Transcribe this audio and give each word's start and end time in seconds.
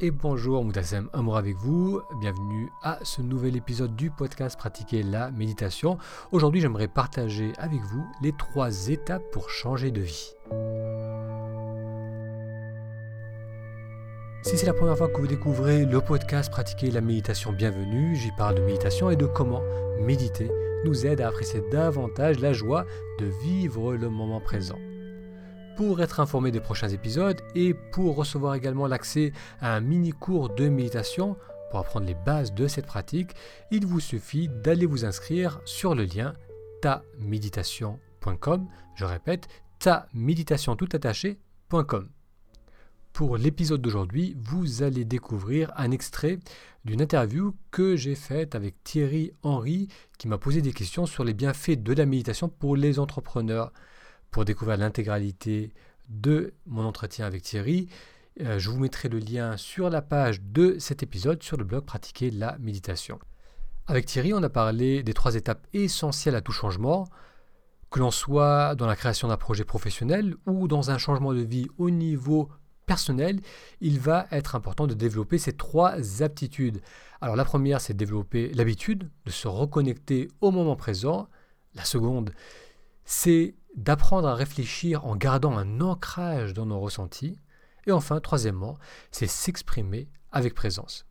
et 0.00 0.10
bonjour, 0.10 0.64
Moutassem 0.64 1.08
Amour 1.12 1.36
avec 1.36 1.56
vous. 1.56 2.00
Bienvenue 2.20 2.70
à 2.82 2.98
ce 3.02 3.20
nouvel 3.20 3.56
épisode 3.56 3.96
du 3.96 4.10
podcast 4.10 4.56
Pratiquer 4.56 5.02
la 5.02 5.30
méditation. 5.32 5.98
Aujourd'hui, 6.30 6.60
j'aimerais 6.60 6.86
partager 6.86 7.52
avec 7.58 7.80
vous 7.80 8.06
les 8.22 8.32
trois 8.32 8.88
étapes 8.88 9.24
pour 9.32 9.50
changer 9.50 9.90
de 9.90 10.00
vie. 10.00 10.34
Si 14.42 14.56
c'est 14.56 14.66
la 14.66 14.72
première 14.72 14.96
fois 14.96 15.08
que 15.08 15.20
vous 15.20 15.26
découvrez 15.26 15.84
le 15.84 16.00
podcast 16.00 16.50
Pratiquer 16.50 16.90
la 16.90 17.00
méditation, 17.00 17.52
bienvenue. 17.52 18.14
J'y 18.14 18.30
parle 18.32 18.54
de 18.54 18.62
méditation 18.62 19.10
et 19.10 19.16
de 19.16 19.26
comment 19.26 19.62
méditer 20.00 20.48
nous 20.84 21.06
aide 21.06 21.20
à 21.20 21.28
apprécier 21.28 21.60
davantage 21.72 22.38
la 22.38 22.52
joie 22.52 22.86
de 23.18 23.26
vivre 23.26 23.94
le 23.94 24.08
moment 24.08 24.40
présent. 24.40 24.78
Pour 25.78 26.02
être 26.02 26.18
informé 26.18 26.50
des 26.50 26.58
prochains 26.58 26.88
épisodes 26.88 27.40
et 27.54 27.72
pour 27.72 28.16
recevoir 28.16 28.56
également 28.56 28.88
l'accès 28.88 29.32
à 29.60 29.76
un 29.76 29.80
mini 29.80 30.10
cours 30.10 30.48
de 30.52 30.68
méditation 30.68 31.36
pour 31.70 31.78
apprendre 31.78 32.04
les 32.04 32.16
bases 32.16 32.52
de 32.52 32.66
cette 32.66 32.86
pratique, 32.86 33.30
il 33.70 33.86
vous 33.86 34.00
suffit 34.00 34.48
d'aller 34.48 34.86
vous 34.86 35.04
inscrire 35.04 35.60
sur 35.64 35.94
le 35.94 36.02
lien 36.02 36.34
taméditation.com. 36.82 38.66
Je 38.96 39.04
répète, 39.04 39.46
taméditation 39.78 40.74
tout 40.74 40.88
attaché.com. 40.92 42.08
Pour 43.12 43.36
l'épisode 43.36 43.80
d'aujourd'hui, 43.80 44.36
vous 44.36 44.82
allez 44.82 45.04
découvrir 45.04 45.70
un 45.76 45.92
extrait 45.92 46.40
d'une 46.84 47.00
interview 47.00 47.54
que 47.70 47.94
j'ai 47.94 48.16
faite 48.16 48.56
avec 48.56 48.82
Thierry 48.82 49.30
Henry 49.44 49.86
qui 50.18 50.26
m'a 50.26 50.38
posé 50.38 50.60
des 50.60 50.72
questions 50.72 51.06
sur 51.06 51.22
les 51.22 51.34
bienfaits 51.34 51.80
de 51.80 51.92
la 51.92 52.04
méditation 52.04 52.48
pour 52.48 52.74
les 52.74 52.98
entrepreneurs. 52.98 53.72
Pour 54.30 54.44
découvrir 54.44 54.76
l'intégralité 54.76 55.72
de 56.08 56.54
mon 56.66 56.84
entretien 56.84 57.26
avec 57.26 57.42
Thierry, 57.42 57.88
euh, 58.40 58.58
je 58.58 58.70
vous 58.70 58.78
mettrai 58.78 59.08
le 59.08 59.18
lien 59.18 59.56
sur 59.56 59.90
la 59.90 60.02
page 60.02 60.40
de 60.42 60.78
cet 60.78 61.02
épisode 61.02 61.42
sur 61.42 61.56
le 61.56 61.64
blog 61.64 61.84
Pratiquer 61.84 62.30
la 62.30 62.56
méditation. 62.58 63.18
Avec 63.86 64.06
Thierry, 64.06 64.34
on 64.34 64.42
a 64.42 64.50
parlé 64.50 65.02
des 65.02 65.14
trois 65.14 65.34
étapes 65.34 65.66
essentielles 65.72 66.36
à 66.36 66.40
tout 66.40 66.52
changement, 66.52 67.08
que 67.90 68.00
l'on 68.00 68.10
soit 68.10 68.74
dans 68.74 68.86
la 68.86 68.96
création 68.96 69.28
d'un 69.28 69.38
projet 69.38 69.64
professionnel 69.64 70.36
ou 70.46 70.68
dans 70.68 70.90
un 70.90 70.98
changement 70.98 71.32
de 71.32 71.40
vie 71.40 71.68
au 71.78 71.90
niveau 71.90 72.50
personnel, 72.88 73.40
il 73.80 74.00
va 74.00 74.26
être 74.30 74.56
important 74.56 74.86
de 74.86 74.94
développer 74.94 75.38
ces 75.38 75.52
trois 75.52 76.22
aptitudes. 76.22 76.80
Alors 77.20 77.36
la 77.36 77.44
première, 77.44 77.80
c'est 77.80 77.92
de 77.92 77.98
développer 77.98 78.52
l'habitude 78.54 79.08
de 79.24 79.30
se 79.30 79.46
reconnecter 79.46 80.28
au 80.40 80.50
moment 80.50 80.76
présent. 80.76 81.28
La 81.74 81.84
seconde, 81.84 82.32
c'est 83.04 83.54
d'apprendre 83.76 84.28
à 84.28 84.34
réfléchir 84.34 85.04
en 85.04 85.16
gardant 85.16 85.56
un 85.56 85.80
ancrage 85.80 86.54
dans 86.54 86.66
nos 86.66 86.80
ressentis. 86.80 87.38
Et 87.86 87.92
enfin, 87.92 88.20
troisièmement, 88.20 88.76
c'est 89.10 89.26
s'exprimer 89.26 90.08
avec 90.30 90.54
présence. 90.54 91.06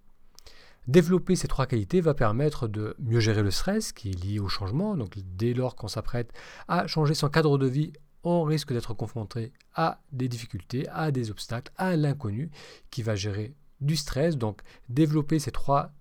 Développer 0.87 1.35
ces 1.35 1.49
trois 1.49 1.65
qualités 1.65 1.99
va 1.99 2.13
permettre 2.13 2.67
de 2.67 2.95
mieux 2.99 3.19
gérer 3.19 3.43
le 3.43 3.51
stress 3.51 3.91
qui 3.91 4.09
est 4.09 4.23
lié 4.23 4.39
au 4.39 4.47
changement. 4.47 4.95
Donc 4.95 5.17
dès 5.35 5.53
lors 5.53 5.75
qu'on 5.75 5.89
s'apprête 5.89 6.31
à 6.67 6.87
changer 6.87 7.13
son 7.13 7.27
cadre 7.29 7.57
de 7.57 7.67
vie, 7.67 7.91
on 8.23 8.43
risque 8.43 8.71
d'être 8.71 8.93
confronté 8.93 9.51
à 9.75 9.99
des 10.11 10.29
difficultés, 10.29 10.87
à 10.89 11.11
des 11.11 11.29
obstacles, 11.29 11.71
à 11.77 11.95
l'inconnu 11.95 12.51
qui 12.89 13.03
va 13.03 13.15
gérer 13.15 13.53
du 13.81 13.97
stress. 13.97 14.37
Donc 14.37 14.61
développer 14.87 15.39
ces 15.39 15.51
trois 15.51 15.91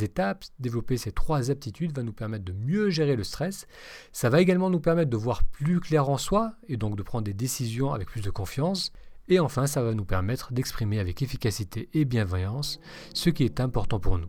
étapes, 0.00 0.44
développer 0.58 0.96
ces 0.96 1.12
trois 1.12 1.50
aptitudes 1.50 1.94
va 1.94 2.02
nous 2.02 2.12
permettre 2.12 2.44
de 2.44 2.52
mieux 2.52 2.90
gérer 2.90 3.16
le 3.16 3.24
stress. 3.24 3.66
Ça 4.12 4.30
va 4.30 4.40
également 4.40 4.70
nous 4.70 4.80
permettre 4.80 5.10
de 5.10 5.16
voir 5.16 5.44
plus 5.44 5.80
clair 5.80 6.08
en 6.08 6.18
soi 6.18 6.54
et 6.68 6.76
donc 6.76 6.96
de 6.96 7.02
prendre 7.02 7.24
des 7.24 7.34
décisions 7.34 7.92
avec 7.92 8.08
plus 8.08 8.22
de 8.22 8.30
confiance. 8.30 8.92
Et 9.28 9.40
enfin, 9.40 9.66
ça 9.66 9.82
va 9.82 9.94
nous 9.94 10.04
permettre 10.04 10.52
d'exprimer 10.52 11.00
avec 11.00 11.22
efficacité 11.22 11.88
et 11.94 12.04
bienveillance 12.04 12.78
ce 13.14 13.30
qui 13.30 13.44
est 13.44 13.60
important 13.60 13.98
pour 13.98 14.18
nous. 14.18 14.28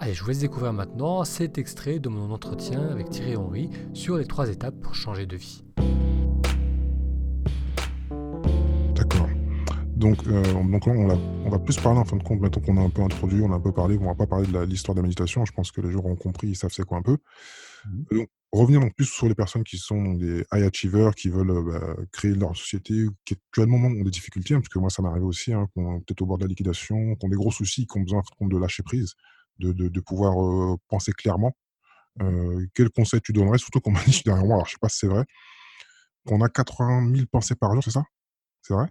Allez, 0.00 0.14
je 0.14 0.22
vous 0.22 0.28
laisse 0.28 0.40
découvrir 0.40 0.72
maintenant 0.72 1.24
cet 1.24 1.58
extrait 1.58 1.98
de 1.98 2.08
mon 2.08 2.30
entretien 2.30 2.88
avec 2.88 3.10
Thierry 3.10 3.36
Henry 3.36 3.70
sur 3.94 4.16
les 4.16 4.26
trois 4.26 4.48
étapes 4.48 4.80
pour 4.80 4.94
changer 4.94 5.26
de 5.26 5.36
vie. 5.36 5.64
Donc, 9.98 10.24
euh, 10.28 10.52
donc 10.62 10.86
là, 10.86 10.92
on, 10.94 11.50
va 11.50 11.58
plus 11.58 11.76
parler 11.76 11.98
en 11.98 12.04
fin 12.04 12.16
de 12.16 12.22
compte, 12.22 12.40
maintenant 12.40 12.62
qu'on 12.62 12.76
a 12.76 12.82
un 12.82 12.90
peu 12.90 13.02
introduit, 13.02 13.42
on 13.42 13.50
a 13.52 13.56
un 13.56 13.60
peu 13.60 13.72
parlé, 13.72 13.98
on 14.00 14.06
va 14.06 14.14
pas 14.14 14.28
parler 14.28 14.46
de 14.46 14.60
l'histoire 14.60 14.94
de 14.94 15.00
la 15.00 15.02
méditation, 15.02 15.44
je 15.44 15.50
pense 15.52 15.72
que 15.72 15.80
les 15.80 15.90
gens 15.90 16.04
ont 16.04 16.14
compris, 16.14 16.48
ils 16.48 16.56
savent 16.56 16.72
c'est 16.72 16.84
quoi 16.84 16.98
un 16.98 17.02
peu. 17.02 17.18
Mmh. 17.84 18.16
Donc, 18.16 18.28
revenir 18.52 18.80
donc 18.80 18.94
plus 18.94 19.06
sur 19.06 19.26
les 19.26 19.34
personnes 19.34 19.64
qui 19.64 19.76
sont 19.76 20.14
des 20.14 20.44
high 20.52 20.62
achievers, 20.62 21.16
qui 21.16 21.30
veulent 21.30 21.50
euh, 21.50 21.62
bah, 21.62 21.96
créer 22.12 22.34
leur 22.34 22.56
société, 22.56 23.06
qui 23.24 23.34
actuellement 23.34 23.88
ont 23.88 24.04
des 24.04 24.10
difficultés, 24.10 24.54
hein, 24.54 24.60
parce 24.60 24.68
que 24.68 24.78
moi 24.78 24.88
ça 24.88 25.02
m'arrive 25.02 25.24
aussi, 25.24 25.52
hein, 25.52 25.66
peut-être 25.74 26.22
au 26.22 26.26
bord 26.26 26.38
de 26.38 26.44
la 26.44 26.48
liquidation, 26.48 27.16
qui 27.16 27.26
ont 27.26 27.28
des 27.28 27.36
gros 27.36 27.50
soucis, 27.50 27.84
qui 27.88 27.98
ont 27.98 28.02
besoin 28.02 28.22
de 28.40 28.56
lâcher 28.56 28.84
prise, 28.84 29.14
de, 29.58 29.72
de, 29.72 30.00
pouvoir 30.00 30.40
euh, 30.40 30.76
penser 30.86 31.10
clairement. 31.10 31.56
quel 32.74 32.90
conseil 32.90 33.20
tu 33.20 33.32
donnerais, 33.32 33.58
surtout 33.58 33.80
qu'on 33.80 33.90
m'a 33.90 34.04
dit 34.04 34.22
derrière 34.24 34.44
moi, 34.44 34.54
alors 34.54 34.66
je 34.66 34.72
sais 34.72 34.78
pas 34.80 34.88
si 34.88 34.98
c'est 34.98 35.08
vrai, 35.08 35.24
qu'on 36.24 36.40
a 36.40 36.48
80 36.48 37.14
000 37.16 37.26
pensées 37.32 37.56
par 37.56 37.74
jour, 37.74 37.82
c'est 37.82 37.90
ça? 37.90 38.04
C'est 38.62 38.74
vrai? 38.74 38.88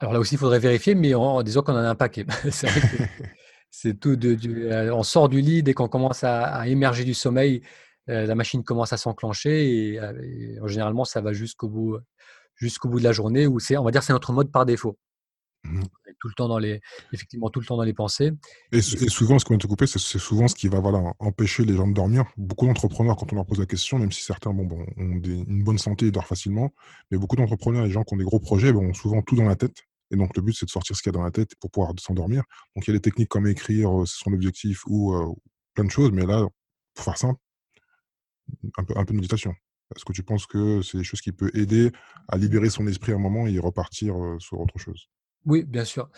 Alors 0.00 0.12
là 0.12 0.20
aussi, 0.20 0.34
il 0.34 0.38
faudrait 0.38 0.58
vérifier, 0.58 0.94
mais 0.94 1.14
en, 1.14 1.42
disant 1.42 1.62
qu'on 1.62 1.72
en 1.72 1.76
a 1.76 1.88
un 1.88 1.94
paquet. 1.94 2.26
c'est 3.70 3.98
tout. 3.98 4.16
De, 4.16 4.36
euh, 4.70 4.94
on 4.94 5.02
sort 5.02 5.28
du 5.28 5.40
lit 5.40 5.62
dès 5.62 5.74
qu'on 5.74 5.88
commence 5.88 6.24
à, 6.24 6.66
émerger 6.68 7.04
du 7.04 7.14
sommeil, 7.14 7.62
euh, 8.10 8.26
la 8.26 8.34
machine 8.34 8.64
commence 8.64 8.92
à 8.92 8.96
s'enclencher 8.96 9.92
et, 9.92 10.00
euh, 10.00 10.66
généralement 10.66 11.04
ça 11.04 11.20
va 11.20 11.32
jusqu'au 11.32 11.68
bout, 11.68 11.98
jusqu'au 12.54 12.88
bout 12.88 12.98
de 12.98 13.04
la 13.04 13.12
journée 13.12 13.46
où 13.46 13.60
c'est, 13.60 13.76
on 13.76 13.84
va 13.84 13.90
dire, 13.90 14.02
c'est 14.02 14.12
notre 14.12 14.32
mode 14.32 14.50
par 14.50 14.66
défaut. 14.66 14.98
Mmh 15.64 15.82
tout 16.24 16.28
le 16.28 16.34
temps 16.34 16.48
dans 16.48 16.58
les, 16.58 16.80
effectivement, 17.12 17.50
tout 17.50 17.60
le 17.60 17.66
temps 17.66 17.76
dans 17.76 17.82
les 17.82 17.92
pensées. 17.92 18.32
Et, 18.72 18.80
souvent, 18.80 19.38
ce 19.38 19.44
qu'on 19.44 19.52
vient 19.52 19.58
te 19.58 19.66
couper, 19.66 19.86
c'est 19.86 19.98
souvent 19.98 20.48
ce 20.48 20.54
qui 20.54 20.68
va 20.68 20.80
voilà, 20.80 21.12
empêcher 21.18 21.66
les 21.66 21.76
gens 21.76 21.86
de 21.86 21.92
dormir. 21.92 22.24
Beaucoup 22.38 22.66
d'entrepreneurs, 22.66 23.16
quand 23.16 23.30
on 23.30 23.36
leur 23.36 23.44
pose 23.44 23.58
la 23.58 23.66
question, 23.66 23.98
même 23.98 24.10
si 24.10 24.22
certains 24.22 24.54
bon, 24.54 24.64
bon, 24.64 24.80
ont 24.96 25.20
une 25.22 25.62
bonne 25.62 25.76
santé 25.76 26.06
et 26.06 26.10
dorment 26.10 26.26
facilement, 26.26 26.72
mais 27.10 27.18
beaucoup 27.18 27.36
d'entrepreneurs, 27.36 27.84
les 27.84 27.90
gens 27.90 28.04
qui 28.04 28.14
ont 28.14 28.16
des 28.16 28.24
gros 28.24 28.40
projets, 28.40 28.72
bon, 28.72 28.88
ont 28.88 28.94
souvent 28.94 29.20
tout 29.20 29.36
dans 29.36 29.44
la 29.44 29.54
tête. 29.54 29.76
Et 30.10 30.16
donc, 30.16 30.34
le 30.34 30.40
but, 30.40 30.56
c'est 30.58 30.64
de 30.64 30.70
sortir 30.70 30.96
ce 30.96 31.02
qu'il 31.02 31.12
y 31.12 31.14
a 31.14 31.18
dans 31.18 31.24
la 31.24 31.30
tête 31.30 31.54
pour 31.60 31.70
pouvoir 31.70 31.92
s'endormir. 31.98 32.42
Donc, 32.74 32.86
il 32.86 32.90
y 32.90 32.94
a 32.94 32.96
des 32.96 33.02
techniques 33.02 33.28
comme 33.28 33.46
écrire 33.46 33.90
son 34.06 34.32
objectif 34.32 34.86
ou 34.86 35.36
plein 35.74 35.84
de 35.84 35.90
choses, 35.90 36.10
mais 36.10 36.24
là, 36.24 36.46
pour 36.94 37.04
faire 37.04 37.18
simple, 37.18 37.38
un 38.78 38.84
peu, 38.84 38.94
un 38.96 39.04
peu 39.04 39.12
de 39.12 39.18
méditation. 39.18 39.52
Est-ce 39.94 40.06
que 40.06 40.14
tu 40.14 40.22
penses 40.22 40.46
que 40.46 40.80
c'est 40.80 40.96
des 40.96 41.04
choses 41.04 41.20
qui 41.20 41.32
peuvent 41.32 41.50
aider 41.52 41.92
à 42.28 42.38
libérer 42.38 42.70
son 42.70 42.86
esprit 42.86 43.12
à 43.12 43.16
un 43.16 43.18
moment 43.18 43.46
et 43.46 43.58
repartir 43.58 44.14
sur 44.38 44.58
autre 44.58 44.78
chose? 44.78 45.10
Oui, 45.46 45.64
bien 45.64 45.84
sûr. 45.84 46.08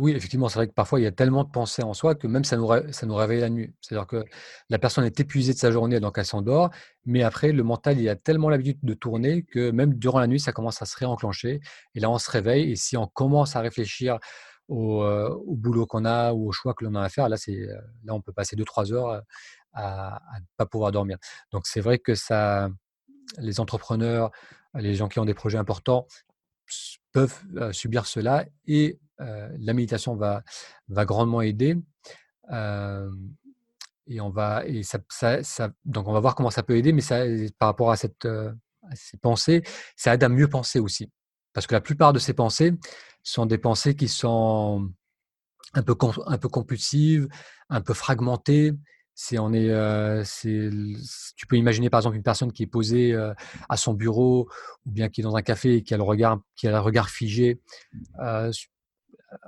oui, 0.00 0.12
effectivement, 0.12 0.48
c'est 0.48 0.58
vrai 0.58 0.68
que 0.68 0.72
parfois, 0.72 1.00
il 1.00 1.02
y 1.02 1.06
a 1.06 1.12
tellement 1.12 1.44
de 1.44 1.50
pensées 1.50 1.82
en 1.82 1.94
soi 1.94 2.14
que 2.14 2.26
même 2.26 2.44
ça 2.44 2.56
nous, 2.56 2.68
ça 2.92 3.06
nous 3.06 3.14
réveille 3.14 3.40
la 3.40 3.50
nuit. 3.50 3.74
C'est-à-dire 3.80 4.06
que 4.06 4.24
la 4.68 4.78
personne 4.78 5.04
est 5.04 5.18
épuisée 5.18 5.52
de 5.52 5.58
sa 5.58 5.70
journée, 5.70 6.00
donc 6.00 6.18
elle 6.18 6.24
s'endort, 6.26 6.70
mais 7.04 7.22
après, 7.22 7.52
le 7.52 7.62
mental, 7.62 7.98
il 7.98 8.08
a 8.08 8.16
tellement 8.16 8.48
l'habitude 8.48 8.78
de 8.82 8.94
tourner 8.94 9.42
que 9.42 9.70
même 9.70 9.94
durant 9.94 10.20
la 10.20 10.26
nuit, 10.26 10.40
ça 10.40 10.52
commence 10.52 10.82
à 10.82 10.86
se 10.86 10.96
réenclencher. 10.96 11.60
Et 11.94 12.00
là, 12.00 12.10
on 12.10 12.18
se 12.18 12.30
réveille. 12.30 12.72
Et 12.72 12.76
si 12.76 12.96
on 12.96 13.06
commence 13.06 13.56
à 13.56 13.60
réfléchir 13.60 14.18
au, 14.68 15.04
boulot 15.46 15.86
qu'on 15.86 16.04
a 16.04 16.32
ou 16.32 16.48
au 16.48 16.52
choix 16.52 16.74
que 16.74 16.84
l'on 16.84 16.94
a 16.94 17.02
à 17.02 17.08
faire, 17.08 17.28
là, 17.28 17.36
c'est, 17.36 17.66
là 18.04 18.14
on 18.14 18.20
peut 18.20 18.32
passer 18.32 18.56
2-3 18.56 18.92
heures 18.92 19.22
à 19.72 20.20
ne 20.40 20.44
pas 20.56 20.66
pouvoir 20.66 20.90
dormir. 20.92 21.18
Donc, 21.52 21.66
c'est 21.66 21.80
vrai 21.80 21.98
que 21.98 22.14
ça, 22.14 22.70
les 23.38 23.60
entrepreneurs, 23.60 24.30
les 24.74 24.94
gens 24.94 25.08
qui 25.08 25.18
ont 25.18 25.24
des 25.24 25.34
projets 25.34 25.58
importants, 25.58 26.06
peuvent 27.12 27.72
subir 27.72 28.06
cela 28.06 28.44
et 28.66 28.98
la 29.18 29.72
méditation 29.72 30.16
va, 30.16 30.42
va 30.88 31.04
grandement 31.04 31.40
aider. 31.40 31.76
et 32.50 34.20
on 34.20 34.30
va 34.30 34.64
et 34.66 34.82
donc 35.84 36.08
on 36.08 36.12
va 36.12 36.20
voir 36.20 36.34
comment 36.34 36.50
ça 36.50 36.62
peut 36.62 36.76
aider, 36.76 36.92
mais 36.92 37.00
ça, 37.00 37.24
par 37.58 37.68
rapport 37.68 37.90
à, 37.90 37.96
cette, 37.96 38.28
ces 38.94 39.16
pensées, 39.16 39.62
ça 39.96 40.14
aide 40.14 40.24
à 40.24 40.28
mieux 40.28 40.48
penser 40.48 40.78
aussi. 40.78 41.10
Parce 41.52 41.66
que 41.66 41.74
la 41.74 41.80
plupart 41.80 42.12
de 42.12 42.18
ces 42.18 42.34
pensées 42.34 42.74
sont 43.22 43.46
des 43.46 43.58
pensées 43.58 43.96
qui 43.96 44.08
sont 44.08 44.92
un 45.72 45.82
peu, 45.82 45.96
un 46.26 46.38
peu 46.38 46.48
compulsives, 46.48 47.28
un 47.68 47.80
peu 47.80 47.94
fragmentées, 47.94 48.72
c'est 49.18 49.38
on 49.38 49.52
est, 49.54 49.72
tu 50.44 51.46
peux 51.48 51.56
imaginer 51.56 51.88
par 51.88 52.00
exemple 52.00 52.16
une 52.16 52.22
personne 52.22 52.52
qui 52.52 52.62
est 52.62 52.68
posée 52.68 53.16
à 53.68 53.76
son 53.76 53.94
bureau 53.94 54.48
ou 54.84 54.90
bien 54.90 55.08
qui 55.08 55.22
est 55.22 55.24
dans 55.24 55.36
un 55.36 55.42
café 55.42 55.76
et 55.76 55.82
qui 55.82 55.94
a 55.94 55.96
le 55.96 56.02
regard, 56.02 56.38
qui 56.54 56.68
a 56.68 56.70
le 56.70 56.78
regard 56.78 57.08
figé 57.08 57.58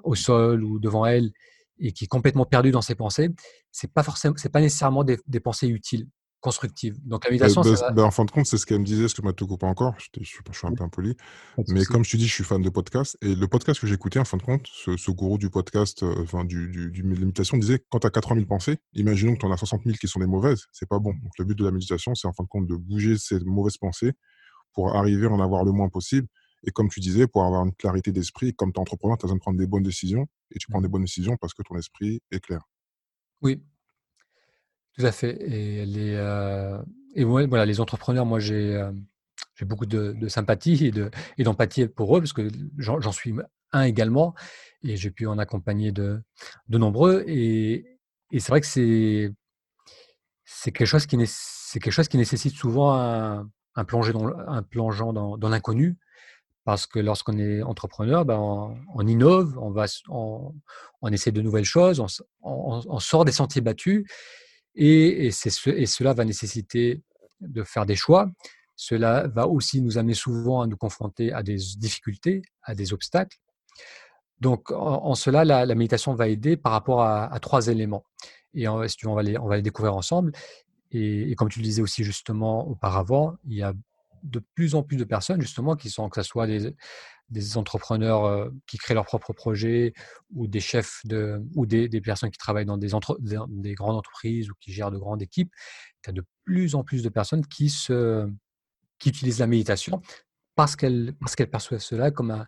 au 0.02 0.14
sol 0.14 0.64
ou 0.64 0.80
devant 0.80 1.04
elle 1.04 1.30
et 1.78 1.92
qui 1.92 2.04
est 2.04 2.08
complètement 2.08 2.46
perdue 2.46 2.70
dans 2.70 2.80
ses 2.80 2.94
pensées. 2.94 3.28
C'est 3.70 3.92
pas 3.92 4.02
forcément, 4.02 4.34
c'est 4.38 4.48
pas 4.48 4.60
nécessairement 4.60 5.04
des 5.04 5.40
pensées 5.40 5.68
utiles 5.68 6.08
constructive. 6.40 6.96
Donc 7.05 7.25
la 7.25 7.31
méditation, 7.31 7.62
bah, 7.62 7.90
bah, 7.93 8.05
en 8.05 8.11
fin 8.11 8.25
de 8.25 8.31
compte, 8.31 8.46
c'est 8.46 8.58
ce 8.58 8.67
qu'elle 8.67 8.79
me 8.79 8.85
disait, 8.85 9.08
ce 9.08 9.14
que 9.14 9.23
moi 9.23 9.32
te 9.32 9.44
coupe 9.44 9.62
encore. 9.64 9.94
Je, 9.99 10.23
suis, 10.23 10.38
un 10.62 10.73
peu 10.73 10.85
impoli. 10.85 11.17
Mais 11.69 11.85
comme 11.85 12.05
je 12.05 12.12
te 12.12 12.17
dis, 12.17 12.26
je 12.26 12.32
suis 12.32 12.44
fan 12.44 12.62
de 12.62 12.70
podcast. 12.70 13.19
Et 13.23 13.35
le 13.35 13.49
podcast 13.49 13.81
que 13.81 13.87
j'ai 13.87 13.94
écouté, 13.94 14.19
en 14.19 14.25
fin 14.25 14.37
de 14.37 14.43
compte, 14.43 14.67
ce, 14.67 15.11
gourou 15.11 15.38
du 15.38 15.50
podcast, 15.50 16.02
euh, 16.02 16.23
enfin, 16.23 16.44
du, 16.44 16.69
du, 16.69 16.90
de 16.90 17.06
méditation, 17.06 17.56
disait 17.56 17.85
quand 17.90 18.00
tu 18.00 18.06
as 18.06 18.11
80 18.11 18.37
000 18.37 18.46
pensées, 18.46 18.79
imaginons 18.94 19.35
que 19.35 19.40
tu 19.40 19.46
en 19.46 19.52
as 19.52 19.56
60 19.56 19.82
000 19.85 19.96
qui 19.96 20.06
sont 20.06 20.20
des 20.20 20.26
mauvaises, 20.26 20.67
c'est 20.73 20.88
pas 20.88 20.99
bon. 20.99 21.11
Donc 21.11 21.32
le 21.38 21.44
but 21.44 21.58
de 21.58 21.64
la 21.64 21.73
méditation, 21.73 22.14
c'est 22.14 22.29
en 22.29 22.32
fin 22.32 22.44
de 22.44 22.49
compte 22.49 22.67
de 22.67 22.76
bouger 22.76 23.19
ces 23.19 23.40
mauvaises 23.40 23.76
pensées 23.76 24.12
pour 24.75 24.94
arriver 24.94 25.26
à 25.26 25.31
en 25.31 25.40
avoir 25.40 25.64
le 25.64 25.73
moins 25.73 25.88
possible. 25.88 26.29
Et 26.67 26.70
comme 26.70 26.88
tu 26.88 27.00
disais, 27.00 27.26
pour 27.26 27.44
avoir 27.44 27.64
une 27.64 27.75
clarité 27.75 28.12
d'esprit, 28.12 28.55
comme 28.55 28.73
tu 28.73 28.79
es 28.79 28.81
entrepreneur, 28.81 29.17
tu 29.17 29.25
as 29.25 29.26
besoin 29.26 29.37
de 29.37 29.40
prendre 29.40 29.58
des 29.58 29.67
bonnes 29.67 29.82
décisions. 29.82 30.26
et 30.55 30.58
tu 30.58 30.70
prends 30.70 30.81
des 30.81 30.88
bonnes 30.88 31.05
décisions 31.05 31.37
parce 31.37 31.55
que 31.55 31.62
ton 31.62 31.76
esprit 31.76 32.20
est 32.31 32.40
clair. 32.40 32.61
Oui, 33.43 33.62
tout 34.98 35.06
à 35.06 35.12
fait 35.12 35.36
et 35.42 35.86
les, 35.86 36.14
heu 36.14 36.78
et 37.14 37.24
ouais, 37.24 37.46
voilà, 37.46 37.64
les 37.66 37.80
entrepreneurs, 37.80 38.26
moi, 38.26 38.38
j'ai, 38.38 38.80
j'ai 39.54 39.64
beaucoup 39.64 39.86
de 39.86 40.28
sympathie 40.28 40.86
et 40.86 40.90
de 40.90 41.10
et 41.36 41.42
d'empathie 41.44 41.88
pour 41.88 42.16
eux 42.16 42.20
parce 42.20 42.32
que 42.32 42.48
j'en 42.78 43.12
suis 43.12 43.34
un 43.72 43.82
également 43.82 44.34
et 44.82 44.96
j'ai 44.96 45.10
pu 45.10 45.26
en 45.26 45.38
accompagner 45.38 45.92
de 45.92 46.22
de 46.68 46.78
nombreux 46.78 47.24
et 47.26 47.98
et 48.30 48.40
c'est 48.40 48.50
vrai 48.50 48.60
que 48.60 48.66
c'est 48.66 49.34
quelque 50.72 50.86
chose 50.86 51.06
qui 51.06 51.16
quelque 51.16 51.90
chose 51.90 52.08
qui 52.08 52.18
nécessite 52.18 52.54
souvent 52.54 52.94
un 52.94 53.50
un 53.74 53.84
dans 53.84 54.62
plongeon 54.64 55.12
dans 55.12 55.48
l'inconnu 55.48 55.98
parce 56.64 56.86
que 56.86 56.98
lorsqu'on 56.98 57.38
est 57.38 57.62
entrepreneur, 57.62 58.24
ben, 58.26 58.38
on 58.94 59.06
innove, 59.06 59.58
on 59.58 59.70
va 59.70 59.86
on 60.08 60.54
on 61.00 61.08
essaie 61.08 61.32
de 61.32 61.40
nouvelles 61.40 61.64
choses, 61.64 62.02
on 62.42 62.98
sort 63.00 63.24
des 63.24 63.32
sentiers 63.32 63.62
battus 63.62 64.04
et 64.74 65.30
cela 65.30 66.12
va 66.12 66.24
nécessiter 66.24 67.02
de 67.40 67.62
faire 67.62 67.86
des 67.86 67.96
choix. 67.96 68.30
Cela 68.76 69.26
va 69.28 69.48
aussi 69.48 69.80
nous 69.82 69.98
amener 69.98 70.14
souvent 70.14 70.60
à 70.60 70.66
nous 70.66 70.76
confronter 70.76 71.32
à 71.32 71.42
des 71.42 71.56
difficultés, 71.76 72.42
à 72.62 72.74
des 72.74 72.92
obstacles. 72.92 73.38
Donc 74.40 74.70
en 74.70 75.14
cela, 75.16 75.44
la 75.44 75.74
méditation 75.74 76.14
va 76.14 76.28
aider 76.28 76.56
par 76.56 76.72
rapport 76.72 77.02
à 77.02 77.38
3 77.40 77.68
éléments 77.68 78.04
et 78.54 78.68
on 78.68 78.76
va 78.76 79.22
les 79.56 79.62
découvrir 79.62 79.94
ensemble 79.94 80.32
et 80.90 81.30
et 81.30 81.34
comme 81.34 81.48
tu 81.48 81.58
le 81.58 81.64
disais 81.64 81.82
aussi 81.82 82.04
justement 82.04 82.66
auparavant, 82.66 83.36
il 83.46 83.54
y 83.56 83.62
a 83.62 83.74
de 84.22 84.40
plus 84.54 84.74
en 84.74 84.82
plus 84.82 84.96
de 84.96 85.04
personnes 85.04 85.40
justement 85.40 85.76
qui 85.76 85.90
sont 85.90 86.08
que 86.08 86.16
ça 86.16 86.22
soit 86.24 86.46
des 86.46 86.74
des 87.30 87.56
entrepreneurs, 87.58 88.26
heu, 88.26 88.54
qui 88.66 88.78
créent 88.78 88.94
leurs 88.94 89.06
propres 89.06 89.32
projets 89.34 89.92
ou 90.34 90.46
des 90.48 90.60
chefs 90.60 91.00
de 91.04 91.42
ou 91.56 91.66
des 91.66 91.88
des 91.88 92.00
personnes 92.00 92.30
qui 92.30 92.38
travaillent 92.38 92.66
dans 92.66 92.78
des 92.78 92.94
entre 92.94 93.18
des 93.20 93.38
des 93.48 93.74
grandes 93.74 93.96
entreprises 93.96 94.50
ou 94.50 94.54
qui 94.60 94.72
gèrent 94.72 94.90
de 94.90 94.98
grandes 94.98 95.22
équipes. 95.22 95.52
Tu 96.02 96.10
as 96.10 96.12
de 96.12 96.24
plus 96.44 96.74
en 96.74 96.84
plus 96.84 97.02
de 97.02 97.08
personnes 97.10 97.46
qui 97.46 97.70
se 97.70 98.28
qui 98.98 99.10
utilisent 99.10 99.40
la 99.40 99.46
méditation 99.48 100.02
parce 100.56 100.76
qu'elles 100.76 101.14
qu'elles 101.36 101.50
perçoivent 101.50 101.80
cela 101.80 102.10
comme 102.12 102.32
un 102.32 102.46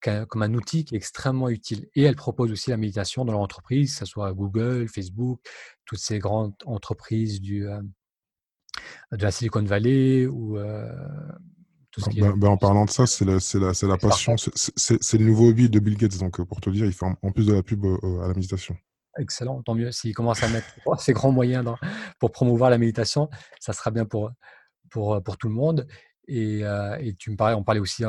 comme 0.00 0.42
un 0.42 0.54
outil 0.54 0.84
qui 0.84 0.94
est 0.94 0.98
extrêmement 0.98 1.48
utile 1.48 1.88
et 1.94 2.02
elles 2.02 2.16
proposent 2.16 2.52
aussi 2.52 2.70
la 2.70 2.76
méditation 2.76 3.24
dans 3.24 3.32
leur 3.32 3.40
entreprise, 3.40 3.92
que 3.92 3.98
ça 3.98 4.06
soit 4.06 4.32
Google, 4.32 4.88
Facebook, 4.88 5.40
toutes 5.84 5.98
ces 5.98 6.18
grandes 6.18 6.54
entreprises 6.66 7.40
du, 7.40 7.66
heu, 7.66 7.80
de 9.12 9.22
la 9.22 9.30
Silicon 9.30 9.62
Valley 9.62 10.26
ou, 10.26 10.56
heu, 10.58 10.88
tout 11.90 12.00
ce 12.00 12.06
Ben 12.06 12.12
qui 12.12 12.18
est 12.18 12.22
ben 12.22 12.36
ben, 12.36 12.48
en 12.48 12.56
parlant 12.56 12.84
de 12.84 12.90
ça, 12.90 13.06
c'est 13.06 13.24
la 13.24 13.40
c'est 13.40 13.58
la 13.58 13.74
c'est 13.74 13.86
la 13.86 13.96
passion, 13.96 14.36
c'est 14.36 15.18
le 15.18 15.24
nouveau 15.24 15.48
hobby 15.48 15.68
de 15.70 15.78
Bill 15.78 15.96
Gates 15.96 16.18
donc 16.18 16.40
heu, 16.40 16.44
pour 16.44 16.60
te 16.60 16.70
dire, 16.70 16.84
il 16.84 16.92
fait 16.92 17.06
en 17.06 17.32
plus 17.32 17.46
de 17.46 17.54
la 17.54 17.62
pub, 17.62 17.84
heu, 17.84 17.98
à 18.22 18.28
la 18.28 18.34
méditation. 18.34 18.76
Excellent, 19.18 19.62
tant 19.62 19.74
mieux. 19.74 19.90
S'ils 19.90 20.14
commencent 20.14 20.42
à 20.42 20.48
mettre 20.48 20.68
ces 21.00 21.12
grands 21.12 21.32
moyens 21.32 21.64
dans 21.64 21.76
pour 22.20 22.30
promouvoir 22.30 22.70
la 22.70 22.78
méditation, 22.78 23.28
ça 23.58 23.72
sera 23.72 23.90
bien 23.90 24.04
pour, 24.04 24.30
pour, 24.90 25.20
pour 25.22 25.36
tout 25.38 25.48
le 25.48 25.54
monde 25.54 25.86
et 26.28 26.60
et 27.00 27.14
tu 27.14 27.30
me 27.30 27.36
parlais 27.36 27.54
on 27.54 27.64
parlait 27.64 27.80
aussi, 27.80 28.04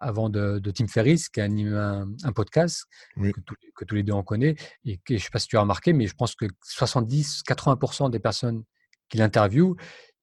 avant 0.00 0.28
de 0.30 0.58
de 0.60 0.70
Tim 0.70 0.86
Ferriss 0.86 1.28
qui 1.28 1.40
anime 1.40 1.74
un 1.74 2.08
un 2.22 2.32
podcast 2.32 2.84
Oui. 3.16 3.32
que 3.32 3.40
tous 3.40 3.56
que 3.74 3.84
tous 3.84 3.94
les 3.96 4.04
2 4.04 4.12
on 4.12 4.22
connaît 4.22 4.54
et 4.84 4.98
que 4.98 5.16
je 5.16 5.22
sais 5.24 5.30
pas 5.30 5.40
si 5.40 5.48
tu 5.48 5.56
as 5.56 5.60
remarqué, 5.60 5.92
mais 5.92 6.06
je 6.06 6.14
pense 6.14 6.34
que 6.36 6.46
70-80 6.46 8.10
des 8.10 8.20
personnes 8.20 8.62
qu'il 9.08 9.22
interviewe, 9.22 9.74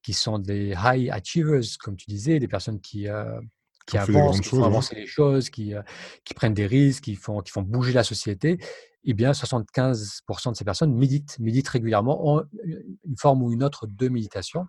qui 0.04 0.14
sont 0.14 0.40
des 0.40 0.74
high 0.78 1.10
achievers 1.12 1.62
comme 1.80 1.96
tu 1.98 2.06
disais, 2.10 2.40
des 2.40 2.48
personnes 2.48 2.82
qui, 2.82 3.08
heu, 3.08 3.42
Qui 3.88 3.98
avancent, 3.98 4.42
qui 4.42 4.50
font 4.50 4.66
ouais. 4.66 4.66
avancer 4.66 4.96
les 4.96 5.08
choses, 5.08 5.50
qui, 5.50 5.74
heu, 5.74 5.82
qui 6.26 6.34
prennent 6.34 6.54
des 6.54 6.68
risques, 6.68 7.04
qui 7.06 7.16
font 7.16 7.42
qui 7.42 7.52
font 7.52 7.64
bouger 7.64 7.94
la 7.94 8.04
société 8.04 8.58
et 9.04 9.14
bien 9.14 9.34
75% 9.34 10.52
de 10.52 10.56
ces 10.58 10.64
personnes 10.66 10.94
méditent, 10.96 11.40
méditent 11.40 11.68
régulièrement, 11.70 12.28
ont 12.36 12.46
une 12.64 13.18
forme 13.18 13.44
ou 13.44 13.52
une 13.52 13.64
autre 13.64 13.88
de 13.88 14.08
méditation 14.10 14.68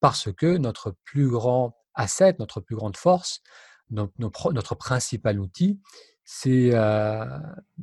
parce 0.00 0.32
que 0.32 0.56
notre 0.58 0.94
plus 1.04 1.28
grand 1.28 1.76
asset, 1.94 2.36
notre 2.38 2.60
plus 2.60 2.76
grande 2.76 2.96
force, 2.96 3.40
notre 3.90 4.74
principal 4.76 5.40
outil, 5.40 5.80
c'est, 6.30 6.72
heu, 6.74 7.24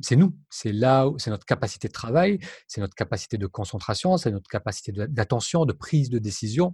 c'est 0.02 0.14
nous. 0.14 0.32
C'est 0.50 0.70
là 0.70 1.08
où 1.08 1.18
c'est 1.18 1.30
notre 1.30 1.44
capacité 1.44 1.88
de 1.88 1.92
travail, 1.92 2.38
c'est 2.68 2.80
notre 2.80 2.94
capacité 2.94 3.38
de 3.38 3.48
concentration, 3.48 4.16
c'est 4.18 4.30
notre 4.30 4.48
capacité 4.48 4.92
d'attention, 4.92 5.64
de 5.64 5.72
prise 5.72 6.10
de 6.10 6.20
décision 6.20 6.72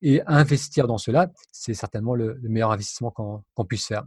et 0.00 0.22
investir 0.28 0.86
dans 0.86 0.96
cela, 0.96 1.32
c'est 1.50 1.74
certainement 1.74 2.14
le 2.14 2.34
le 2.40 2.48
meilleur 2.48 2.70
investissement 2.70 3.10
qu'on 3.10 3.64
puisse 3.64 3.88
faire. 3.88 4.04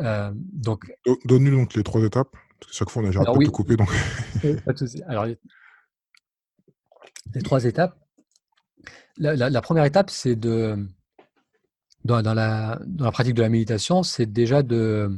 Hem, 0.00 0.34
donc 0.52 0.92
Do 1.06 1.16
donne-nous 1.26 1.56
donc 1.56 1.74
les 1.74 1.84
3 1.84 2.02
étapes, 2.02 2.32
parce 2.58 2.72
que 2.72 2.76
chaque 2.76 2.90
fois 2.90 3.00
on 3.04 3.06
a 3.06 3.10
de 3.10 3.32
te 3.32 3.38
oui, 3.38 3.46
couper 3.46 3.76
donc 3.76 3.88
pas 4.64 4.72
de 4.72 4.78
souci. 4.78 5.00
Alors 5.06 5.26
les 5.26 5.38
les 7.34 7.42
3 7.42 7.66
étapes, 7.66 7.96
la 9.16 9.36
la 9.36 9.48
la 9.48 9.62
1 9.70 9.84
étape, 9.84 10.10
c'est 10.10 10.34
de 10.34 10.76
dans 12.04 12.20
dans 12.20 12.34
la 12.34 12.80
dans 12.84 13.04
la 13.04 13.12
pratique 13.12 13.34
de 13.34 13.42
la 13.42 13.48
méditation, 13.48 14.02
c'est 14.02 14.26
déjà 14.26 14.64
de 14.64 15.16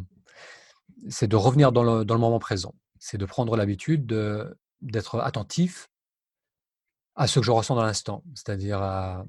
c'est 1.08 1.28
de 1.28 1.36
revenir 1.36 1.72
dans 1.72 1.82
le 1.82 2.04
dans 2.04 2.14
le 2.14 2.20
moment 2.20 2.38
présent. 2.38 2.74
C'est 2.98 3.18
de 3.18 3.26
prendre 3.26 3.56
l'habitude 3.56 4.06
de 4.06 4.58
d'être 4.82 5.20
attentif 5.20 5.88
à 7.14 7.26
ce 7.26 7.40
que 7.40 7.46
je 7.46 7.50
ressens 7.50 7.74
dans 7.74 7.84
l'instant. 7.84 8.22
C'est-à-dire 8.34 8.80
à 8.82 9.24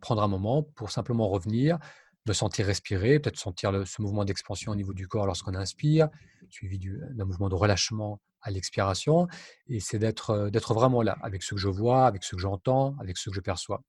prendre 0.00 0.22
un 0.22 0.28
moment 0.28 0.62
pour 0.62 0.90
simplement 0.90 1.28
revenir, 1.28 1.78
me 2.26 2.32
sentir 2.32 2.66
respirer, 2.66 3.18
peut-être 3.18 3.38
sentir 3.38 3.86
ce 3.86 4.02
mouvement 4.02 4.24
d'expansion 4.24 4.72
au 4.72 4.76
niveau 4.76 4.92
du 4.92 5.08
corps 5.08 5.26
lorsqu'on 5.26 5.54
inspire, 5.54 6.08
suivi 6.50 6.78
du 6.78 7.00
d'un 7.12 7.24
mouvement 7.24 7.48
de 7.48 7.54
relâchement 7.54 8.20
à 8.42 8.50
l'expiration 8.50 9.28
et 9.68 9.78
c'est 9.78 10.00
d'être, 10.00 10.30
heu, 10.30 10.50
d'être 10.50 10.74
vraiment 10.74 11.02
là, 11.02 11.16
avec 11.22 11.44
ce 11.44 11.54
que 11.54 11.60
je 11.60 11.68
vois, 11.68 12.06
avec 12.06 12.24
ce 12.24 12.34
que 12.34 12.40
j'entends, 12.40 12.96
avec 13.00 13.16
ce 13.16 13.30
que 13.30 13.36
je 13.36 13.40
perçois. 13.40 13.82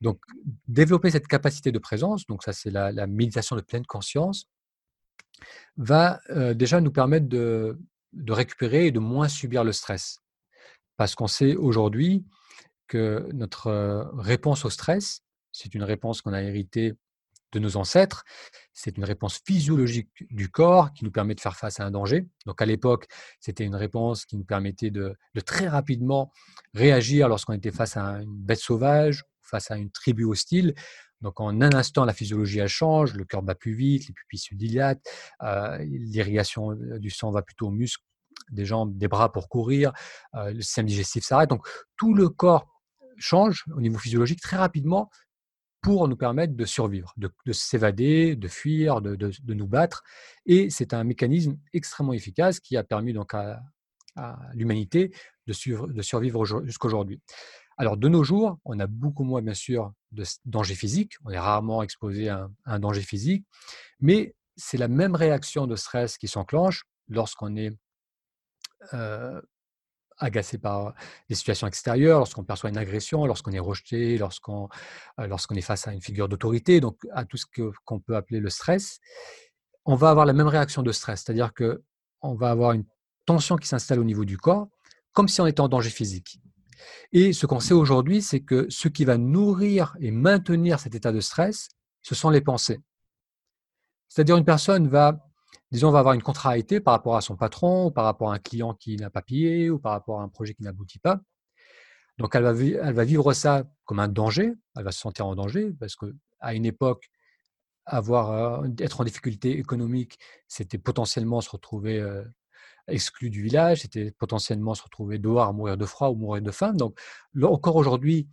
Donc 0.00 0.20
développer 0.68 1.10
cette 1.10 1.26
capacité 1.26 1.72
de 1.72 1.78
présence, 1.80 2.26
donc 2.26 2.44
ça 2.44 2.52
c'est 2.52 2.70
la 2.70 3.06
méditation 3.06 3.56
de 3.56 3.60
pleine 3.60 3.86
conscience 3.86 4.48
va, 5.76 6.20
heu, 6.30 6.54
déjà 6.54 6.80
nous 6.80 6.92
permettre 6.92 7.26
de 7.26 7.76
récupérer 8.28 8.86
et 8.86 8.90
de 8.90 8.98
moins 8.98 9.28
subir 9.28 9.64
le 9.64 9.72
stress. 9.72 10.18
Parce 10.96 11.14
qu'on 11.14 11.28
sait 11.28 11.54
aujourd'hui 11.56 12.24
que 12.88 13.28
notre, 13.32 13.68
heu, 13.68 14.04
réponse 14.18 14.64
au 14.64 14.70
stress, 14.70 15.22
c'est 15.52 15.74
une 15.74 15.84
réponse 15.84 16.22
qu'on 16.22 16.32
a 16.32 16.42
héritée 16.42 16.94
de 17.52 17.58
nos 17.58 17.76
ancêtres. 17.76 18.24
C'est 18.74 18.96
une 18.98 19.04
réponse 19.04 19.40
physiologique 19.44 20.10
du 20.30 20.50
corps 20.50 20.92
qui 20.92 21.04
nous 21.04 21.10
permet 21.10 21.34
de 21.34 21.40
faire 21.40 21.56
face 21.56 21.80
à 21.80 21.84
un 21.84 21.90
danger. 21.90 22.26
Donc 22.46 22.60
à 22.60 22.66
l'époque, 22.66 23.06
c'était 23.40 23.64
une 23.64 23.76
réponse 23.76 24.26
qui 24.26 24.36
nous 24.36 24.44
permettait 24.44 24.90
de 24.90 25.16
très 25.46 25.68
rapidement 25.68 26.30
réagir 26.74 27.28
lorsqu'on 27.28 27.54
était 27.54 27.70
face 27.70 27.96
à 27.96 28.20
une 28.22 28.36
bête 28.36 28.60
sauvage, 28.60 29.24
face 29.40 29.70
à 29.70 29.76
une 29.76 29.90
tribu 29.90 30.24
hostile. 30.24 30.74
Donc 31.22 31.40
en 31.40 31.60
un 31.60 31.72
instant, 31.74 32.04
la 32.04 32.12
physiologie, 32.14 32.60
change, 32.68 33.14
le 33.14 33.24
cœur 33.24 33.42
bat 33.42 33.54
plus 33.54 33.72
vite, 33.74 34.06
les 34.08 34.14
pupilles 34.14 34.38
se 34.38 34.54
dilatent, 34.54 35.04
heu, 35.42 35.78
l'irrigation, 35.84 36.72
heu, 36.72 36.98
du 37.00 37.10
sang 37.10 37.30
va 37.30 37.42
plutôt 37.42 37.68
aux 37.68 37.70
muscles 37.72 38.04
des 38.50 38.64
jambes, 38.64 38.96
des 38.96 39.08
bras 39.08 39.32
pour 39.32 39.48
courir, 39.48 39.92
heu, 40.36 40.52
le 40.52 40.60
système 40.62 40.86
digestif 40.86 41.24
s'arrête. 41.24 41.50
Donc 41.50 41.66
tout 41.96 42.14
le 42.14 42.28
corps 42.28 42.68
change 43.18 43.64
au 43.76 43.80
niveau 43.80 43.98
physiologique 43.98 44.40
très 44.40 44.56
rapidement 44.56 45.10
pour 45.82 46.08
nous 46.08 46.16
permettre 46.16 46.54
de 46.56 46.64
survivre, 46.64 47.14
de 47.18 47.30
de 47.46 47.52
s'évader, 47.52 48.36
de 48.36 48.48
fuir, 48.48 49.00
de 49.02 49.54
nous 49.54 49.66
battre 49.68 50.02
et 50.46 50.70
c'est 50.70 50.94
un 50.94 51.04
mécanisme 51.04 51.58
extrêmement 51.72 52.12
efficace 52.14 52.60
qui 52.60 52.76
a 52.76 52.84
permis 52.84 53.12
donc 53.12 53.34
à 53.34 53.60
à 54.16 54.38
l'humanité 54.54 55.12
de 55.46 55.52
survivre 56.02 56.40
aujour 56.40 56.64
jusqu'aujourd'hui. 56.66 57.20
Alors 57.80 57.96
de 57.96 58.08
nos 58.08 58.24
jours, 58.24 58.58
on 58.64 58.78
a 58.80 58.88
beaucoup 58.88 59.22
moins 59.22 59.40
bien 59.40 59.54
sûr 59.54 59.92
de 60.10 60.22
s 60.22 60.40
dangers 60.44 60.74
physiques, 60.74 61.14
on 61.24 61.30
est 61.30 61.38
rarement 61.38 61.80
exposé 61.82 62.28
à 62.28 62.48
un 62.64 62.78
danger 62.80 63.02
physique, 63.02 63.46
mais 64.00 64.34
c'est 64.56 64.78
la 64.78 64.88
même 64.88 65.14
réaction 65.14 65.68
de 65.68 65.76
stress 65.76 66.18
qui 66.18 66.26
s'enclenche 66.26 66.84
lorsqu'on 67.08 67.56
est, 67.56 67.72
agacé 70.20 70.58
par 70.58 70.94
des 71.28 71.36
situations 71.36 71.68
extérieures, 71.68 72.18
lorsqu'on 72.18 72.42
perçoit 72.42 72.70
une 72.70 72.78
agression, 72.78 73.24
lorsqu'on 73.26 73.52
est 73.52 73.60
rejeté, 73.60 74.18
lorsqu'on, 74.18 74.68
est 75.18 75.60
face 75.60 75.86
à 75.86 75.92
une 75.92 76.00
figure 76.00 76.28
d'autorité, 76.28 76.80
donc 76.80 76.96
à 77.12 77.24
tout 77.24 77.36
ce 77.36 77.46
que 77.46 77.70
qu'on 77.84 78.00
peut 78.00 78.16
appeler 78.16 78.40
le 78.40 78.50
stress. 78.50 78.98
On 79.84 79.94
va 79.94 80.10
avoir 80.10 80.26
la 80.26 80.32
même 80.32 80.48
réaction 80.48 80.82
de 80.82 80.90
stress, 80.90 81.22
c'est-à-dire 81.22 81.52
qu'on 81.54 82.34
va 82.34 82.50
avoir 82.50 82.72
une 82.72 82.84
tension 83.26 83.56
qui 83.56 83.68
s'installe 83.68 84.00
au 84.00 84.04
niveau 84.04 84.24
du 84.24 84.36
corps, 84.36 84.68
comme 85.12 85.28
si 85.28 85.40
on 85.40 85.46
était 85.46 85.60
en 85.60 85.68
danger 85.68 85.90
physique 85.90 86.40
et 87.12 87.32
ce 87.32 87.46
qu'on 87.46 87.60
sait 87.60 87.74
aujourd'hui, 87.74 88.22
c'est 88.22 88.40
que 88.40 88.66
ce 88.70 88.88
qui 88.88 89.04
va 89.04 89.18
nourrir 89.18 89.96
et 90.00 90.10
maintenir 90.10 90.80
cet 90.80 90.94
état 90.94 91.12
de 91.12 91.20
stress, 91.20 91.68
ce 92.02 92.14
sont 92.14 92.30
les 92.30 92.40
pensées. 92.40 92.80
C'est-à-dire 94.08 94.36
une 94.36 94.44
personne 94.44 94.88
va 94.88 95.28
disons, 95.70 95.90
va 95.90 95.98
avoir 95.98 96.14
une 96.14 96.22
contrariété 96.22 96.80
par 96.80 96.92
rapport 96.94 97.16
à 97.16 97.20
son 97.20 97.36
patron 97.36 97.86
ou 97.86 97.90
par 97.90 98.04
rapport 98.04 98.32
à 98.32 98.34
un 98.34 98.38
client 98.38 98.74
qui 98.74 98.96
n'a 98.96 99.10
pas 99.10 99.22
payé 99.22 99.70
ou 99.70 99.78
par 99.78 99.92
rapport 99.92 100.20
à 100.20 100.24
un 100.24 100.28
projet 100.28 100.54
qui 100.54 100.62
n'aboutit 100.62 100.98
pas. 100.98 101.20
Donc 102.18 102.34
elle 102.34 102.42
va 102.42 102.52
elle 102.52 102.94
va 102.94 103.04
vivre 103.04 103.32
ça 103.32 103.64
comme 103.84 104.00
un 104.00 104.08
danger, 104.08 104.52
elle 104.76 104.84
va 104.84 104.92
se 104.92 105.00
sentir 105.00 105.26
en 105.26 105.34
danger 105.36 105.72
parce 105.78 105.94
qu'à 105.94 106.54
une 106.54 106.66
époque, 106.66 107.08
avoir, 107.86 108.64
heu, 108.64 108.74
être 108.80 109.00
en 109.00 109.04
difficulté 109.04 109.58
économique, 109.58 110.18
c'était 110.46 110.78
potentiellement 110.78 111.40
se 111.40 111.50
retrouver, 111.50 112.00
heu 112.88 112.92
exclu 112.92 113.30
du 113.30 113.42
village, 113.42 113.82
c'était 113.82 114.10
potentiellement 114.10 114.74
se 114.74 114.82
retrouver 114.82 115.18
dehors 115.18 115.48
à 115.48 115.52
mourir 115.52 115.76
de 115.76 115.86
froid 115.86 116.08
ou 116.08 116.14
mourir 116.16 116.42
de 116.42 116.50
faim. 116.50 116.72
Donc, 116.74 116.98
encore 117.42 117.76
aujourd'hui, 117.76 118.28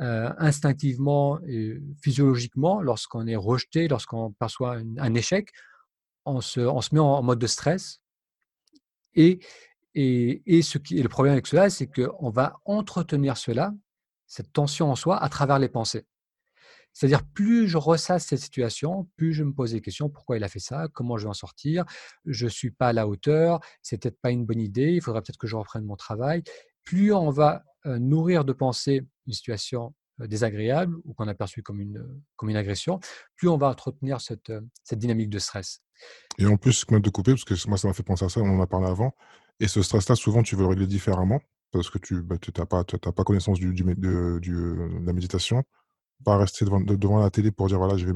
euh, 0.00 0.32
instinctivement 0.38 1.38
et 1.46 1.80
physiologiquement, 2.02 2.80
lorsqu'on 2.80 3.26
est 3.26 3.36
rejeté, 3.36 3.86
lorsqu'on 3.88 4.32
perçoit 4.32 4.78
un, 4.98 5.14
échec, 5.14 5.50
on 6.24 6.40
se, 6.40 6.60
on 6.60 6.80
se, 6.80 6.94
met 6.94 7.00
en, 7.00 7.22
mode 7.22 7.38
de 7.38 7.46
stress. 7.46 8.00
Et, 9.14 9.38
et, 9.94 10.42
et, 10.46 10.62
ce 10.62 10.78
qui 10.78 11.00
le 11.00 11.08
problème 11.08 11.34
avec 11.34 11.46
cela, 11.46 11.70
c'est 11.70 11.86
qu'on 11.86 12.30
va 12.30 12.56
entretenir 12.64 13.36
cela, 13.36 13.72
cette 14.26 14.52
tension 14.52 14.90
en 14.90 14.96
soi, 14.96 15.22
à 15.22 15.28
travers 15.28 15.60
les 15.60 15.68
pensées. 15.68 16.06
C'est-à-dire, 16.94 17.22
plus 17.34 17.68
je 17.68 17.76
ressasse 17.76 18.26
cette 18.26 18.38
situation, 18.38 19.08
plus 19.16 19.34
je 19.34 19.44
me 19.44 19.52
pose 19.52 19.72
des 19.72 19.80
questions. 19.80 20.08
Pourquoi 20.08 20.36
il 20.36 20.44
a 20.44 20.48
fait 20.48 20.60
ça 20.60 20.88
Comment 20.94 21.18
je 21.18 21.24
vais 21.24 21.30
en 21.30 21.34
sortir 21.34 21.84
Je 22.24 22.46
ne 22.46 22.50
suis 22.50 22.70
pas 22.70 22.88
à 22.88 22.92
la 22.92 23.06
hauteur. 23.06 23.60
C'est 23.82 24.00
peut-être 24.00 24.20
pas 24.20 24.30
une 24.30 24.46
bonne 24.46 24.60
idée. 24.60 24.92
Il 24.92 25.02
faudrait 25.02 25.20
peut-être 25.20 25.38
que 25.38 25.46
je 25.46 25.56
reprenne 25.56 25.84
mon 25.84 25.96
travail. 25.96 26.42
Plus 26.84 27.12
on 27.12 27.30
va 27.30 27.64
nourrir 27.84 28.44
de 28.44 28.52
pensées 28.54 29.06
une 29.26 29.32
situation 29.32 29.94
désagréable 30.18 30.96
ou 31.04 31.14
qu'on 31.14 31.28
a 31.28 31.34
perçue 31.34 31.62
comme 31.62 31.80
une, 31.80 32.06
comme 32.36 32.48
une 32.48 32.56
agression, 32.56 33.00
plus 33.36 33.48
on 33.48 33.56
va 33.56 33.68
entretenir 33.68 34.20
cette, 34.20 34.52
cette 34.84 34.98
dynamique 34.98 35.30
de 35.30 35.38
stress. 35.38 35.80
Et 36.38 36.46
en 36.46 36.56
plus, 36.56 36.86
de 36.86 37.10
couper, 37.10 37.32
parce 37.32 37.44
que 37.44 37.68
moi, 37.68 37.78
ça 37.78 37.88
m'a 37.88 37.94
fait 37.94 38.02
penser 38.02 38.24
à 38.24 38.28
ça, 38.28 38.40
on 38.40 38.58
en 38.58 38.60
a 38.60 38.66
parlé 38.66 38.86
avant. 38.86 39.14
Et 39.60 39.68
ce 39.68 39.82
stress-là, 39.82 40.16
souvent, 40.16 40.42
tu 40.42 40.56
veux 40.56 40.62
le 40.62 40.68
régler 40.68 40.86
différemment 40.86 41.40
parce 41.70 41.90
que 41.90 41.98
tu 41.98 42.14
n'as 42.14 42.22
bah, 42.22 42.84
pas, 42.84 42.84
pas 42.84 43.24
connaissance 43.24 43.58
du, 43.58 43.72
de, 43.72 43.94
de 43.94 45.04
la 45.04 45.12
méditation 45.12 45.64
pas 46.24 46.36
rester 46.38 46.64
devant, 46.64 46.80
devant 46.80 47.20
la 47.20 47.30
télé 47.30 47.50
pour 47.50 47.68
dire 47.68 47.78
voilà, 47.78 47.96
je 47.96 48.06
vais 48.06 48.12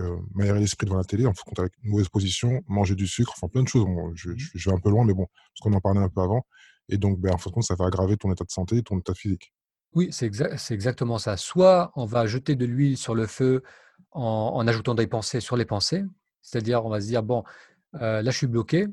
euh, 0.00 0.16
m'aérer 0.34 0.60
l'esprit 0.60 0.86
devant 0.86 0.98
la 0.98 1.04
télé, 1.04 1.26
en 1.26 1.32
compte 1.32 1.58
avec 1.58 1.72
une 1.82 1.90
mauvaise 1.90 2.08
position, 2.08 2.62
manger 2.66 2.94
du 2.94 3.06
sucre, 3.06 3.32
enfin 3.36 3.48
plein 3.48 3.62
de 3.62 3.68
choses. 3.68 3.86
je, 4.14 4.30
je, 4.36 4.70
vais 4.70 4.74
un 4.74 4.80
peu 4.80 4.90
loin, 4.90 5.04
mais 5.04 5.14
bon, 5.14 5.26
parce 5.26 5.60
qu'on 5.62 5.72
en 5.72 5.80
parlait 5.80 6.00
un 6.00 6.08
peu 6.08 6.20
avant. 6.20 6.44
Et 6.88 6.98
donc, 6.98 7.20
ben, 7.20 7.32
en 7.32 7.38
fin 7.38 7.50
de 7.50 7.54
compte, 7.54 7.64
ça 7.64 7.76
va 7.76 7.86
aggraver 7.86 8.16
ton 8.16 8.32
état 8.32 8.44
de 8.44 8.50
santé 8.50 8.78
et 8.78 8.82
ton 8.82 8.98
état 8.98 9.14
physique. 9.14 9.52
Oui, 9.94 10.08
c'est 10.12 10.26
exactement 10.70 11.18
ça. 11.18 11.36
Soit 11.36 11.92
on 11.96 12.04
va 12.04 12.26
jeter 12.26 12.54
de 12.54 12.64
l'huile 12.64 12.96
sur 12.96 13.14
le 13.14 13.26
feu 13.26 13.62
en, 14.12 14.66
ajoutant 14.66 14.94
des 14.94 15.06
pensées 15.06 15.40
sur 15.40 15.56
les 15.56 15.64
pensées, 15.64 16.04
c'est-à-dire 16.42 16.84
on 16.84 16.90
va 16.90 17.00
se 17.00 17.06
dire 17.06 17.22
bon, 17.22 17.44
euh, 17.94 18.22
là 18.22 18.30
je 18.30 18.36
suis 18.36 18.46
bloqué 18.46 18.86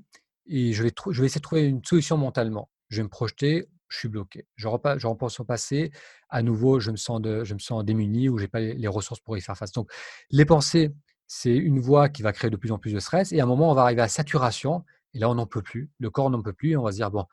et 0.47 0.73
je 0.73 0.83
vais, 0.83 0.91
je 1.11 1.21
vais 1.21 1.27
essayer 1.27 1.39
de 1.39 1.43
trouver 1.43 1.65
une 1.65 1.83
solution 1.83 2.17
mentalement. 2.17 2.69
Je 2.89 2.97
vais 2.97 3.03
me 3.03 3.09
projeter 3.09 3.67
je 3.89 3.97
suis 3.97 4.09
bloqué. 4.09 4.45
Je, 4.55 4.67
repense 4.67 5.39
au 5.39 5.43
passé, 5.43 5.91
à 6.29 6.41
nouveau, 6.41 6.79
je 6.79 6.91
me 6.91 6.97
sens, 6.97 7.21
démuni 7.83 8.29
ou 8.29 8.37
je 8.37 8.43
n'ai 8.43 8.47
pas 8.47 8.59
les, 8.59 8.87
ressources 8.87 9.19
pour 9.19 9.37
y 9.37 9.41
faire 9.41 9.57
face. 9.57 9.71
Donc, 9.71 9.89
les 10.29 10.45
pensées, 10.45 10.93
c'est 11.27 11.55
une 11.55 11.79
voie 11.79 12.09
qui 12.09 12.21
va 12.21 12.31
créer 12.31 12.49
de 12.49 12.55
plus 12.55 12.71
en 12.71 12.79
plus 12.79 12.93
de 12.93 12.99
stress. 12.99 13.31
Et 13.31 13.39
à 13.39 13.43
un 13.43 13.47
moment, 13.47 13.71
on 13.71 13.73
va 13.73 13.83
arriver 13.83 14.01
à 14.01 14.07
saturation. 14.07 14.83
Et 15.13 15.19
là, 15.19 15.29
on 15.29 15.35
n'en 15.35 15.47
peut 15.47 15.61
plus. 15.61 15.89
Le 15.99 16.09
corps 16.09 16.29
n'en 16.29 16.41
peut 16.41 16.53
plus. 16.53 16.77
On 16.77 16.83
va 16.83 16.91
se 16.91 16.97
dire, 16.97 17.11
bon, 17.11 17.25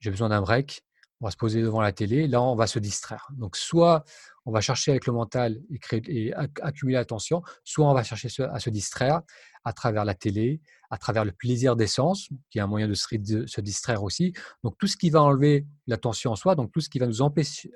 j'ai 0.00 0.10
besoin 0.10 0.28
d'un 0.28 0.40
break. 0.40 0.83
On 1.20 1.26
va 1.26 1.30
se 1.30 1.36
poser 1.36 1.62
devant 1.62 1.80
la 1.80 1.92
télé. 1.92 2.26
Là, 2.26 2.42
on 2.42 2.54
va 2.54 2.66
se 2.66 2.78
distraire. 2.78 3.28
Donc, 3.32 3.56
soit 3.56 4.04
on 4.46 4.52
va 4.52 4.60
chercher 4.60 4.90
avec 4.90 5.06
le 5.06 5.12
mental 5.12 5.60
et, 6.06 6.32
accumuler 6.34 6.96
l'attention, 6.96 7.42
soit 7.64 7.88
on 7.88 7.94
va 7.94 8.02
chercher 8.02 8.28
à 8.44 8.60
se 8.60 8.70
distraire 8.70 9.22
à 9.64 9.72
travers 9.72 10.04
la 10.04 10.14
télé, 10.14 10.60
à 10.90 10.98
travers 10.98 11.24
le 11.24 11.32
plaisir 11.32 11.76
d'essence, 11.76 12.28
qui 12.50 12.58
est 12.58 12.60
un 12.60 12.66
moyen 12.66 12.86
de 12.86 12.94
se, 12.94 13.60
distraire 13.60 14.02
aussi. 14.02 14.34
Donc 14.62 14.76
tout 14.78 14.86
ce 14.86 14.96
qui 14.96 15.10
va 15.10 15.22
enlever 15.22 15.66
l'attention 15.86 16.32
en 16.32 16.36
soi, 16.36 16.54
donc 16.54 16.72
tout 16.72 16.80
ce 16.80 16.90
qui 16.90 16.98
va 16.98 17.06
nous 17.06 17.22
empêcher, 17.22 17.70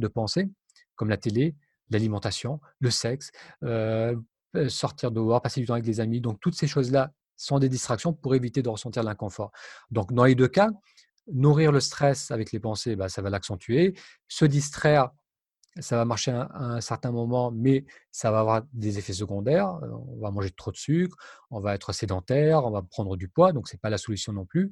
de 0.00 0.08
penser, 0.08 0.48
comme 0.96 1.10
la 1.10 1.18
télé, 1.18 1.54
l'alimentation, 1.90 2.60
le 2.80 2.90
sexe, 2.90 3.30
euh, 3.62 4.16
euh, 4.56 4.68
sortir 4.68 5.10
dehors, 5.10 5.42
passer 5.42 5.60
du 5.60 5.66
temps 5.66 5.74
avec 5.74 5.84
des 5.84 6.00
amis. 6.00 6.20
Donc 6.20 6.40
toutes 6.40 6.54
ces 6.54 6.66
choses-là 6.66 7.12
sont 7.36 7.58
des 7.58 7.68
distractions 7.68 8.12
pour 8.12 8.34
éviter 8.34 8.62
de 8.62 8.68
ressentir 8.68 9.02
l'inconfort. 9.02 9.50
Donc 9.90 10.12
dans 10.12 10.24
les 10.24 10.34
deux 10.34 10.48
cas, 10.48 10.70
nourrir 11.32 11.72
le 11.72 11.80
stress 11.80 12.30
avec 12.30 12.52
les 12.52 12.60
pensées, 12.60 12.96
bah, 12.96 13.08
ça 13.08 13.22
va 13.22 13.30
l'accentuer. 13.30 13.94
Se 14.28 14.44
distraire 14.44 15.10
ça 15.80 15.96
va 15.96 16.04
marcher 16.04 16.30
à 16.30 16.48
un, 16.54 16.80
certain 16.80 17.10
moment, 17.10 17.50
mais 17.50 17.84
ça 18.10 18.30
va 18.30 18.40
avoir 18.40 18.62
des 18.72 18.98
effets 18.98 19.12
secondaires. 19.12 19.68
Euh, 19.82 19.88
on 20.08 20.20
va 20.20 20.30
manger 20.30 20.50
trop 20.50 20.70
de 20.70 20.76
sucre, 20.76 21.16
on 21.50 21.60
va 21.60 21.74
être 21.74 21.92
sédentaire, 21.92 22.64
on 22.64 22.70
va 22.70 22.82
prendre 22.82 23.16
du 23.16 23.28
poids, 23.28 23.52
donc 23.52 23.68
ce 23.68 23.74
n'est 23.74 23.80
pas 23.80 23.90
la 23.90 23.98
solution 23.98 24.32
non 24.32 24.46
plus. 24.46 24.70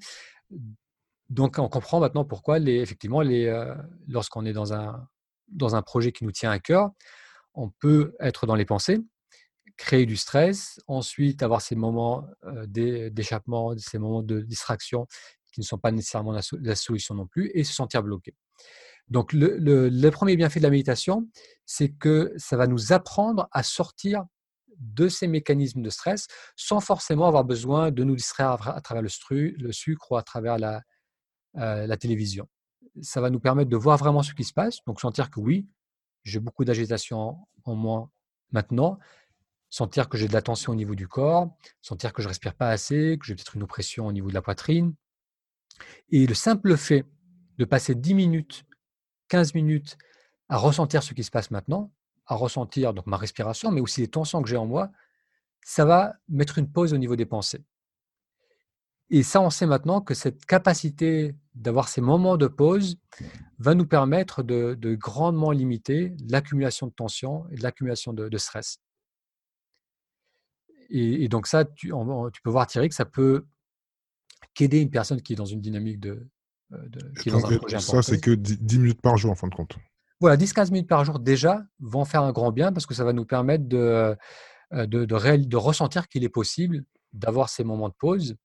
Donc 1.29 1.59
on 1.59 1.69
comprend 1.69 1.99
maintenant 1.99 2.25
pourquoi, 2.25 2.59
les, 2.59 2.77
effectivement, 2.77 3.21
les, 3.21 3.47
euh, 3.47 3.75
lorsqu'on 4.07 4.45
est 4.45 4.53
dans 4.53 4.75
un, 4.75 5.09
dans 5.49 5.75
un 5.75 5.83
projet 5.83 6.13
qui 6.13 6.25
nous 6.25 6.33
tient 6.33 6.51
à 6.51 6.59
cœur, 6.61 6.91
on 7.55 7.69
peut 7.69 8.15
être 8.21 8.47
dans 8.47 8.55
les 8.55 8.65
pensées, 8.65 9.01
créer 9.77 10.07
du 10.07 10.17
stress, 10.17 10.81
ensuite 10.87 11.43
avoir 11.43 11.63
ces 11.63 11.75
moments 11.75 12.25
euh, 12.45 12.67
d'échappement, 13.11 13.77
ces 13.77 13.99
moments 13.99 14.23
de 14.23 14.41
distraction 14.41 15.09
qui 15.53 15.61
ne 15.61 15.65
sont 15.65 15.79
pas 15.79 15.93
nécessairement 15.93 16.33
la 16.33 16.75
solution 16.75 17.15
non 17.15 17.27
plus, 17.27 17.51
et 17.55 17.63
se 17.63 17.73
sentir 17.73 18.03
bloqué. 18.03 18.35
Donc, 19.09 19.33
le, 19.33 20.09
premier 20.11 20.37
bienfait 20.37 20.61
de 20.61 20.65
la 20.65 20.71
méditation, 20.71 21.29
c'est 21.67 21.91
que 21.91 22.33
ça 22.37 22.57
va 22.57 22.67
nous 22.67 22.93
apprendre 22.93 23.49
à 23.53 23.63
sortir 23.63 24.25
de 24.79 25.09
ces 25.09 25.27
mécanismes 25.27 25.83
de 25.83 25.91
stress 25.91 26.27
sans 26.57 26.81
forcément 26.81 27.27
avoir 27.29 27.45
besoin 27.45 27.91
de 27.91 28.05
nous 28.05 28.17
distraire 28.17 28.69
à, 28.69 28.81
travers 28.81 29.03
le, 29.03 29.73
sucre 29.73 30.13
ou 30.13 30.17
à 30.17 30.23
travers 30.23 30.55
euh, 31.57 31.87
la, 31.87 31.97
télévision. 31.97 32.49
Ça 33.03 33.21
va 33.21 33.31
nous 33.31 33.39
permettre 33.39 33.71
de 33.71 33.77
voir 33.77 33.99
vraiment 33.99 34.23
ce 34.23 34.35
qui 34.35 34.45
se 34.45 34.53
passe, 34.53 34.79
donc 34.87 35.01
sentir 35.01 35.31
que 35.31 35.41
oui, 35.41 35.69
j'ai 36.25 36.41
beaucoup 36.41 36.65
d'agitation 36.65 37.37
en 37.65 37.75
moi 37.75 38.11
maintenant, 38.51 38.99
sentir 39.69 40.09
que 40.09 40.17
j'ai 40.17 40.29
de 40.29 40.33
la 40.33 40.43
tension 40.43 40.73
au 40.73 40.77
niveau 40.77 40.95
du 40.95 41.07
corps, 41.07 41.55
sentir 41.81 42.13
que 42.13 42.23
je 42.23 42.29
respire 42.29 42.55
pas 42.55 42.71
assez, 42.71 43.19
que 43.21 43.27
j'ai 43.27 43.35
peut-être 43.35 43.57
une 43.57 43.63
oppression 43.63 44.07
au 44.07 44.13
niveau 44.13 44.29
de 44.29 44.35
la 44.35 44.43
poitrine. 44.43 44.95
Et 46.11 46.27
le 46.27 46.35
simple 46.35 46.77
fait 46.77 47.05
de 47.59 47.65
passer 47.65 47.95
10 47.95 48.15
minutes 48.15 48.65
15 49.33 49.55
minutes 49.55 49.97
à 50.51 50.59
ressentir 50.59 51.03
ce 51.03 51.15
qui 51.15 51.25
se 51.25 51.31
passe 51.31 51.51
maintenant, 51.51 51.91
à 52.27 52.35
ressentir 52.35 52.93
donc 52.93 53.07
ma 53.07 53.17
respiration, 53.17 53.71
mais 53.71 53.81
aussi 53.81 54.03
les 54.03 54.09
tensions 54.09 54.43
que 54.43 54.49
j'ai 54.49 54.59
en 54.59 54.67
moi, 54.67 54.91
ça 55.65 55.87
va 55.87 56.17
mettre 56.29 56.59
une 56.59 56.71
pause 56.71 56.93
au 56.93 56.99
niveau 56.99 57.17
des 57.17 57.25
pensées. 57.25 57.65
Et 59.09 59.23
ça, 59.23 59.41
on 59.41 59.49
sait 59.49 59.65
maintenant 59.65 60.03
que 60.03 60.13
cette 60.13 60.45
capacité 60.45 61.35
d'avoir 61.55 61.89
ces 61.89 62.03
moments 62.03 62.37
de 62.37 62.47
pause 62.47 62.99
va 63.59 63.75
nous 63.75 63.87
permettre 63.87 64.43
de, 64.43 64.95
grandement 64.97 65.51
limiter 65.51 66.15
l'accumulation 66.29 66.87
de 66.89 66.93
tension 66.93 67.47
et 67.51 67.57
l'accumulation 67.57 68.13
de, 68.13 68.39
stress. 68.39 68.81
Et, 70.91 71.27
donc 71.29 71.47
ça, 71.47 71.65
tu, 71.65 71.91
tu, 72.33 72.43
peux 72.43 72.51
voir 72.51 72.67
Thierry 72.67 72.91
que 72.91 72.95
ça 72.95 73.07
peut 73.07 73.47
qu'aider 74.55 74.81
une 74.81 74.91
personne 74.91 75.21
qui 75.23 75.33
est 75.33 75.37
dans 75.37 75.45
une 75.47 75.61
dynamique 75.61 76.01
de, 76.01 76.29
euh, 76.73 77.79
ça, 77.79 78.03
c'est 78.03 78.21
que 78.21 78.31
10 78.31 78.79
minutes 78.79 79.03
par 79.03 79.17
jour 79.17 79.31
en 79.31 79.35
fin 79.35 79.49
de 79.49 79.55
compte? 79.55 79.77
Voilà, 80.21 80.37
10-15 80.37 80.71
minutes 80.71 80.89
par 80.89 81.05
jour 81.05 81.19
déjà 81.19 81.63
vont 81.81 82.05
faire 82.05 82.23
un 82.23 82.33
grand 82.33 82.53
bien 82.53 82.73
parce 82.73 82.87
que 82.87 82.95
ça 82.95 83.05
va 83.05 83.13
nous 83.13 83.25
permettre 83.25 83.67
de, 83.67 84.17
euh, 84.73 84.87
de, 84.87 85.05
de, 85.05 85.57
ressentir 85.57 86.09
qu'il 86.09 86.25
est 86.25 86.29
possible 86.29 86.85
d'avoir 87.13 87.49
ces 87.49 87.65
moments 87.65 87.89
de 87.89 87.95
pause. 87.99 88.37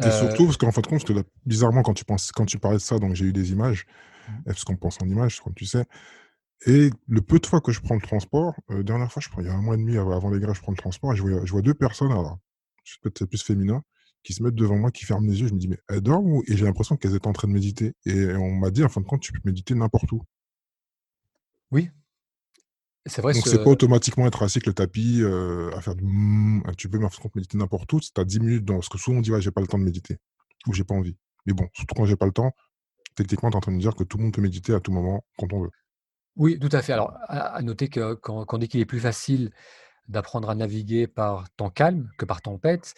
Et 0.00 0.10
surtout, 0.10 0.42
euh 0.42 0.46
parce 0.46 0.56
qu'en 0.56 0.72
fin 0.72 0.80
de 0.80 0.86
compte, 0.88 1.04
bizarrement, 1.46 1.82
quand 1.82 1.94
tu, 1.94 2.04
penses, 2.04 2.32
quand 2.32 2.46
tu 2.46 2.58
parlais 2.58 2.78
de 2.78 2.82
ça, 2.82 2.98
donc 2.98 3.14
j'ai 3.14 3.26
eu 3.26 3.32
des 3.32 3.52
images, 3.52 3.86
mmh. 4.28 4.32
parce 4.46 4.64
qu'on 4.64 4.76
pense 4.76 5.00
en 5.00 5.06
images, 5.06 5.40
comme 5.40 5.54
tu 5.54 5.66
sais. 5.66 5.84
Et 6.66 6.90
le 7.06 7.20
peu 7.20 7.38
de 7.38 7.46
fois 7.46 7.60
que 7.60 7.70
je 7.70 7.80
prends 7.80 7.94
le 7.94 8.00
transport, 8.00 8.54
dernière 8.70 9.12
fois, 9.12 9.22
je 9.22 9.28
prends, 9.28 9.40
il 9.40 9.46
y 9.46 9.50
a 9.50 9.54
un 9.54 9.62
mois 9.62 9.76
et 9.76 9.78
demi 9.78 9.96
avant 9.96 10.30
les 10.30 10.40
grèves, 10.40 10.56
je 10.56 10.62
prends 10.62 10.72
le 10.72 10.78
transport 10.78 11.12
et 11.12 11.16
je 11.16 11.22
vois, 11.22 11.44
je 11.44 11.52
vois 11.52 11.62
deux 11.62 11.74
personnes, 11.74 12.10
alors, 12.10 12.38
peut-être 13.02 13.18
c'est 13.18 13.26
plus 13.26 13.42
féminin, 13.42 13.82
qui 14.24 14.32
se 14.32 14.42
mettent 14.42 14.54
devant 14.54 14.76
moi, 14.76 14.90
qui 14.90 15.04
ferment 15.04 15.26
les 15.26 15.40
yeux. 15.40 15.46
Je 15.46 15.54
me 15.54 15.58
dis, 15.58 15.68
mais 15.68 15.78
elles 15.88 16.00
dorment 16.00 16.42
Et 16.48 16.56
j'ai 16.56 16.64
l'impression 16.64 16.96
qu'elles 16.96 17.14
étaient 17.14 17.28
en 17.28 17.32
train 17.32 17.46
de 17.46 17.52
méditer. 17.52 17.94
Et 18.06 18.34
on 18.34 18.50
m'a 18.52 18.70
dit, 18.70 18.82
en 18.82 18.88
fin 18.88 19.00
de 19.00 19.06
compte, 19.06 19.20
tu 19.20 19.32
peux 19.32 19.40
méditer 19.44 19.74
n'importe 19.74 20.10
où. 20.10 20.22
Oui. 21.70 21.90
C'est 23.06 23.20
vrai. 23.20 23.34
Donc, 23.34 23.46
c'est 23.46 23.62
pas 23.62 23.70
automatiquement 23.70 24.26
être 24.26 24.42
assis 24.42 24.58
avec 24.58 24.66
le 24.66 24.72
tapis, 24.72 25.20
euh, 25.22 25.70
à 25.76 25.80
faire 25.82 25.94
du. 25.94 26.04
Tu 26.78 26.88
peux, 26.88 26.96
en 27.04 27.10
fin 27.10 27.18
de 27.18 27.22
compte, 27.22 27.36
méditer 27.36 27.58
n'importe 27.58 27.92
où. 27.92 28.00
Tu 28.00 28.08
as 28.16 28.24
10 28.24 28.40
minutes 28.40 28.64
dans. 28.64 28.74
Parce 28.74 28.88
que 28.88 28.96
souvent, 28.96 29.18
on 29.18 29.20
dit, 29.20 29.30
ouais, 29.30 29.42
j'ai 29.42 29.50
pas 29.50 29.60
le 29.60 29.66
temps 29.66 29.78
de 29.78 29.84
méditer. 29.84 30.18
Ou 30.66 30.72
j'ai 30.72 30.84
pas 30.84 30.94
envie. 30.94 31.16
Mais 31.44 31.52
bon, 31.52 31.68
surtout 31.74 31.94
quand 31.94 32.06
j'ai 32.06 32.16
pas 32.16 32.24
le 32.26 32.32
temps, 32.32 32.52
techniquement, 33.14 33.50
tu 33.50 33.54
es 33.54 33.58
en 33.58 33.60
train 33.60 33.72
de 33.72 33.78
dire 33.78 33.94
que 33.94 34.04
tout 34.04 34.16
le 34.16 34.24
monde 34.24 34.32
peut 34.32 34.40
méditer 34.40 34.72
à 34.72 34.80
tout 34.80 34.90
moment, 34.90 35.22
quand 35.38 35.52
on 35.52 35.60
veut. 35.62 35.70
Oui, 36.36 36.58
tout 36.58 36.70
à 36.72 36.80
fait. 36.80 36.94
Alors, 36.94 37.12
à, 37.28 37.60
noter 37.60 37.88
que 37.88 38.14
quand, 38.14 38.46
on 38.50 38.58
dit 38.58 38.68
qu'il 38.68 38.80
est 38.80 38.86
plus 38.86 39.00
facile 39.00 39.52
d'apprendre 40.08 40.48
à 40.48 40.54
naviguer 40.54 41.06
par 41.06 41.50
temps 41.50 41.70
calme 41.70 42.08
que 42.18 42.24
par 42.24 42.40
tempête, 42.40 42.94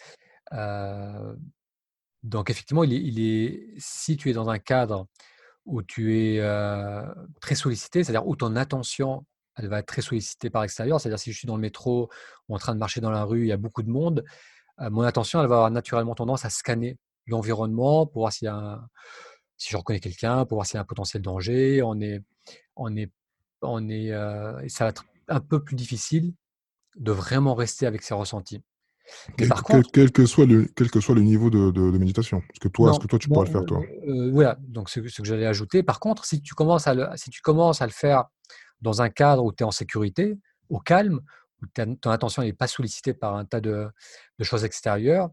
donc 2.23 2.49
effectivement, 2.49 2.83
il 2.83 3.19
est, 3.19 3.73
si 3.77 4.17
tu 4.17 4.29
es 4.29 4.33
dans 4.33 4.49
un 4.49 4.59
cadre 4.59 5.07
où 5.65 5.83
tu 5.83 6.17
es 6.17 6.41
très 7.41 7.55
sollicité, 7.55 8.03
c'est-à-dire 8.03 8.27
où 8.27 8.35
ton 8.35 8.55
attention 8.55 9.25
elle 9.59 9.69
va 9.69 9.79
être 9.79 9.87
très 9.87 10.03
sollicitée 10.03 10.51
par 10.51 10.61
l'extérieur, 10.61 11.01
c'est-à-dire 11.01 11.17
si 11.17 11.31
je 11.31 11.37
suis 11.37 11.47
dans 11.47 11.55
le 11.55 11.61
métro 11.61 12.11
ou 12.47 12.55
en 12.55 12.59
train 12.59 12.75
de 12.75 12.79
marcher 12.79 13.01
dans 13.01 13.09
la 13.09 13.23
rue, 13.23 13.41
il 13.41 13.47
y 13.47 13.51
a 13.51 13.57
beaucoup 13.57 13.81
de 13.81 13.89
monde, 13.89 14.23
mon 14.79 15.01
attention 15.01 15.41
elle 15.41 15.47
va 15.47 15.55
avoir 15.55 15.71
naturellement 15.71 16.13
tendance 16.13 16.45
à 16.45 16.51
scanner 16.51 16.97
l'environnement 17.25 18.05
pour 18.05 18.21
voir 18.21 18.31
si 18.31 18.45
je 18.45 19.77
reconnais 19.77 19.99
quelqu'un, 19.99 20.45
pour 20.45 20.57
voir 20.57 20.67
s'il 20.67 20.75
y 20.75 20.77
a 20.77 20.81
un 20.81 20.85
potentiel 20.85 21.21
danger. 21.21 21.81
On 21.83 21.99
est, 21.99 22.21
on 22.75 22.95
est, 22.95 23.11
on 23.61 23.89
est, 23.89 24.11
ça 24.69 24.85
va 24.85 24.89
être 24.91 25.05
un 25.27 25.39
peu 25.39 25.63
plus 25.63 25.75
difficile 25.75 26.33
de 26.95 27.11
vraiment 27.11 27.55
rester 27.55 27.85
avec 27.85 28.03
ses 28.03 28.13
ressentis. 28.13 28.61
Quel, 29.37 29.47
par 29.47 29.63
contre, 29.63 29.89
quel, 29.91 30.11
que 30.11 30.25
soit 30.25 30.45
le, 30.45 30.67
quel 30.75 30.91
que 30.91 30.99
soit 30.99 31.15
le 31.15 31.21
niveau 31.21 31.49
de, 31.49 31.71
de, 31.71 31.97
méditation. 31.97 32.41
Parce 32.41 32.59
que 32.59 32.67
toi, 32.67 32.91
est-ce 32.91 32.99
que 32.99 33.07
toi, 33.07 33.19
tu 33.19 33.29
pourrais 33.29 33.45
le 33.45 33.51
faire, 33.51 33.65
toi 33.65 33.81
Voilà, 34.31 34.57
donc 34.61 34.89
ce, 34.89 35.05
ce 35.07 35.21
que 35.21 35.27
j'allais 35.27 35.45
ajouter. 35.45 35.83
Par 35.83 35.99
contre, 35.99 36.25
si 36.25 36.41
tu, 36.41 36.53
commences 36.53 36.87
à 36.87 36.93
le, 36.93 37.07
si 37.15 37.29
tu 37.29 37.41
commences 37.41 37.81
à 37.81 37.85
le 37.85 37.91
faire 37.91 38.25
dans 38.81 39.01
un 39.01 39.09
cadre 39.09 39.43
où 39.43 39.51
tu 39.51 39.63
es 39.63 39.65
en 39.65 39.71
sécurité, 39.71 40.37
au 40.69 40.79
calme, 40.79 41.21
où 41.61 41.65
ton 41.73 42.11
attention 42.11 42.41
n'est 42.41 42.53
pas 42.53 42.67
sollicitée 42.67 43.13
par 43.13 43.35
un 43.35 43.45
tas 43.45 43.61
de, 43.61 43.87
de 44.37 44.43
choses 44.43 44.63
extérieures, 44.63 45.29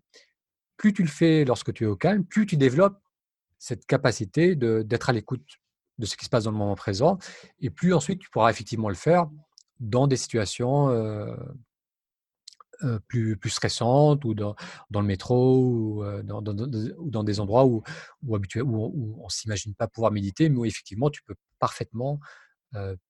plus 0.77 0.93
tu 0.93 1.03
le 1.03 1.09
fais 1.09 1.45
lorsque 1.45 1.73
tu 1.73 1.85
es 1.85 1.87
au 1.87 1.97
calme, 1.97 2.25
plus 2.25 2.47
tu 2.47 2.57
développes 2.57 2.99
cette 3.59 3.87
capacité 3.87 4.57
d'être 4.57 5.11
à 5.11 5.13
l'écoute 5.13 5.47
de 5.99 6.07
ce 6.07 6.17
qui 6.17 6.25
se 6.25 6.31
passe 6.31 6.45
dans 6.45 6.51
le 6.51 6.57
moment 6.57 6.75
présent, 6.75 7.19
et 7.61 7.71
plus 7.71 7.95
ensuite 7.95 8.21
tu 8.21 8.31
pourras 8.31 8.51
effectivement 8.51 8.89
le 8.89 8.95
faire 8.95 9.29
dans 9.81 10.07
des 10.07 10.17
situations 10.17 10.91
euh, 10.91 11.35
euh, 12.83 12.99
plus, 13.09 13.37
plus 13.37 13.51
stressantes, 13.51 14.25
ou 14.25 14.35
dans, 14.35 14.57
dans 14.91 15.01
le 15.01 15.07
métro, 15.07 15.59
ou, 15.59 16.05
euh, 16.05 16.23
dans, 16.23 16.43
dans, 16.43 17.25
des 17.25 17.41
endroits 17.41 17.65
où, 17.65 17.83
où, 18.27 18.37
où 18.37 19.19
on 19.21 19.25
ne 19.25 19.31
s'imagine 19.31 19.75
pas 19.75 19.87
pouvoir 19.87 20.13
méditer, 20.13 20.49
mais 20.49 20.59
où 20.59 20.65
effectivement 20.65 21.11
tu 21.11 21.23
peux 21.23 21.35
parfaitement 21.59 22.21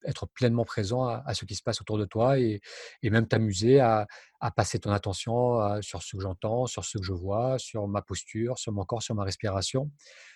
être 0.04 0.26
pleinement 0.26 0.66
présent 0.66 1.06
à, 1.06 1.33
ce 1.33 1.47
qui 1.47 1.54
se 1.54 1.62
passe 1.62 1.80
autour 1.80 1.97
de 1.97 2.04
toi 2.04 2.38
et, 2.38 2.61
et 3.02 3.09
même 3.09 3.26
t'amuser 3.26 3.80
à, 3.80 4.06
à, 4.40 4.50
passer 4.50 4.78
ton 4.78 4.90
attention 4.90 5.80
sur 5.80 6.02
ce 6.02 6.16
que 6.16 6.23
j'entends, 6.23 6.66
sur 6.66 6.85
ce 6.85 6.99
que 6.99 7.02
je 7.04 7.14
vois, 7.14 7.59
sur 7.59 7.88
ma 7.88 8.02
posture, 8.02 8.59
sur 8.59 8.73
mon 8.73 8.85
corps, 8.85 9.02
sur 9.02 9.14
ma 9.14 9.25
respiration. 9.25 9.90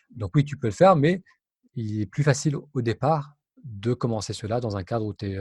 Donc 0.08 0.30
oui, 0.35 0.47
tu 0.47 0.56
peux 0.56 0.68
le 0.68 0.73
faire, 0.73 0.97
mais 0.97 1.23
il 1.75 2.00
est 2.00 2.06
plus 2.06 2.23
facile 2.23 2.56
au 2.56 2.80
départ 2.80 3.35
de 3.64 3.92
commencer 3.92 4.32
cela 4.32 4.61
dans 4.61 4.78
un 4.78 4.82
cadre 4.85 5.04
où 5.04 5.12
tu 5.12 5.37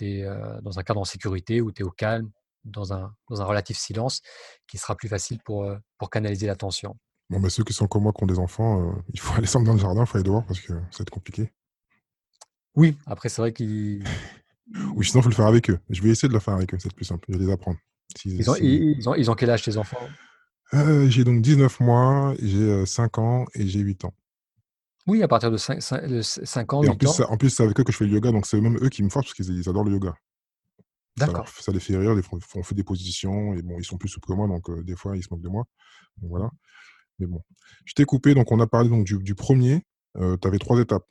es, 0.00 0.26
dans 0.62 0.78
un 0.78 0.82
cadre 0.84 1.00
en 1.00 1.04
sécurité, 1.04 1.60
où 1.60 1.72
tu 1.72 1.82
es 1.82 1.84
au 1.84 1.90
calme, 1.90 2.30
dans 2.64 2.92
un, 2.92 3.14
dans 3.28 3.42
un 3.42 3.44
relatif 3.44 3.76
silence, 3.78 4.22
qui 4.66 4.78
sera 4.78 4.96
plus 4.96 5.08
facile 5.08 5.38
pour, 5.44 5.70
pour 5.98 6.10
canaliser 6.10 6.46
l'attention. 6.46 6.96
Bon, 7.30 7.40
mais 7.40 7.50
ceux 7.50 7.64
qui 7.64 7.72
sont 7.72 7.86
comme 7.86 8.02
moi, 8.02 8.12
qui 8.12 8.22
ont 8.22 8.26
des 8.26 8.38
enfants, 8.38 8.94
il 9.12 9.20
faut 9.20 9.34
aller 9.38 9.48
dans 9.52 9.72
le 9.72 9.78
jardin, 9.78 10.02
il 10.02 10.06
faut 10.06 10.16
aller 10.16 10.24
dehors 10.24 10.44
parce 10.46 10.60
que 10.60 10.72
ça 10.90 10.98
va 10.98 11.02
être 11.02 11.10
compliqué. 11.10 11.50
Oui, 12.74 12.96
après, 13.06 13.28
c'est 13.28 13.40
vrai 13.40 13.52
qu'ils. 13.52 14.04
oui, 14.94 15.06
sinon, 15.06 15.20
il 15.20 15.22
faut 15.22 15.28
le 15.30 15.34
faire 15.34 15.46
avec 15.46 15.70
eux. 15.70 15.78
Je 15.90 16.02
vais 16.02 16.10
essayer 16.10 16.28
de 16.28 16.34
le 16.34 16.40
faire 16.40 16.54
avec 16.54 16.74
eux, 16.74 16.78
c'est 16.80 16.92
plus 16.92 17.04
simple. 17.04 17.24
Je 17.28 17.38
vais 17.38 17.44
les 17.44 17.52
apprendre. 17.52 17.78
ils, 18.24 18.50
ont, 18.50 18.56
ils, 18.56 19.08
ont, 19.08 19.14
ils, 19.14 19.30
ont, 19.30 19.34
quel 19.34 19.50
âge, 19.50 19.62
tes 19.62 19.76
enfants? 19.76 19.98
Euh, 20.72 21.08
J'ai 21.08 21.24
donc 21.24 21.40
19 21.42 21.80
mois, 21.80 22.34
j'ai 22.42 22.84
5 22.86 23.18
ans 23.18 23.46
et 23.54 23.66
j'ai 23.66 23.80
8 23.80 24.06
ans. 24.06 24.14
Oui, 25.06 25.22
à 25.22 25.28
partir 25.28 25.50
de 25.50 25.58
5, 25.58 25.82
5, 25.82 26.72
ans, 26.72 26.82
et 26.82 26.86
8 26.86 26.90
en 26.90 26.96
plus, 26.96 27.20
ans. 27.20 27.30
En 27.30 27.36
plus, 27.36 27.50
c'est 27.50 27.62
avec 27.62 27.78
eux 27.78 27.84
que 27.84 27.92
je 27.92 27.96
fais 27.96 28.06
le 28.06 28.12
yoga, 28.12 28.32
donc 28.32 28.46
c'est 28.46 28.60
même 28.60 28.78
eux 28.82 28.88
qui 28.88 29.02
me 29.02 29.10
forcent 29.10 29.26
parce 29.26 29.34
qu'ils 29.34 29.68
adorent 29.68 29.84
le 29.84 29.92
yoga. 29.92 30.14
D'accord. 31.16 31.48
Ça, 31.48 31.70
les 31.72 31.80
fait 31.80 31.96
rire, 31.96 32.16
on 32.54 32.62
fait 32.62 32.74
des 32.74 32.82
positions, 32.82 33.54
et 33.54 33.62
bon, 33.62 33.78
ils 33.78 33.84
sont 33.84 33.98
plus 33.98 34.08
souples 34.08 34.28
que 34.28 34.32
moi, 34.32 34.48
donc 34.48 34.68
euh, 34.68 34.82
des 34.82 34.96
fois, 34.96 35.16
ils 35.16 35.22
se 35.22 35.28
moquent 35.30 35.42
de 35.42 35.48
moi. 35.48 35.64
Donc, 36.18 36.30
voilà. 36.30 36.50
Mais 37.18 37.26
bon. 37.26 37.42
Je 37.84 37.94
t'ai 37.94 38.04
coupé, 38.04 38.34
donc 38.34 38.50
on 38.50 38.58
a 38.60 38.66
parlé 38.66 38.88
donc, 38.88 39.04
du, 39.04 39.18
du 39.18 39.34
premier. 39.34 39.82
Euh, 40.16 40.36
tu 40.40 40.48
avais 40.48 40.58
trois 40.58 40.78
étapes. 40.80 41.06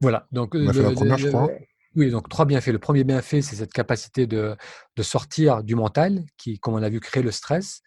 Voilà. 0.00 0.26
Donc, 0.32 0.54
On 0.54 0.68
a 0.68 0.72
fait 0.72 0.82
la 0.82 0.92
première, 0.92 1.18
je 1.18 1.28
crois. 1.28 1.48
Oui, 1.94 2.10
donc 2.10 2.28
trois 2.28 2.44
bienfaits. 2.44 2.72
Le 2.72 2.78
premier 2.78 3.04
bienfait, 3.04 3.40
c'est 3.40 3.56
cette 3.56 3.72
capacité 3.72 4.26
de, 4.26 4.54
de, 4.96 5.02
sortir 5.02 5.62
du 5.62 5.74
mental 5.74 6.24
qui, 6.36 6.58
comme 6.58 6.74
on 6.74 6.82
a 6.82 6.90
vu, 6.90 7.00
crée 7.00 7.22
le 7.22 7.30
stress. 7.30 7.80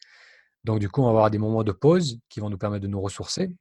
Donc, 0.64 0.80
du 0.80 0.90
coup, 0.90 1.02
on 1.02 1.06
va 1.06 1.10
avoir 1.12 1.30
des 1.30 1.38
moments 1.38 1.64
de 1.64 1.72
pause 1.72 2.20
qui 2.30 2.40
vont 2.40 2.50
nous 2.50 2.58
permettre 2.58 2.82
de 2.82 2.88
nous 2.88 3.02
ressourcer. 3.02 3.52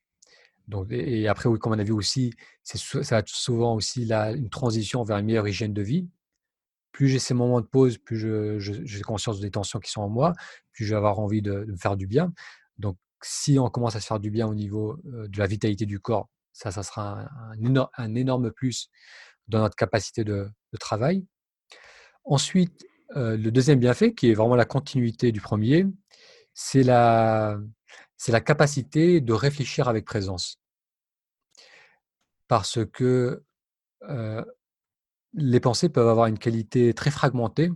Donc, 0.66 0.86
et 0.90 1.28
après, 1.28 1.48
oui, 1.48 1.58
comme 1.58 1.72
on 1.72 1.78
a 1.78 1.84
vu 1.84 1.92
aussi, 1.92 2.32
ça 2.62 3.00
va 3.02 3.18
être 3.18 3.28
souvent 3.28 3.74
aussi 3.74 4.04
la, 4.04 4.32
une 4.32 4.48
transition 4.48 5.02
vers 5.02 5.18
une 5.18 5.26
meilleure 5.26 5.48
hygiène 5.48 5.74
de 5.74 5.82
vie. 5.82 6.08
Plus 6.92 7.08
j'ai 7.08 7.18
ces 7.18 7.34
moments 7.34 7.60
de 7.60 7.66
pause, 7.66 7.98
plus 7.98 8.18
j'ai 8.58 9.00
conscience 9.02 9.40
des 9.40 9.50
tensions 9.50 9.78
qui 9.78 9.90
sont 9.90 10.02
en 10.02 10.08
moi, 10.08 10.32
plus 10.72 10.84
je 10.84 10.90
vais 10.90 10.96
avoir 10.96 11.18
envie 11.18 11.42
de, 11.42 11.64
me 11.66 11.76
faire 11.76 11.96
du 11.96 12.06
bien. 12.06 12.32
Donc, 12.78 12.96
si 13.22 13.58
on 13.58 13.68
commence 13.68 13.96
à 13.96 14.00
se 14.00 14.06
faire 14.06 14.20
du 14.20 14.30
bien 14.30 14.46
au 14.46 14.54
niveau 14.54 14.96
euh, 15.06 15.28
de 15.28 15.38
la 15.38 15.46
vitalité 15.46 15.86
du 15.86 16.00
corps, 16.00 16.28
ça, 16.52 16.70
ça 16.70 16.82
sera 16.82 17.28
un, 17.96 18.14
énorme, 18.14 18.50
plus 18.50 18.88
dans 19.48 19.60
notre 19.60 19.76
capacité 19.76 20.24
de, 20.24 20.50
travail. 20.80 21.26
Ensuite, 22.24 22.86
euh, 23.16 23.36
le 23.36 23.50
deuxième 23.50 23.78
bienfait, 23.78 24.14
qui 24.14 24.30
est 24.30 24.34
vraiment 24.34 24.56
la 24.56 24.64
continuité 24.64 25.32
du 25.32 25.40
premier, 25.40 25.86
c'est 26.54 26.82
la, 26.82 27.58
la 28.26 28.40
capacité 28.40 29.20
de 29.20 29.32
réfléchir 29.32 29.88
avec 29.88 30.04
présence. 30.04 30.60
Parce 32.48 32.84
que 32.84 33.44
euh, 34.02 34.44
les 35.34 35.60
pensées 35.60 35.88
peuvent 35.88 36.08
avoir 36.08 36.26
une 36.26 36.38
qualité 36.38 36.94
très 36.94 37.10
fragmentée. 37.10 37.70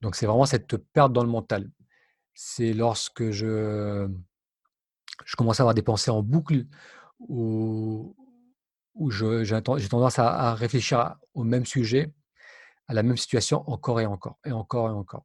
Donc, 0.00 0.16
c'est 0.16 0.26
vraiment 0.26 0.46
cette 0.46 0.76
perte 0.76 1.12
dans 1.12 1.22
le 1.22 1.30
mental. 1.30 1.70
C'est 2.34 2.72
lorsque 2.72 3.30
je, 3.30 4.08
je 5.24 5.36
commence 5.36 5.60
à 5.60 5.62
avoir 5.62 5.74
des 5.74 5.82
pensées 5.82 6.10
en 6.10 6.22
boucle 6.22 6.66
où, 7.20 8.16
où 8.94 9.10
j'ai 9.10 9.62
tendance 9.62 10.18
à, 10.18 10.54
réfléchir 10.54 11.16
au 11.34 11.44
même 11.44 11.66
sujet, 11.66 12.12
à 12.88 12.94
la 12.94 13.02
même 13.02 13.16
situation 13.16 13.68
encore 13.70 14.00
et 14.00 14.06
encore, 14.06 14.38
et 14.44 14.52
encore 14.52 14.88
et 14.88 14.92
encore. 14.92 15.24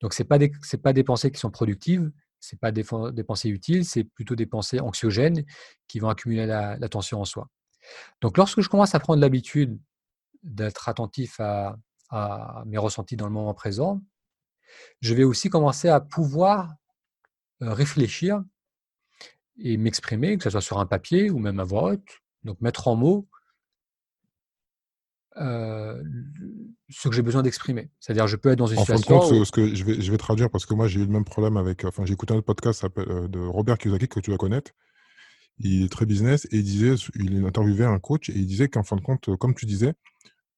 Donc, 0.00 0.14
ce 0.14 0.22
n'est 0.22 0.26
pas, 0.26 0.38
des, 0.38 0.52
pas 0.82 0.92
des 0.92 1.04
pensées 1.04 1.30
qui 1.30 1.38
sont 1.38 1.50
productives, 1.50 2.10
ce 2.40 2.54
n'est 2.54 2.58
pas 2.58 2.72
des, 2.72 2.84
pensées 3.24 3.48
utiles, 3.48 3.84
c'est 3.84 4.04
plutôt 4.04 4.34
des 4.34 4.46
pensées 4.46 4.80
anxiogènes 4.80 5.44
qui 5.86 5.98
vont 5.98 6.08
accumuler 6.08 6.46
la, 6.46 6.88
tension 6.88 7.20
en 7.20 7.24
soi. 7.24 7.48
Donc, 8.20 8.36
lorsque 8.36 8.60
je 8.60 8.68
commence 8.68 8.94
à 8.94 9.00
prendre 9.00 9.20
l'habitude 9.20 9.78
d'être 10.42 10.88
attentif 10.88 11.40
à, 11.40 11.76
à, 12.10 12.62
mes 12.66 12.78
ressentis 12.78 13.16
dans 13.16 13.26
le 13.26 13.32
moment 13.32 13.54
présent, 13.54 14.00
je 15.00 15.14
vais 15.14 15.24
aussi 15.24 15.48
commencer 15.48 15.88
à 15.88 16.00
pouvoir 16.00 16.74
euh, 17.62 17.72
réfléchir 17.72 18.42
et 19.58 19.76
m'exprimer, 19.76 20.36
que 20.36 20.44
ce 20.44 20.50
soit 20.50 20.60
sur 20.60 20.78
un 20.78 20.86
papier 20.86 21.30
ou 21.30 21.38
même 21.38 21.58
à 21.58 21.64
voix 21.64 21.92
haute, 21.92 22.08
donc 22.44 22.60
mettre 22.60 22.88
en 22.88 22.96
mots 22.96 23.28
euh, 25.40 26.02
ce 26.88 27.08
que 27.08 27.14
j'ai 27.14 27.22
besoin 27.22 27.42
d'exprimer. 27.42 27.90
C'est-à-dire, 28.00 28.26
je 28.26 28.36
peux 28.36 28.50
être 28.50 28.58
dans 28.58 28.66
une 28.66 28.78
situation. 28.78 29.16
En 29.16 29.20
fin 29.20 29.26
de 29.28 29.32
compte, 29.34 29.46
ce 29.46 29.52
que 29.52 29.74
je 29.74 29.84
vais, 29.84 30.00
je 30.00 30.10
vais 30.10 30.18
traduire 30.18 30.50
parce 30.50 30.66
que 30.66 30.74
moi, 30.74 30.88
j'ai 30.88 31.00
eu 31.00 31.04
le 31.04 31.12
même 31.12 31.24
problème 31.24 31.56
avec. 31.56 31.84
Enfin, 31.84 32.04
j'ai 32.04 32.14
écouté 32.14 32.34
un 32.34 32.38
autre 32.38 32.46
podcast 32.46 32.84
euh, 32.98 33.28
de 33.28 33.38
Robert 33.38 33.78
Kiyosaki 33.78 34.08
que 34.08 34.20
tu 34.20 34.30
vas 34.30 34.36
connaître. 34.36 34.72
Il 35.58 35.84
est 35.84 35.88
très 35.88 36.06
business 36.06 36.46
et 36.46 36.58
il 36.58 36.64
disait, 36.64 36.94
il 37.16 37.44
interviewait 37.44 37.84
un 37.84 37.98
coach 37.98 38.30
et 38.30 38.36
il 38.36 38.46
disait 38.46 38.68
qu'en 38.68 38.84
fin 38.84 38.96
de 38.96 39.00
compte, 39.00 39.36
comme 39.36 39.54
tu 39.54 39.66
disais, 39.66 39.94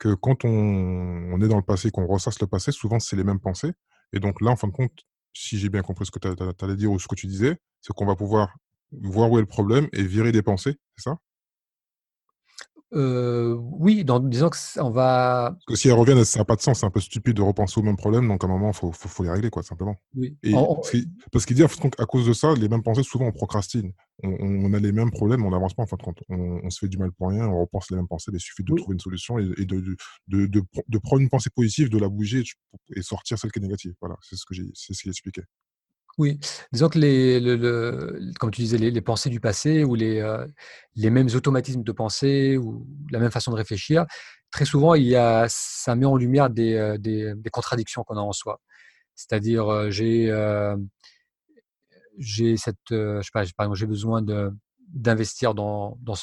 que 0.00 0.14
quand 0.14 0.44
on, 0.46 0.50
on 0.50 1.42
est 1.42 1.48
dans 1.48 1.58
le 1.58 1.62
passé, 1.62 1.92
qu'on 1.92 2.06
ressasse 2.08 2.40
le 2.40 2.48
passé, 2.48 2.72
souvent 2.72 3.00
c'est 3.00 3.16
les 3.16 3.24
mêmes 3.24 3.40
pensées. 3.40 3.72
Et 4.14 4.20
donc 4.20 4.40
là, 4.42 4.50
en 4.52 4.56
fin 4.56 4.68
de 4.68 4.72
compte, 4.72 4.92
si 5.34 5.58
j'ai 5.58 5.70
bien 5.70 5.82
compris 5.82 6.06
ce 6.06 6.10
que 6.12 6.18
tu 6.20 6.64
allais 6.64 6.76
dire 6.76 6.92
ou 6.92 6.98
ce 6.98 7.08
que 7.08 7.16
tu 7.16 7.28
disais, 7.28 7.58
c'est 7.82 7.94
qu'on 7.94 8.06
va 8.06 8.16
pouvoir 8.16 8.56
voir 8.92 9.30
où 9.30 9.38
est 9.38 9.42
le 9.42 9.46
problème 9.46 9.88
et 9.92 10.02
virer 10.02 10.32
des 10.32 10.42
pensées, 10.42 10.76
c'est 10.96 11.10
ça? 11.10 11.18
Euh, 12.92 13.54
oui, 13.56 14.04
dans, 14.04 14.18
disons 14.18 14.50
qu'on 14.50 14.90
va. 14.90 15.52
Parce 15.52 15.64
que 15.66 15.74
si 15.76 15.88
elles 15.88 15.94
reviennent, 15.94 16.24
ça 16.24 16.40
n'a 16.40 16.44
pas 16.44 16.56
de 16.56 16.60
sens. 16.60 16.80
C'est 16.80 16.86
un 16.86 16.90
peu 16.90 17.00
stupide 17.00 17.36
de 17.36 17.42
repenser 17.42 17.78
au 17.78 17.82
même 17.82 17.96
problème. 17.96 18.26
Donc, 18.26 18.42
à 18.42 18.46
un 18.46 18.50
moment, 18.50 18.70
il 18.70 18.76
faut, 18.76 18.90
faut, 18.90 19.08
faut, 19.08 19.22
les 19.22 19.30
régler, 19.30 19.50
quoi, 19.50 19.62
simplement. 19.62 19.94
Oui. 20.16 20.36
Et 20.42 20.52
parce 21.32 21.46
qu'il 21.46 21.56
dit, 21.56 21.62
à 21.62 22.06
cause 22.06 22.26
de 22.26 22.32
ça, 22.32 22.52
les 22.54 22.68
mêmes 22.68 22.82
pensées, 22.82 23.02
souvent, 23.02 23.26
on 23.26 23.32
procrastine. 23.32 23.92
On, 24.22 24.30
on 24.40 24.72
a 24.74 24.78
les 24.80 24.92
mêmes 24.92 25.10
problèmes, 25.10 25.44
on 25.44 25.50
n'avance 25.50 25.74
pas, 25.74 25.84
en 25.84 25.86
fin 25.86 25.96
de 25.96 26.02
compte. 26.02 26.18
On, 26.28 26.60
on, 26.64 26.70
se 26.70 26.80
fait 26.80 26.88
du 26.88 26.98
mal 26.98 27.12
pour 27.12 27.28
rien, 27.28 27.46
on 27.46 27.60
repense 27.60 27.90
les 27.90 27.96
mêmes 27.96 28.08
pensées. 28.08 28.30
Mais 28.32 28.38
il 28.38 28.42
suffit 28.42 28.64
de 28.64 28.74
trouver 28.74 28.94
une 28.94 29.00
solution 29.00 29.38
et, 29.38 29.44
et 29.56 29.64
de, 29.64 29.80
de, 29.80 30.46
de, 30.46 30.62
de, 30.88 30.98
prendre 30.98 31.22
une 31.22 31.30
pensée 31.30 31.50
positive, 31.54 31.90
de 31.90 31.98
la 31.98 32.08
bouger 32.08 32.42
et 32.96 33.02
sortir 33.02 33.38
celle 33.38 33.52
qui 33.52 33.60
est 33.60 33.62
négative. 33.62 33.94
Voilà, 34.00 34.16
c'est 34.20 34.36
ce 34.36 34.44
que 34.44 34.54
j'ai, 34.54 34.66
c'est 34.74 34.94
ce 34.94 35.02
qu'il 35.02 35.10
expliquait. 35.10 35.44
Oui, 36.20 36.38
disons 36.70 36.90
que 36.90 36.98
les, 36.98 37.40
le, 37.40 38.30
comme 38.38 38.50
tu 38.50 38.60
disais, 38.60 38.76
les, 38.76 39.00
pensées 39.00 39.30
du 39.30 39.40
passé 39.40 39.84
ou 39.84 39.94
les, 39.94 40.20
euh, 40.20 40.46
les 40.94 41.08
mêmes 41.08 41.28
automatismes 41.34 41.82
de 41.82 41.92
pensée 41.92 42.58
ou 42.58 42.86
la 43.10 43.18
même 43.20 43.30
façon 43.30 43.50
de 43.52 43.56
réfléchir, 43.56 44.04
très 44.50 44.66
souvent, 44.66 44.94
il 44.94 45.04
y 45.04 45.16
a, 45.16 45.46
ça 45.48 45.96
met 45.96 46.04
en 46.04 46.16
lumière 46.16 46.50
des, 46.50 46.74
euh, 46.74 46.98
des, 46.98 47.50
contradictions 47.50 48.04
qu'on 48.04 48.18
a 48.18 48.20
en 48.20 48.32
soi. 48.32 48.60
C'est-à-dire, 49.14 49.66
euh, 49.72 49.88
j'ai, 49.90 50.26
besoin 53.86 54.22
d'investir 54.88 55.54
dans, 55.54 55.96
dans 56.02 56.16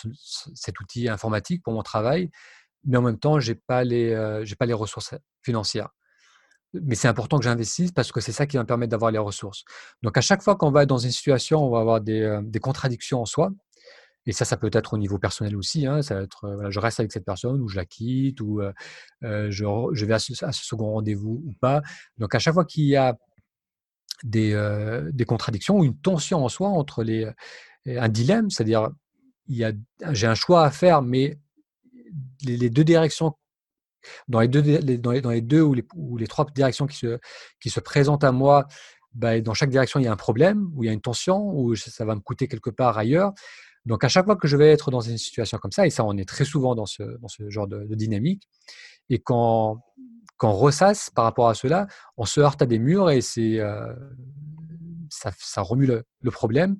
cet 0.54 0.80
outil 0.80 1.10
informatique 1.10 1.64
pour 1.64 1.74
mon 1.74 1.82
travail, 1.82 2.30
mais 2.86 2.98
en 2.98 3.02
même 3.02 3.18
temps, 3.18 3.40
j'ai 3.40 3.56
pas 3.56 3.84
j'ai 3.84 4.56
pas 4.60 4.68
les 4.68 4.74
ressources 4.74 5.16
financières 5.42 5.90
mais 6.84 6.96
c'est 6.96 7.08
important 7.08 7.38
que 7.38 7.44
j'investisse 7.44 7.92
parce 7.92 8.12
que 8.12 8.22
c'est 8.22 8.32
ça 8.32 8.46
qui 8.46 8.58
va 8.58 8.64
me 8.64 8.68
permettre 8.68 8.92
d'avoir 8.92 9.12
les 9.12 9.18
ressources. 9.18 9.64
Donc 10.04 10.18
à 10.18 10.22
chaque 10.22 10.42
fois 10.42 10.56
qu'on 10.56 10.72
va 10.72 10.84
être 10.84 10.90
dans 10.90 10.98
une 10.98 11.12
situation, 11.12 11.64
on 11.64 11.70
va 11.70 11.80
avoir 11.80 12.02
des, 12.02 12.22
euh, 12.22 12.42
des 12.44 12.60
contradictions 12.60 13.22
en 13.22 13.26
soi. 13.26 13.52
Et 14.26 14.34
ça, 14.34 14.44
ça 14.44 14.58
peut 14.58 14.70
être 14.74 14.94
au 14.94 14.98
niveau 14.98 15.20
personnel 15.20 15.56
aussi. 15.56 15.88
Hein, 15.88 16.02
ça 16.02 16.16
va 16.16 16.22
être, 16.22 16.46
euh, 16.46 16.70
je 16.70 16.80
reste 16.80 17.00
avec 17.00 17.14
cette 17.14 17.26
personne 17.26 17.62
ou 17.62 17.70
je 17.70 17.78
la 17.78 17.86
quitte 17.86 18.42
ou 18.42 18.62
euh, 18.62 18.72
je, 19.22 20.06
vais 20.06 20.14
à 20.14 20.20
ce, 20.20 20.34
second 20.52 20.92
rendez-vous 20.92 21.44
ou 21.46 21.54
pas. 21.62 21.82
Donc 22.18 22.36
à 22.36 22.40
chaque 22.40 22.54
fois 22.54 22.66
qu'il 22.66 22.86
y 22.86 22.96
a 22.96 23.18
des, 24.24 24.54
des, 25.14 25.26
contradictions 25.26 25.78
ou 25.78 25.84
une 25.84 25.98
tension 25.98 26.44
en 26.44 26.50
soi 26.50 26.70
entre 26.70 27.04
les, 27.04 27.30
un 27.86 28.10
dilemme, 28.10 28.50
c'est-à-dire 28.50 28.90
j'ai 29.48 30.28
un 30.28 30.36
choix 30.36 30.66
à 30.66 30.72
faire, 30.72 31.04
mais 31.04 31.38
les 32.44 32.72
deux 32.72 32.84
directions 32.84 33.36
dans 34.28 34.40
les 34.40 34.48
deux, 34.48 35.62
ou, 35.62 36.18
les, 36.18 36.28
trois 36.28 36.46
directions 36.54 36.88
qui 36.88 36.98
se, 37.70 37.80
présentent 37.80 38.24
à 38.24 38.32
moi, 38.32 38.68
bah, 39.14 39.40
dans 39.42 39.54
chaque 39.54 39.70
direction, 39.70 40.00
il 40.00 40.04
y 40.04 40.08
a 40.08 40.12
un 40.12 40.18
problème, 40.18 40.70
ou 40.76 40.84
il 40.84 40.88
y 40.88 40.90
a 40.90 40.94
une 40.94 41.02
tension, 41.02 41.52
ou 41.56 41.76
ça 41.76 42.06
va 42.06 42.16
me 42.16 42.22
coûter 42.22 42.48
quelque 42.48 42.70
part 42.70 42.98
ailleurs. 42.98 43.34
Donc, 43.86 44.04
à 44.04 44.10
chaque 44.10 44.26
fois 44.26 44.36
que 44.36 44.48
je 44.48 44.58
vais 44.58 44.70
être 44.70 44.92
dans 44.92 45.00
une 45.00 45.18
situation 45.18 45.58
comme 45.58 45.72
ça, 45.72 45.88
et 45.88 45.90
ça, 45.90 46.04
on 46.04 46.18
est 46.18 46.28
très 46.28 46.46
souvent 46.46 46.76
dans 46.76 46.86
ce, 46.86 47.04
genre 47.50 47.68
de, 47.68 47.96
dynamique, 47.96 48.48
et 49.10 49.20
quand, 49.20 49.82
on 50.44 50.54
ressasse 50.54 51.10
par 51.10 51.24
rapport 51.24 51.50
à 51.50 51.56
cela, 51.56 51.88
on 52.16 52.26
se 52.26 52.40
heurte 52.40 52.62
à 52.62 52.68
des 52.68 52.78
murs 52.78 53.10
et 53.10 53.22
c'est, 53.22 53.60
euh, 53.60 53.92
ça, 55.10 55.62
remue 55.62 55.88
le, 55.88 56.04
le, 56.22 56.32
problème, 56.32 56.78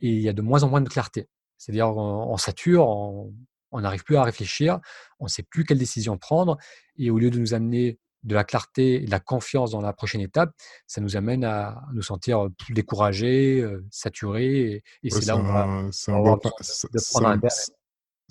et 0.00 0.08
il 0.08 0.20
y 0.20 0.28
a 0.28 0.32
de 0.32 0.42
moins 0.42 0.64
en 0.64 0.68
moins 0.68 0.80
de 0.80 0.88
clarté. 0.88 1.28
C'est-à-dire, 1.58 1.96
on, 1.96 2.36
sature, 2.38 2.88
on 2.88 3.32
n'arrive 3.80 4.04
plus 4.04 4.16
à 4.16 4.22
réfléchir, 4.22 4.78
on 5.18 5.24
ne 5.24 5.30
sait 5.30 5.42
plus 5.42 5.64
quelle 5.64 5.78
décision 5.78 6.18
prendre, 6.18 6.58
et 6.96 7.10
au 7.10 7.18
lieu 7.18 7.30
de 7.30 7.38
nous 7.38 7.54
amener 7.54 7.98
de 8.22 8.34
la 8.34 8.44
clarté, 8.44 9.00
de 9.00 9.10
la 9.10 9.18
confiance 9.18 9.72
dans 9.72 9.80
la 9.80 9.92
prochaine 9.92 10.20
étape, 10.20 10.52
ça 10.86 11.00
nous 11.00 11.16
amène 11.16 11.44
à 11.44 11.82
nous 11.92 12.02
sentir 12.02 12.46
plus 12.56 12.72
découragés, 12.72 13.66
saturés. 13.90 14.82
Et, 15.02 15.10
c'est 15.10 15.26
là 15.26 15.36
où 15.36 15.40
on 15.40 15.42
va, 15.42 15.88
c'est 15.90 16.12
un, 16.12 16.16
un, 16.16 16.38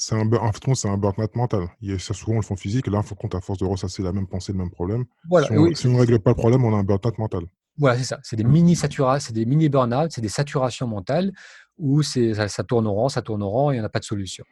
c'est 0.01 0.15
un, 0.15 0.33
en 0.33 0.51
fait, 0.51 0.75
c'est 0.75 0.87
un 0.87 0.97
burn-out 0.97 1.35
mental. 1.35 1.67
Il 1.81 1.91
y 1.91 1.93
a, 1.93 1.99
souvent 1.99 2.35
le 2.35 2.41
fond 2.41 2.55
physique, 2.55 2.87
et 2.87 2.91
là, 2.91 3.01
il 3.03 3.07
faut 3.07 3.15
compte 3.15 3.35
à 3.35 3.41
force 3.41 3.59
de 3.59 3.65
ressasser 3.65 4.01
la 4.01 4.11
même 4.11 4.27
pensée, 4.27 4.51
le 4.51 4.57
même 4.57 4.71
problème. 4.71 5.05
Voilà, 5.29 5.47
si 5.75 5.87
on 5.87 5.91
ne 5.91 5.99
règle 5.99 6.19
pas 6.19 6.31
le 6.31 6.35
problème, 6.35 6.65
on 6.65 6.73
a 6.73 6.77
un 6.77 6.83
burn-out 6.83 7.17
mental. 7.17 7.43
Voilà, 7.77 7.97
c'est 7.97 8.03
ça. 8.03 8.19
C'est 8.23 8.35
des 8.35 8.43
mini 8.43 8.75
saturations, 8.75 9.27
c'est 9.27 9.33
des 9.33 9.45
mini 9.45 9.69
burn-out, 9.69 10.11
c'est 10.11 10.21
des 10.21 10.29
saturations 10.29 10.87
mentales 10.87 11.31
où 11.77 12.03
ça, 12.03 12.47
ça 12.47 12.63
tourne 12.63 12.87
rond, 12.87 13.09
ça 13.09 13.21
tourne 13.21 13.43
rond 13.43 13.71
et 13.71 13.75
il 13.75 13.79
n'y 13.79 13.85
a 13.85 13.89
pas 13.89 13.99
de 13.99 14.05
solution. 14.05 14.45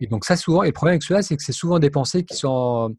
Et 0.00 0.06
donc 0.06 0.24
ça, 0.24 0.36
souvent, 0.36 0.62
et 0.62 0.68
le 0.68 0.72
problème 0.72 0.94
avec 0.94 1.02
cela, 1.02 1.22
c'est 1.22 1.36
que 1.36 1.42
c'est 1.42 1.52
souvent 1.52 1.78
des 1.78 1.90
pensées 1.90 2.24
qui 2.24 2.36
sont 2.36 2.94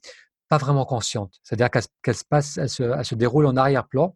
pas 0.50 0.58
vraiment 0.58 0.86
conscientes. 0.86 1.36
C'est-à-dire 1.44 1.70
qu'elles 1.70 2.16
se 2.16 2.24
passent, 2.28 2.60
se, 2.68 3.04
se, 3.04 3.16
déroulent 3.16 3.48
en 3.48 3.56
arrière-plan. 3.56 4.16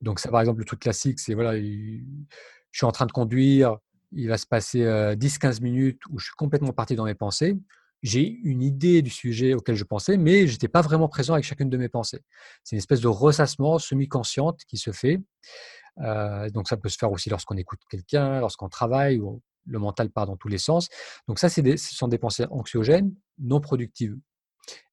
Donc 0.00 0.20
ça, 0.20 0.30
par 0.30 0.40
exemple, 0.40 0.60
le 0.60 0.64
truc 0.64 0.80
classique, 0.80 1.18
c'est 1.20 1.34
voilà, 1.34 1.58
je 1.58 2.00
suis 2.72 2.86
en 2.86 2.92
train 2.92 3.06
de 3.06 3.12
conduire, 3.12 3.76
il 4.12 4.28
va 4.28 4.38
se 4.38 4.46
passer 4.46 4.84
10-15 4.84 5.62
minutes 5.62 6.00
où 6.10 6.18
je 6.18 6.26
suis 6.26 6.34
complètement 6.36 6.72
parti 6.72 6.96
dans 6.96 7.04
mes 7.04 7.14
pensées. 7.14 7.58
J'ai 8.02 8.26
une 8.26 8.62
idée 8.62 9.02
du 9.02 9.10
sujet 9.10 9.54
auquel 9.54 9.74
je 9.74 9.84
pensais, 9.84 10.16
mais 10.16 10.46
je 10.46 10.52
n'étais 10.52 10.68
pas 10.68 10.80
vraiment 10.80 11.08
présent 11.08 11.34
avec 11.34 11.44
chacune 11.44 11.68
de 11.68 11.76
mes 11.76 11.88
pensées. 11.88 12.22
C'est 12.64 12.76
une 12.76 12.78
espèce 12.78 13.00
de 13.00 13.08
ressassement 13.08 13.78
semi-consciente 13.78 14.60
qui 14.66 14.78
se 14.78 14.92
fait. 14.92 15.20
donc 15.98 16.68
ça 16.68 16.76
peut 16.76 16.88
se 16.88 16.96
faire 16.96 17.12
aussi 17.12 17.28
lorsqu'on 17.28 17.56
écoute 17.56 17.80
quelqu'un, 17.90 18.40
lorsqu'on 18.40 18.68
travaille, 18.68 19.18
où 19.18 19.42
le 19.66 19.78
mental 19.78 20.10
part 20.10 20.26
dans 20.26 20.36
tous 20.36 20.48
les 20.48 20.58
sens. 20.58 20.88
Donc 21.28 21.38
ça, 21.38 21.48
ce 21.48 21.76
sont 21.76 22.08
des 22.08 22.18
pensées 22.18 22.46
anxiogènes, 22.50 23.14
non 23.38 23.60
productives 23.60 24.16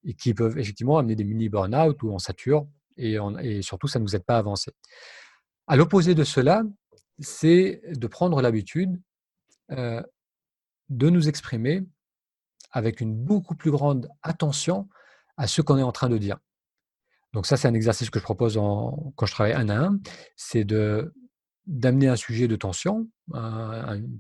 et 0.04 0.14
qui 0.14 0.34
peuvent 0.34 0.58
effectivement 0.58 0.98
amener 0.98 1.16
des 1.16 1.24
mini 1.24 1.50
burn-out 1.50 2.02
où 2.04 2.12
on 2.12 2.20
sature 2.20 2.68
et, 2.98 3.18
et 3.42 3.62
surtout 3.62 3.88
ça 3.88 4.00
ne 4.00 4.04
nous 4.04 4.16
aide 4.16 4.24
pas 4.24 4.36
à 4.36 4.40
avancer. 4.40 4.72
À 5.68 5.76
l'opposé 5.76 6.16
de 6.16 6.24
cela, 6.24 6.64
c'est 7.20 7.82
de 7.94 8.08
prendre 8.08 8.42
l'habitude 8.42 9.00
euh, 9.72 10.02
de 10.90 11.10
nous 11.10 11.28
exprimer 11.28 11.84
avec 12.78 13.02
une 13.02 13.16
beaucoup 13.16 13.56
plus 13.56 13.72
grande 13.72 14.10
attention 14.24 14.88
à 15.36 15.48
ce 15.48 15.62
qu'on 15.62 15.78
est 15.78 15.84
en 15.84 15.92
train 15.92 16.10
de 16.10 16.18
dire. 16.18 16.38
Donc 17.34 17.46
ça, 17.46 17.58
c'est 17.58 17.68
un 17.68 17.74
exercice 17.74 18.10
que 18.10 18.20
je 18.20 18.24
propose 18.24 18.56
quand 18.56 19.26
je 19.26 19.32
travaille 19.32 19.54
un 19.54 19.70
à 19.70 19.76
un, 19.76 20.00
c'est 20.36 20.66
d'amener 21.66 22.08
un 22.08 22.16
sujet 22.16 22.48
de 22.48 22.56
tension, 22.56 23.08
une 23.34 24.20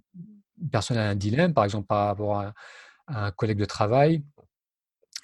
personne 0.71 0.97
a 0.97 1.09
un 1.09 1.15
dilemme, 1.15 1.53
par 1.53 1.63
exemple 1.63 1.87
par 1.87 2.07
rapport 2.07 2.39
à 2.39 2.53
un 3.07 3.31
collègue 3.31 3.57
de 3.57 3.65
travail 3.65 4.23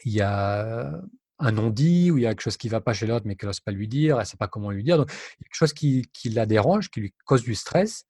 il 0.05 0.13
y 0.13 0.21
a 0.21 1.01
un 1.39 1.51
non-dit 1.51 2.11
ou 2.11 2.17
il 2.17 2.23
y 2.23 2.25
a 2.25 2.29
quelque 2.29 2.41
chose 2.41 2.57
qui 2.57 2.67
ne 2.67 2.71
va 2.71 2.81
pas 2.81 2.93
chez 2.93 3.07
l'autre 3.07 3.25
mais 3.25 3.35
qu'elle 3.35 3.47
n'ose 3.47 3.59
pas 3.59 3.71
lui 3.71 3.87
dire, 3.87 4.15
elle 4.15 4.21
ne 4.21 4.25
sait 4.25 4.37
pas 4.37 4.47
comment 4.47 4.71
lui 4.71 4.83
dire. 4.83 4.97
Donc, 4.97 5.11
il 5.11 5.13
y 5.13 5.43
a 5.43 5.45
quelque 5.45 5.55
chose 5.55 5.73
qui, 5.73 6.09
la 6.25 6.45
dérange, 6.45 6.89
qui 6.89 7.01
lui 7.01 7.13
cause 7.25 7.43
du 7.43 7.55
stress. 7.55 8.05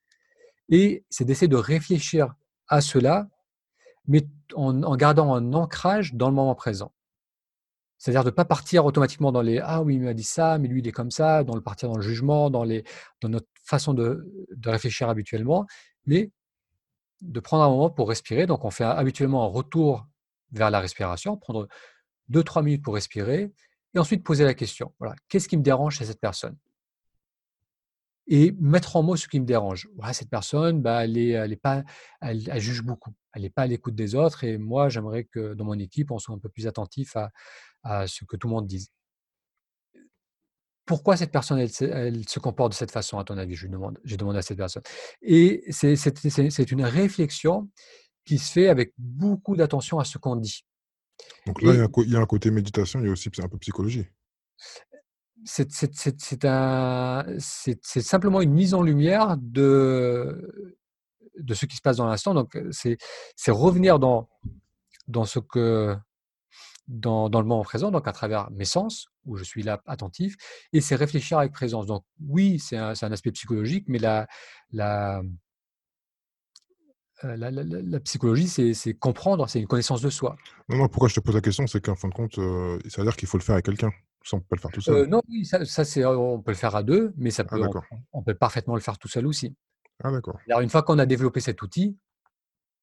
Et 0.69 1.05
c'est 1.09 1.25
d'essayer 1.25 1.47
de 1.47 1.55
réfléchir 1.55 2.33
à 2.67 2.81
cela, 2.81 3.27
mais 4.07 4.27
en, 4.55 4.95
gardant 4.95 5.33
un 5.33 5.53
ancrage 5.53 6.13
dans 6.13 6.29
le 6.29 6.35
moment 6.35 6.55
présent. 6.55 6.93
C'est-à-dire 7.97 8.23
de 8.23 8.29
ne 8.29 8.35
pas 8.35 8.45
partir 8.45 8.85
automatiquement 8.85 9.31
dans 9.31 9.41
les 9.41 9.59
Ah 9.59 9.81
oui, 9.81 9.95
il 9.95 10.01
m'a 10.01 10.13
dit 10.13 10.23
ça, 10.23 10.57
mais 10.57 10.67
lui, 10.67 10.81
il 10.81 10.87
est 10.87 10.91
comme 10.91 11.11
ça, 11.11 11.43
dans 11.43 11.59
partir 11.61 11.89
dans 11.89 11.95
le 11.95 12.01
jugement, 12.01 12.49
dans 12.49 12.65
notre 13.23 13.47
façon 13.63 13.93
de, 13.93 14.29
de 14.53 14.69
réfléchir 14.69 15.07
habituellement, 15.07 15.65
mais 16.05 16.31
de 17.21 17.39
prendre 17.39 17.63
un 17.63 17.69
moment 17.69 17.89
pour 17.89 18.09
respirer. 18.09 18.45
Donc, 18.45 18.65
on 18.65 18.71
fait 18.71 18.83
habituellement 18.83 19.45
un 19.45 19.47
retour 19.47 20.05
vers 20.51 20.69
la 20.69 20.81
respiration, 20.81 21.37
prendre 21.37 21.67
2-3 22.29 22.63
minutes 22.63 22.83
pour 22.83 22.95
respirer, 22.95 23.53
et 23.95 23.99
ensuite 23.99 24.23
poser 24.23 24.43
la 24.43 24.53
question. 24.53 24.93
Voilà, 24.99 25.15
qu'est-ce 25.29 25.47
qui 25.47 25.57
me 25.57 25.63
dérange 25.63 25.97
chez 25.97 26.05
cette 26.05 26.19
personne? 26.19 26.57
Et 28.27 28.53
mettre 28.59 28.95
en 28.95 29.03
mots 29.03 29.17
ce 29.17 29.27
qui 29.27 29.39
me 29.39 29.45
dérange. 29.45 29.89
Voilà, 29.97 30.13
cette 30.13 30.29
personne, 30.29 30.81
bah, 30.81 31.03
elle, 31.03 31.17
est, 31.17 31.29
elle, 31.29 31.51
est 31.51 31.57
pas, 31.57 31.83
elle, 32.21 32.39
juge 32.59 32.81
beaucoup. 32.81 33.13
Elle 33.33 33.41
n'est 33.41 33.49
pas 33.49 33.63
à 33.63 33.67
l'écoute 33.67 33.95
des 33.95 34.15
autres, 34.15 34.43
et 34.43 34.57
moi, 34.57 34.89
j'aimerais 34.89 35.25
que 35.25 35.53
dans 35.53 35.65
mon 35.65 35.77
équipe, 35.77 36.11
on 36.11 36.19
soit 36.19 36.33
un 36.33 36.39
peu 36.39 36.49
plus 36.49 36.67
attentif 36.67 37.15
à, 37.17 37.31
à 37.83 38.07
ce 38.07 38.23
que 38.23 38.37
tout 38.37 38.47
le 38.47 38.53
monde 38.53 38.67
dise. 38.67 38.89
Pourquoi 40.85 41.15
cette 41.15 41.31
personne, 41.31 41.59
elle, 41.59 41.69
se 42.27 42.39
comporte 42.39 42.73
de 42.73 42.75
cette 42.75 42.91
façon, 42.91 43.17
à 43.17 43.23
ton 43.23 43.37
avis? 43.37 43.55
Je 43.55 43.67
demande, 43.67 43.99
je 44.03 44.15
demande 44.15 44.35
à 44.35 44.41
cette 44.41 44.57
personne. 44.57 44.83
Et 45.21 45.63
c'est 45.71 46.71
une 46.71 46.83
réflexion 46.83 47.69
qui 48.25 48.37
se 48.37 48.51
fait 48.51 48.67
avec 48.67 48.93
beaucoup 48.97 49.55
d'attention 49.55 49.99
à 49.99 50.05
ce 50.05 50.17
qu'on 50.17 50.35
dit. 50.35 50.65
Donc 51.45 51.61
là, 51.61 51.73
il, 51.73 51.77
y 52.11 52.15
a 52.15 52.19
un, 52.19 52.25
côté 52.25 52.51
méditation, 52.51 52.99
il 52.99 53.05
y 53.05 53.09
a 53.09 53.11
aussi 53.11 53.29
un 53.41 53.47
peu 53.47 53.57
psychologie. 53.57 54.05
C'est 55.45 55.71
simplement 58.01 58.41
une 58.41 58.53
mise 58.53 58.73
en 58.73 58.81
lumière 58.81 59.37
de, 59.39 60.73
ce 61.53 61.65
qui 61.65 61.75
se 61.75 61.81
passe 61.81 61.97
dans 61.97 62.07
l'instant. 62.07 62.33
Donc, 62.33 62.57
c'est 62.71 62.97
revenir 63.49 63.99
dans, 63.99 64.27
le 66.87 67.43
moment 67.43 67.63
présent, 67.63 67.91
donc 67.91 68.07
à 68.07 68.11
travers 68.11 68.49
mes 68.51 68.65
sens, 68.65 69.07
où 69.25 69.37
je 69.37 69.43
suis 69.43 69.63
là 69.63 69.81
attentif, 69.85 70.35
et 70.71 70.81
c'est 70.81 70.95
réfléchir 70.95 71.39
avec 71.39 71.51
présence. 71.51 71.85
Donc, 71.85 72.03
oui, 72.27 72.59
c'est 72.59 72.77
un, 72.77 72.93
aspect 72.93 73.31
psychologique, 73.31 73.85
mais 73.87 73.99
la, 73.99 74.27
euh, 77.25 77.99
psychologie, 78.03 78.47
c'est 78.47 78.93
comprendre, 78.93 79.47
c'est 79.47 79.59
une 79.59 79.67
connaissance 79.67 80.01
de 80.01 80.09
soi. 80.09 80.35
Non, 80.69 80.77
non, 80.77 80.87
pourquoi 80.87 81.09
je 81.09 81.15
te 81.15 81.19
pose 81.19 81.35
la 81.35 81.41
question, 81.41 81.67
c'est 81.67 81.81
qu'en 81.81 81.95
fin 81.95 82.09
de 82.09 82.13
compte, 82.13 82.37
euh, 82.37 82.79
ça 82.87 83.01
veut 83.01 83.07
dire 83.07 83.15
qu'il 83.15 83.27
faut 83.27 83.37
le 83.37 83.43
faire 83.43 83.53
avec 83.53 83.65
quelqu'un. 83.65 83.91
Ça, 84.23 84.37
on 84.37 84.39
peut 84.39 84.55
le 84.55 84.61
faire 84.61 84.71
tout 84.71 84.81
seul. 84.81 84.95
Euh, 84.95 85.05
non, 85.05 85.21
oui, 85.29 85.45
ça, 85.45 85.65
c'est, 85.65 86.05
on 86.05 86.41
peut 86.41 86.51
le 86.51 86.57
faire 86.57 86.75
à 86.75 86.83
deux, 86.83 87.13
mais 87.17 87.29
ça 87.29 87.43
ah, 87.45 87.49
peut, 87.49 87.61
on, 88.13 88.23
peut 88.23 88.33
parfaitement 88.33 88.75
le 88.75 88.81
faire 88.81 88.97
tout 88.97 89.09
seul 89.09 89.27
aussi. 89.27 89.55
Ah, 90.03 90.11
d'accord. 90.11 90.39
Alors, 90.47 90.61
une 90.61 90.69
fois 90.69 90.83
qu'on 90.83 90.97
a 90.99 91.05
développé 91.05 91.41
cet 91.41 91.61
outil, 91.61 91.97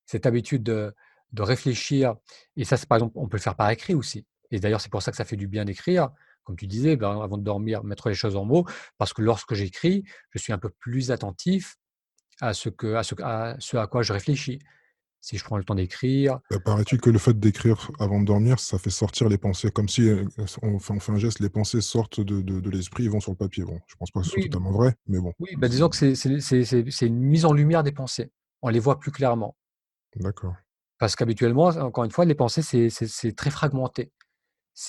cette 0.05 0.27
habitude 0.27 0.63
de, 0.63 0.95
réfléchir, 1.39 2.17
et 2.57 2.65
ça, 2.65 2.77
par 2.89 2.99
exemple, 2.99 3.15
on 3.17 3.29
peut 3.29 3.39
le 3.39 3.43
faire 3.43 3.57
par 3.57 3.71
écrit 3.71 3.95
aussi. 3.95 4.27
Et 4.51 4.61
d'ailleurs, 4.61 4.81
c'est 4.81 4.91
pour 4.91 5.03
ça 5.03 5.11
que 5.11 5.17
ça 5.17 5.25
fait 5.25 5.37
du 5.37 5.49
bien 5.49 5.65
d'écrire. 5.65 6.11
Comme 6.45 6.57
tu 6.57 6.67
disais, 6.67 6.97
ben, 6.97 7.21
avant 7.21 7.39
de 7.39 7.45
dormir, 7.45 7.85
mettre 7.85 8.09
les 8.09 8.15
choses 8.15 8.37
en 8.37 8.45
mots, 8.45 8.67
parce 8.99 9.13
que 9.13 9.23
lorsque 9.23 9.55
j'écris, 9.55 10.05
je 10.31 10.39
suis 10.39 10.53
un 10.53 10.59
peu 10.59 10.71
plus 10.71 11.11
attentif 11.11 11.77
à 12.41 12.53
ce, 12.53 12.69
que, 12.69 12.95
à, 12.95 13.03
ce, 13.03 13.15
à 13.23 13.57
ce 13.59 13.77
à 13.77 13.87
quoi 13.87 14.03
je 14.03 14.13
réfléchis. 14.13 14.59
Si 15.23 15.37
je 15.37 15.45
prends 15.45 15.59
le 15.59 15.65
temps 15.65 15.75
d'écrire. 15.75 16.41
Bah, 16.51 16.61
paraît-il 16.61 16.99
que 16.99 17.11
le 17.11 17.19
fait 17.19 17.39
d'écrire 17.39 17.91
avant 17.99 18.21
de 18.21 18.27
dormir, 18.27 18.59
ça 18.59 18.79
fait 18.79 18.91
sortir 18.91 19.29
les 19.29 19.37
pensées, 19.37 19.71
comme 19.71 19.89
si 19.89 20.09
euh, 20.09 20.25
on 20.63 20.79
fait, 20.79 20.95
on 20.95 21.01
fait 21.01 21.13
un 21.13 21.19
geste, 21.19 21.41
les 21.41 21.51
pensées 21.51 21.83
sortent 21.83 22.21
de, 22.21 22.41
de, 22.41 22.71
l'esprit 22.71 23.05
et 23.05 23.09
vont 23.09 23.21
sur 23.21 23.33
le 23.33 23.37
papier. 23.37 23.65
Bon, 23.65 23.79
je 23.87 23.97
pense 23.97 24.11
pas 24.11 24.21
que 24.21 24.27
ce 24.27 24.33
soit 24.33 24.43
totalement 24.43 24.73
vrai, 24.73 24.95
mais 25.07 25.19
bon. 25.19 25.33
Oui, 25.39 25.51
bah 25.57 25.69
disons 25.69 25.91
que 25.91 26.15
c'est 26.15 27.07
une 27.07 27.21
mise 27.21 27.45
en 27.45 27.53
lumière 27.53 27.83
des 27.83 27.93
pensées. 27.93 28.31
On 28.63 28.69
les 28.69 28.81
voit 28.81 28.99
plus 28.99 29.11
clairement. 29.11 29.57
D'accord. 30.17 30.55
Parce 30.99 31.17
qu'habituellement, 31.17 31.67
encore 31.67 32.05
une 32.05 32.11
fois, 32.11 32.25
les 32.25 32.35
pensées, 32.35 32.63
c'est 32.91 33.37
très 33.37 33.51
fragmenté. 33.51 34.13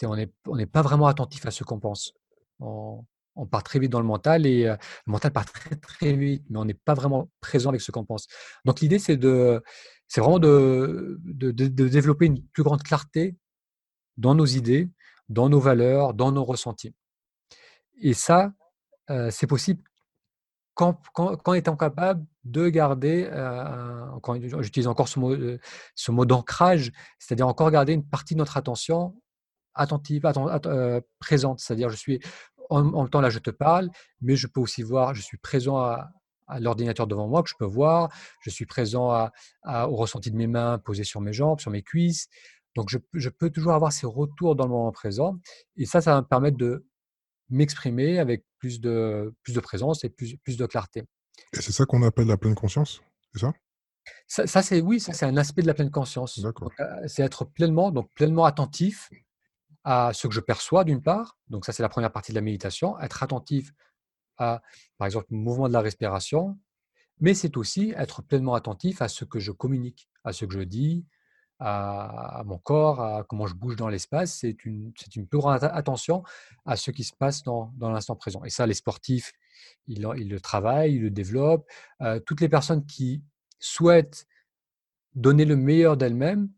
On 0.04 0.16
n'est 0.16 0.32
on 0.48 0.66
pas 0.66 0.82
vraiment 0.82 1.08
attentif 1.08 1.46
à 1.46 1.52
ce 1.52 1.66
qu'on 1.66 1.80
pense 1.80 2.14
on 3.36 3.46
part 3.46 3.64
très 3.64 3.80
vite 3.80 3.92
dans 3.92 4.00
le 4.00 4.06
mental 4.06 4.46
et 4.46 4.66
le 4.66 4.78
mental 5.06 5.32
part 5.32 5.46
très 5.46 5.76
très 5.76 6.14
vite, 6.14 6.44
mais 6.50 6.60
on 6.60 6.66
n'est 6.66 6.74
pas 6.74 6.94
vraiment 6.94 7.30
présent 7.40 7.70
avec 7.70 7.82
ce 7.82 7.92
qu'on 7.92 8.06
pense. 8.06 8.28
Donc 8.66 8.82
l'idée, 8.82 9.00
c'est 9.00 9.18
de, 9.18 9.64
c'est 10.12 10.20
vraiment 10.20 10.40
de, 10.40 11.22
développer 11.22 12.26
une 12.26 12.46
plus 12.48 12.64
grande 12.64 12.84
clarté 12.84 13.38
dans 14.18 14.36
nos 14.36 14.46
idées, 14.46 14.90
dans 15.30 15.48
nos 15.48 15.62
valeurs, 15.62 16.14
dans 16.14 16.34
nos 16.34 16.44
ressentis. 16.44 16.94
Et 18.02 18.14
ça, 18.14 18.52
c'est 19.30 19.48
possible 19.48 19.82
quand, 20.74 21.02
quand, 21.14 21.54
étant 21.54 21.78
capable 21.78 22.26
de 22.44 22.68
garder, 22.68 23.30
j'utilise 24.60 24.88
encore 24.88 25.08
ce 25.08 25.18
mot, 25.18 25.34
ce 25.96 26.12
mot 26.12 26.26
d'ancrage, 26.26 26.92
c'est-à-dire 27.18 27.48
encore 27.48 27.72
garder 27.72 27.94
une 27.94 28.06
partie 28.06 28.34
de 28.34 28.40
notre 28.40 28.58
attention 28.58 29.16
attentive, 29.76 30.30
présente. 31.20 31.62
C'est-à-dire, 31.62 31.88
je 31.88 31.96
suis 31.96 32.20
en, 32.70 32.84
même 32.84 33.10
temps, 33.10 33.22
là, 33.22 33.30
je 33.30 33.40
te 33.40 33.50
parle, 33.50 33.90
mais 34.20 34.36
je 34.36 34.48
peux 34.48 34.60
aussi 34.60 34.84
voir, 34.84 35.14
je 35.14 35.22
suis 35.22 35.38
présent 35.38 35.78
à, 35.78 36.12
l'ordinateur 36.60 37.08
devant 37.08 37.28
moi, 37.28 37.44
que 37.44 37.50
je 37.50 37.56
peux 37.58 37.66
voir, 37.66 38.14
je 38.42 38.50
suis 38.50 38.66
présent 38.66 39.12
à, 39.12 39.88
au 39.88 39.96
ressenti 39.96 40.32
de 40.32 40.38
mes 40.38 40.48
mains 40.48 40.80
posées 40.80 41.04
sur 41.04 41.22
mes 41.22 41.34
jambes, 41.34 41.60
sur 41.60 41.72
mes 41.72 41.84
cuisses. 41.84 42.28
Donc, 42.76 42.90
je, 42.90 43.30
peux 43.30 43.50
toujours 43.50 43.74
avoir 43.74 43.92
ces 43.92 44.06
retours 44.06 44.56
dans 44.56 44.66
le 44.66 44.72
moment 44.72 44.92
présent. 44.92 45.38
Et 45.76 45.86
ça, 45.86 46.02
ça 46.02 46.14
va 46.14 46.22
me 46.22 46.28
permettre 46.28 46.58
de 46.58 46.86
m'exprimer 47.50 48.20
avec 48.20 48.46
plus 48.60 48.80
de, 48.80 49.34
plus 49.44 49.54
de 49.54 49.60
présence 49.60 50.04
et 50.04 50.10
plus, 50.10 50.38
plus 50.38 50.58
de 50.58 50.66
clarté. 50.66 51.04
Et 51.54 51.62
c'est 51.62 51.74
ça 51.74 51.86
qu'on 51.86 52.04
appelle 52.04 52.28
la 52.28 52.38
pleine 52.38 52.56
conscience 52.56 53.02
C'est 53.34 53.42
ça? 53.42 53.54
Ça, 54.28 54.62
c'est 54.62 54.82
oui, 54.82 55.00
ça 55.00 55.14
c'est 55.14 55.26
un 55.26 55.38
aspect 55.38 55.62
de 55.62 55.68
la 55.68 55.74
pleine 55.74 55.92
conscience. 55.92 56.40
c'est 57.08 57.24
être 57.24 57.46
pleinement, 57.46 57.92
donc 57.92 58.10
pleinement 58.14 58.46
attentif 58.46 59.10
à 59.84 60.12
ce 60.14 60.28
que 60.28 60.34
je 60.34 60.40
perçois 60.40 60.84
d'une 60.84 61.02
part. 61.02 61.38
Donc 61.48 61.66
ça 61.66 61.72
c'est 61.72 61.84
la 61.84 61.90
première 61.90 62.12
partie 62.12 62.32
de 62.32 62.36
la 62.38 62.42
méditation, 62.42 63.00
être 63.00 63.24
attentif 63.24 63.72
par 64.98 65.06
exemple, 65.06 65.28
le 65.32 65.38
mouvement 65.38 65.68
de 65.68 65.74
la 65.74 65.82
respiration, 65.82 66.58
mais 67.20 67.34
c'est 67.34 67.58
aussi 67.58 67.94
être 67.96 68.22
pleinement 68.22 68.56
attentif 68.56 69.02
à 69.02 69.08
ce 69.08 69.26
que 69.26 69.40
je 69.40 69.52
communique, 69.52 70.10
à 70.24 70.34
ce 70.34 70.46
que 70.46 70.54
je 70.54 70.62
dis, 70.62 71.06
à, 71.60 72.42
mon 72.46 72.58
corps, 72.58 73.02
à 73.02 73.24
comment 73.24 73.46
je 73.46 73.54
bouge 73.54 73.76
dans 73.76 73.88
l'espace. 73.88 74.40
C'est 74.40 74.66
une, 74.66 74.92
c'est 74.98 75.16
une 75.16 75.28
plus 75.28 75.38
grande 75.38 75.64
attention 75.64 76.24
à 76.66 76.76
ce 76.76 76.90
qui 76.90 77.04
se 77.04 77.14
passe 77.14 77.44
dans, 77.44 77.72
dans 77.78 77.92
l'instant 77.92 78.16
présent. 78.16 78.44
Et 78.44 78.50
ça, 78.50 78.66
les 78.66 78.74
sportifs, 78.74 79.32
ils, 79.88 80.08
ils, 80.18 80.30
le 80.30 80.40
travaillent, 80.40 80.96
ils 80.96 81.04
le 81.04 81.12
développent. 81.12 81.70
Euh, 82.02 82.20
toutes 82.20 82.42
les 82.42 82.50
personnes 82.50 82.86
qui 82.86 83.24
souhaitent 83.60 84.26
donner 85.14 85.46
le 85.46 85.56
meilleur 85.56 85.98
d'elles-mêmes 85.98 86.50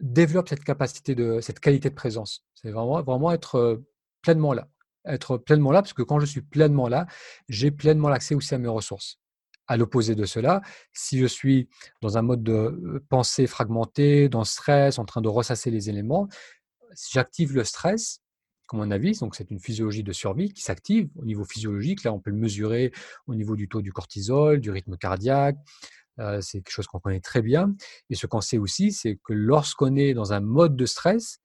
développent 0.00 0.48
cette 0.48 0.64
capacité 0.64 1.14
de 1.14 1.40
cette 1.40 1.60
qualité 1.60 1.88
de 1.88 1.94
présence. 1.94 2.44
C'est 2.54 2.72
vraiment, 2.72 3.00
vraiment 3.02 3.30
être 3.30 3.54
euh, 3.56 3.86
pleinement 4.20 4.52
là. 4.52 4.68
Être 5.04 5.36
pleinement 5.36 5.72
là, 5.72 5.82
parce 5.82 5.92
que 5.92 6.02
quand 6.02 6.20
je 6.20 6.26
suis 6.26 6.42
pleinement 6.42 6.88
là, 6.88 7.06
j'ai 7.48 7.70
pleinement 7.70 8.08
l'accès 8.08 8.34
aussi 8.34 8.54
à 8.54 8.58
mes 8.58 8.68
ressources. 8.68 9.18
À 9.66 9.76
l'opposé 9.76 10.14
de 10.14 10.24
cela, 10.24 10.60
si 10.92 11.18
je 11.18 11.26
suis 11.26 11.68
dans 12.02 12.18
un 12.18 12.22
mode 12.22 12.42
de 12.42 13.02
pensée 13.08 13.46
fragmenté, 13.46 14.28
dans 14.28 14.40
le 14.40 14.44
stress, 14.44 14.98
en 14.98 15.04
train 15.04 15.20
de 15.20 15.28
ressasser 15.28 15.70
les 15.70 15.88
éléments, 15.88 16.28
si 16.94 17.12
j'active 17.12 17.54
le 17.54 17.64
stress, 17.64 18.20
comme 18.66 18.80
mon 18.80 18.90
avis, 18.90 19.18
donc 19.18 19.34
c'est 19.34 19.50
une 19.50 19.60
physiologie 19.60 20.02
de 20.02 20.12
survie 20.12 20.52
qui 20.52 20.62
s'active 20.62 21.08
au 21.16 21.24
niveau 21.24 21.44
physiologique. 21.44 22.04
Là, 22.04 22.12
on 22.12 22.20
peut 22.20 22.30
le 22.30 22.36
mesurer 22.36 22.92
au 23.26 23.34
niveau 23.34 23.56
du 23.56 23.68
taux 23.68 23.82
du 23.82 23.92
cortisol, 23.92 24.60
du 24.60 24.70
rythme 24.70 24.96
cardiaque. 24.96 25.56
c'est 26.40 26.62
quelque 26.62 26.70
chose 26.70 26.86
qu'on 26.86 27.00
connaît 27.00 27.20
très 27.20 27.42
bien. 27.42 27.74
Et 28.10 28.14
ce 28.14 28.26
qu'on 28.26 28.40
sait 28.40 28.58
aussi, 28.58 28.92
c'est 28.92 29.18
que 29.24 29.32
lorsqu'on 29.32 29.96
est 29.96 30.14
dans 30.14 30.32
un 30.32 30.40
mode 30.40 30.76
de 30.76 30.86
stress, 30.86 31.40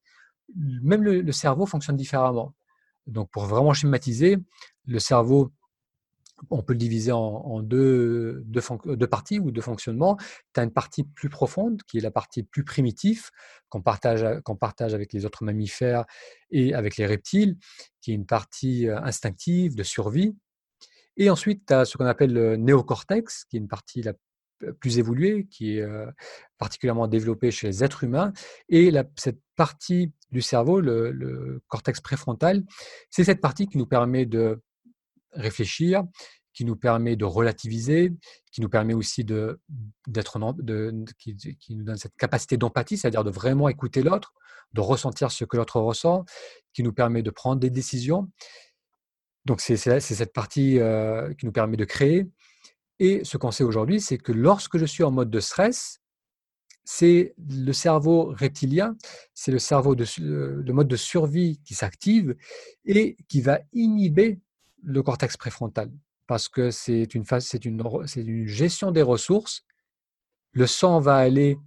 même 0.56 1.02
le 1.02 1.32
cerveau 1.32 1.66
fonctionne 1.66 1.96
différemment. 1.96 2.54
Donc, 3.08 3.30
pour 3.30 3.46
vraiment 3.46 3.72
schématiser, 3.72 4.38
le 4.86 4.98
cerveau 4.98 5.52
on 6.50 6.62
peut 6.62 6.72
le 6.72 6.78
diviser 6.78 7.12
en, 7.12 7.60
deux, 7.62 8.44
parties 9.10 9.38
ou 9.38 9.50
deux 9.50 9.60
fonctionnements. 9.60 10.16
Tu 10.54 10.60
as 10.60 10.62
une 10.62 10.72
partie 10.72 11.04
plus 11.04 11.28
profonde, 11.28 11.82
qui 11.82 11.98
est 11.98 12.00
la 12.00 12.10
partie 12.10 12.42
plus 12.42 12.64
primitive, 12.64 13.30
qu'on 13.68 13.82
partage, 13.82 14.24
partage 14.60 14.94
avec 14.94 15.12
les 15.12 15.24
autres 15.24 15.44
mammifères 15.44 16.04
et 16.50 16.74
avec 16.74 16.96
les 16.96 17.06
reptiles, 17.06 17.56
qui 18.00 18.12
est 18.12 18.14
une 18.14 18.26
partie 18.26 18.88
euh, 18.88 19.00
instinctive 19.00 19.74
de 19.74 19.82
survie. 19.82 20.36
Et 21.16 21.30
ensuite, 21.30 21.66
tu 21.66 21.74
as 21.74 21.84
ce 21.84 21.96
qu'on 21.98 22.06
appelle 22.06 22.32
le 22.32 22.56
néocortex, 22.56 23.44
qui 23.44 23.56
est 23.56 23.60
une 23.60 23.68
partie 23.68 24.02
la 24.02 24.12
plus 24.80 24.98
évoluée, 24.98 25.46
qui 25.50 25.78
est 25.78 25.86
particulièrement 26.58 27.08
développée 27.08 27.50
chez 27.50 27.66
les 27.66 27.84
êtres 27.84 28.04
humains. 28.04 28.32
Et 28.68 28.92
cette 29.16 29.40
partie 29.56 30.12
du 30.30 30.40
cerveau, 30.40 30.80
le 30.80 31.62
cortex 31.68 32.00
préfrontal, 32.00 32.64
c'est 33.10 33.24
cette 33.24 33.40
partie 33.40 33.66
qui 33.66 33.78
nous 33.78 33.86
permet 33.86 34.26
de 34.26 34.60
réfléchir, 35.32 36.04
qui 36.58 36.64
nous 36.64 36.74
permet 36.74 37.14
de 37.14 37.24
relativiser, 37.24 38.12
qui 38.50 38.60
nous 38.60 38.68
permet 38.68 38.94
aussi 38.94 39.22
de, 39.22 39.60
d'être 40.08 40.40
de, 40.60 41.04
qui, 41.16 41.76
nous 41.76 41.84
donne 41.84 41.96
cette 41.96 42.16
capacité 42.16 42.56
d'empathie, 42.56 42.98
c'est-à-dire 42.98 43.22
de 43.22 43.30
vraiment 43.30 43.68
écouter 43.68 44.02
l'autre, 44.02 44.34
de 44.72 44.80
ressentir 44.80 45.30
ce 45.30 45.44
que 45.44 45.56
l'autre 45.56 45.80
ressent, 45.80 46.24
qui 46.72 46.82
nous 46.82 46.92
permet 46.92 47.22
de 47.22 47.30
prendre 47.30 47.60
des 47.60 47.70
décisions. 47.70 48.28
Donc 49.44 49.60
c'est, 49.60 49.76
cette 49.76 50.32
partie 50.32 50.80
qui 51.38 51.46
nous 51.46 51.52
permet 51.52 51.76
de 51.76 51.84
créer. 51.84 52.28
Et 53.00 53.24
ce 53.24 53.36
qu'on 53.36 53.50
sait 53.50 53.64
aujourd'hui, 53.64 54.00
c'est 54.00 54.18
que 54.18 54.32
lorsque 54.32 54.78
je 54.78 54.84
suis 54.84 55.04
en 55.04 55.10
mode 55.10 55.30
de 55.30 55.40
stress, 55.40 56.00
c'est 56.84 57.34
le 57.38 57.72
cerveau 57.72 58.32
reptilien, 58.34 58.96
c'est 59.34 59.52
le 59.52 59.58
cerveau 59.58 59.94
de 59.94 60.06
le 60.18 60.72
mode 60.72 60.88
de 60.88 60.96
survie 60.96 61.60
qui 61.64 61.74
s'active 61.74 62.34
et 62.86 63.16
qui 63.28 63.42
va 63.42 63.60
inhiber 63.72 64.40
le 64.82 65.02
cortex 65.02 65.36
préfrontal 65.36 65.90
parce 66.28 66.48
que 66.48 66.70
c'est 66.70 67.14
une, 67.14 67.24
phase, 67.24 67.46
c'est 67.46 67.64
une 67.64 68.46
gestion 68.46 68.92
des 68.92 69.02
ressources. 69.02 69.64
Le 70.52 70.66
sang 70.66 71.00
va 71.00 71.16
aller 71.16 71.58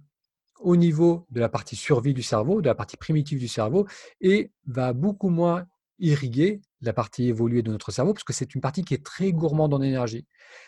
au 0.60 0.76
niveau 0.76 1.26
de 1.30 1.40
la 1.40 1.48
partie 1.48 1.74
survie 1.74 2.14
du 2.14 2.22
cerveau, 2.22 2.62
de 2.62 2.68
la 2.68 2.76
partie 2.76 2.96
primitive 2.96 3.40
du 3.40 3.48
cerveau, 3.48 3.86
et 4.20 4.52
va 4.66 4.92
beaucoup 4.92 5.30
moins 5.30 5.66
irriguer 6.02 6.60
la 6.82 6.92
partie 6.92 7.28
évoluée 7.28 7.62
de 7.62 7.70
notre 7.70 7.90
cerveau, 7.90 8.12
parce 8.12 8.24
que 8.24 8.34
c'est 8.34 8.54
une 8.54 8.60
partie 8.60 8.84
qui 8.84 8.92
est 8.92 9.04
très 9.04 9.32
gourmande 9.32 9.72
en 9.72 9.80
énergie. 9.80 10.26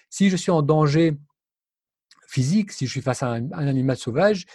Si 0.08 0.30
je 0.30 0.36
suis 0.36 0.50
en 0.50 0.62
danger 0.62 1.18
physique, 2.28 2.72
si 2.72 2.86
je 2.86 2.90
suis 2.90 3.02
face 3.02 3.22
à 3.22 3.28
un, 3.28 3.50
animal 3.50 3.98
sauvage, 3.98 4.46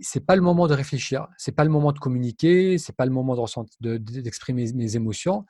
c'est 0.00 0.24
pas 0.24 0.36
le 0.36 0.42
moment 0.42 0.68
de 0.68 0.74
réfléchir, 0.74 1.26
c'est 1.36 1.52
pas 1.52 1.64
le 1.64 1.70
moment 1.70 1.92
de 1.92 1.98
communiquer, 1.98 2.78
c'est 2.78 2.94
pas 2.94 3.04
le 3.04 3.10
moment 3.10 3.34
de, 3.80 3.96
d'exprimer 3.96 4.72
mes 4.72 4.94
émotions 4.94 5.44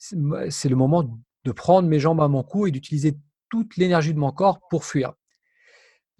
c'est 0.00 0.68
le 0.68 0.76
moment 0.76 1.20
de 1.44 1.52
prendre 1.52 1.88
mes 1.88 2.00
jambes 2.00 2.20
à 2.20 2.28
mon 2.28 2.42
cou 2.42 2.66
et 2.66 2.70
d'utiliser 2.70 3.16
toute 3.50 3.76
l'énergie 3.76 4.14
de 4.14 4.18
mon 4.18 4.32
corps 4.32 4.60
pour 4.70 4.84
fuir. 4.84 5.12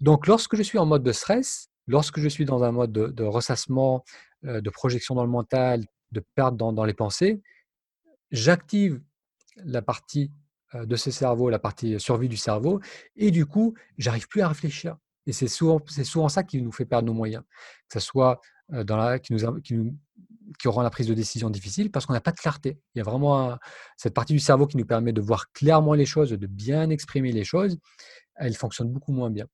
Donc, 0.01 0.27
lorsque 0.27 0.57
je 0.57 0.63
suis 0.63 0.79
en 0.79 0.87
mode 0.87 1.03
de 1.03 1.13
stress, 1.13 1.69
lorsque 1.87 2.21
je 2.21 2.29
suis 2.29 2.45
dans 2.45 2.63
un 2.63 2.73
mode 2.73 2.93
de, 2.93 3.25
ressassement, 3.25 4.05
euh, 4.45 4.61
de 4.61 4.71
projection 4.71 5.15
dans 5.15 5.25
le 5.25 5.31
mental, 5.31 5.85
de 6.13 6.23
perte 6.35 6.57
dans, 6.57 6.85
les 6.85 6.95
pensées, 6.95 7.41
j'active 8.31 9.01
la 9.57 9.83
partie 9.83 10.33
de 10.75 10.97
ce 10.97 11.11
cerveau, 11.11 11.51
la 11.51 11.59
partie 11.59 11.99
survie 11.99 12.29
du 12.29 12.37
cerveau, 12.37 12.81
et 13.17 13.31
du 13.31 13.45
coup, 13.45 13.75
j'arrive 13.99 14.29
plus 14.29 14.41
à 14.41 14.49
réfléchir. 14.49 14.97
Et 15.27 15.33
c'est 15.33 15.49
souvent, 15.49 15.81
c'est 15.89 16.05
souvent 16.05 16.29
ça 16.29 16.43
qui 16.45 16.63
nous 16.63 16.73
fait 16.73 16.85
perdre 16.85 17.07
nos 17.07 17.15
moyens, 17.15 17.43
que 17.89 18.01
ce 18.01 18.07
soit 18.07 18.41
dans 18.69 18.97
la, 18.97 19.19
qui, 19.19 19.33
nous, 19.33 19.61
qui 19.61 19.75
nous 19.75 19.97
qui 20.59 20.69
rend 20.69 20.83
la 20.83 20.91
prise 20.91 21.07
de 21.07 21.15
décision 21.15 21.51
difficile 21.51 21.91
parce 21.91 22.07
qu'on 22.07 22.13
n'a 22.13 22.21
pas 22.21 22.33
de 22.33 22.39
clarté. 22.39 22.79
Il 22.95 22.99
y 22.99 23.01
a 23.01 23.05
vraiment 23.05 23.57
cette 23.97 24.15
partie 24.15 24.33
du 24.33 24.39
cerveau 24.39 24.67
qui 24.67 24.77
nous 24.77 24.85
permet 24.85 25.13
de 25.13 25.21
voir 25.21 25.51
clairement 25.53 25.95
les 25.95 26.07
choses, 26.07 26.31
de 26.31 26.47
bien 26.47 26.91
exprimer 26.91 27.33
les 27.33 27.45
choses. 27.45 27.79
Elle 28.37 28.55
fonctionne 28.55 28.91
beaucoup 28.91 29.13
moins 29.13 29.31
bien. 29.31 29.47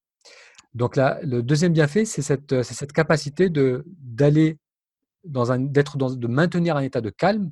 Donc 0.75 0.97
là, 0.97 1.19
le 1.23 1.43
deuxième 1.43 1.73
bienfait, 1.73 2.05
c'est 2.05 2.23
cette, 2.23 2.62
cette 2.62 2.93
capacité 2.93 3.49
de 3.49 3.85
d'aller 3.87 4.59
dans 5.25 5.51
un 5.51 5.59
d'être 5.59 5.97
dans 5.97 6.15
de 6.15 6.27
maintenir 6.29 6.77
un 6.77 6.83
état 6.83 7.01
de 7.01 7.11
calme, 7.11 7.51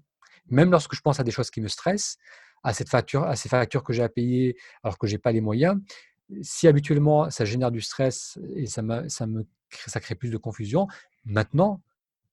même 0.50 0.70
lorsque 0.70 0.94
je 0.94 1.00
pense 1.00 1.20
à 1.20 1.24
des 1.24 1.30
choses 1.30 1.50
qui 1.50 1.61
me 1.61 1.68
stressent, 1.68 2.16
à 2.62 2.72
cette 2.72 2.88
facture, 2.88 3.24
à 3.24 3.37
ces 3.37 3.48
factures 3.48 3.85
que 3.85 3.92
j'ai 3.92 4.02
à 4.02 4.09
payer 4.09 4.57
alors 4.83 4.98
que 4.98 5.07
j'ai 5.07 5.18
pas 5.18 5.33
les 5.33 5.40
moyens. 5.40 5.78
Si 6.42 6.66
habituellement 6.66 7.30
ça 7.30 7.44
génère 7.44 7.70
du 7.70 7.80
stress 7.80 8.38
et 8.54 8.66
ça, 8.66 8.83
ça 9.09 9.26
me 9.26 9.46
ça 9.87 10.00
crée 10.00 10.14
plus 10.14 10.30
de 10.30 10.37
confusion, 10.37 10.87
maintenant 11.24 11.83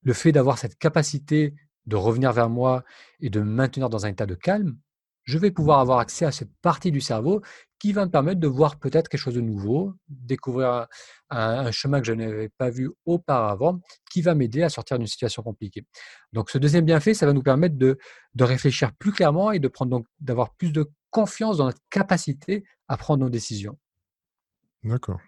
le 0.04 0.14
fait 0.14 0.32
d'avoir 0.32 0.58
cette 0.58 0.78
capacité 0.78 1.54
de 1.86 1.96
revenir 1.96 2.32
vers 2.32 2.50
moi 2.50 2.84
et 3.20 3.30
de 3.30 3.40
me 3.40 3.52
maintenir 3.52 3.90
dans 3.90 4.06
un 4.06 4.10
état 4.10 4.26
de 4.26 4.36
calme, 4.36 4.78
je 5.24 5.38
vais 5.38 5.52
pouvoir 5.52 5.80
avoir 5.80 6.00
accès 6.00 6.26
à 6.26 6.32
cette 6.32 6.52
partie 6.62 6.92
du 6.92 7.02
cerveau 7.02 7.42
qui 7.80 7.94
va 7.94 8.06
me 8.06 8.12
permettre 8.12 8.40
de 8.40 8.48
voir 8.48 8.78
peut-être 8.78 9.10
quelque 9.10 9.20
chose 9.20 9.34
de 9.34 9.42
nouveau, 9.42 9.96
découvrir 10.08 10.88
un, 11.32 11.72
chemin 11.72 12.00
que 12.00 12.06
je 12.06 12.14
n'avais 12.14 12.50
pas 12.50 12.70
vu 12.70 12.92
auparavant, 13.06 13.80
qui 14.12 14.22
va 14.22 14.36
m'aider 14.36 14.62
à 14.62 14.70
sortir 14.70 15.00
d'une 15.00 15.08
situation 15.08 15.42
compliquée. 15.42 15.86
Donc 16.32 16.52
ce 16.52 16.60
deuxième 16.60 16.86
bienfait, 16.86 17.16
ça 17.16 17.26
va 17.26 17.34
nous 17.34 17.42
permettre 17.42 17.78
de, 17.78 17.98
réfléchir 18.40 18.94
plus 18.94 19.12
clairement 19.12 19.52
et 19.52 19.60
de 19.60 19.68
prendre 19.68 19.90
donc 19.90 20.06
d'avoir 20.20 20.54
plus 20.56 20.72
de 20.72 20.92
confiance 21.10 21.58
dans 21.58 21.66
notre 21.66 21.82
capacité 21.90 22.64
à 22.88 22.98
prendre 22.98 23.24
nos 23.24 23.30
décisions. 23.30 23.80
D'accord. 24.84 25.20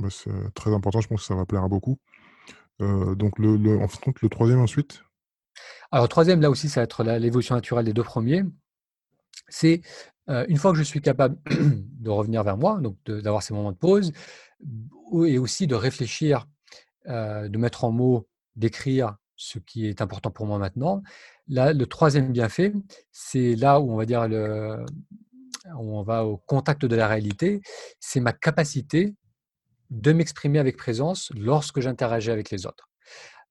Bah, 0.00 0.08
c'est 0.10 0.54
très 0.54 0.74
important, 0.74 1.00
je 1.00 1.08
pense 1.08 1.20
que 1.20 1.26
ça 1.26 1.36
va 1.36 1.46
plaire 1.46 1.62
à 1.62 1.68
beaucoup. 1.68 1.98
Euh, 2.80 3.14
donc 3.14 3.38
le, 3.38 3.56
le, 3.56 3.78
en 3.78 3.86
compte, 3.86 4.20
le 4.22 4.28
troisième 4.28 4.60
ensuite? 4.60 5.02
Alors, 5.90 6.08
troisième, 6.08 6.40
là 6.40 6.50
aussi, 6.50 6.68
ça 6.68 6.80
va 6.80 6.84
être 6.84 7.04
l'évolution 7.04 7.54
naturelle 7.54 7.84
des 7.84 7.92
deux 7.92 8.02
premiers. 8.02 8.42
C'est 9.48 9.82
une 10.26 10.56
fois 10.56 10.72
que 10.72 10.78
je 10.78 10.82
suis 10.82 11.00
capable 11.00 11.36
de 11.50 12.10
revenir 12.10 12.42
vers 12.42 12.56
moi, 12.56 12.80
donc 12.80 12.96
d'avoir 13.06 13.42
ces 13.42 13.54
moments 13.54 13.72
de 13.72 13.76
pause, 13.76 14.12
et 15.24 15.38
aussi 15.38 15.66
de 15.66 15.74
réfléchir, 15.74 16.46
de 17.06 17.56
mettre 17.58 17.84
en 17.84 17.92
mots, 17.92 18.26
d'écrire 18.56 19.16
ce 19.36 19.58
qui 19.58 19.86
est 19.86 20.00
important 20.00 20.30
pour 20.30 20.46
moi 20.46 20.58
maintenant. 20.58 21.02
Là, 21.48 21.72
le 21.72 21.86
troisième 21.86 22.32
bienfait, 22.32 22.72
c'est 23.12 23.54
là 23.54 23.80
où 23.80 23.92
on 23.92 23.96
va 23.96 24.06
dire 24.06 24.26
où 25.74 25.98
on 25.98 26.02
va 26.02 26.24
au 26.24 26.38
contact 26.38 26.84
de 26.84 26.96
la 26.96 27.06
réalité, 27.06 27.60
c'est 28.00 28.20
ma 28.20 28.32
capacité 28.32 29.14
de 29.90 30.12
m'exprimer 30.12 30.58
avec 30.58 30.76
présence 30.76 31.30
lorsque 31.36 31.80
j'interagis 31.80 32.30
avec 32.30 32.50
les 32.50 32.66
autres. 32.66 32.88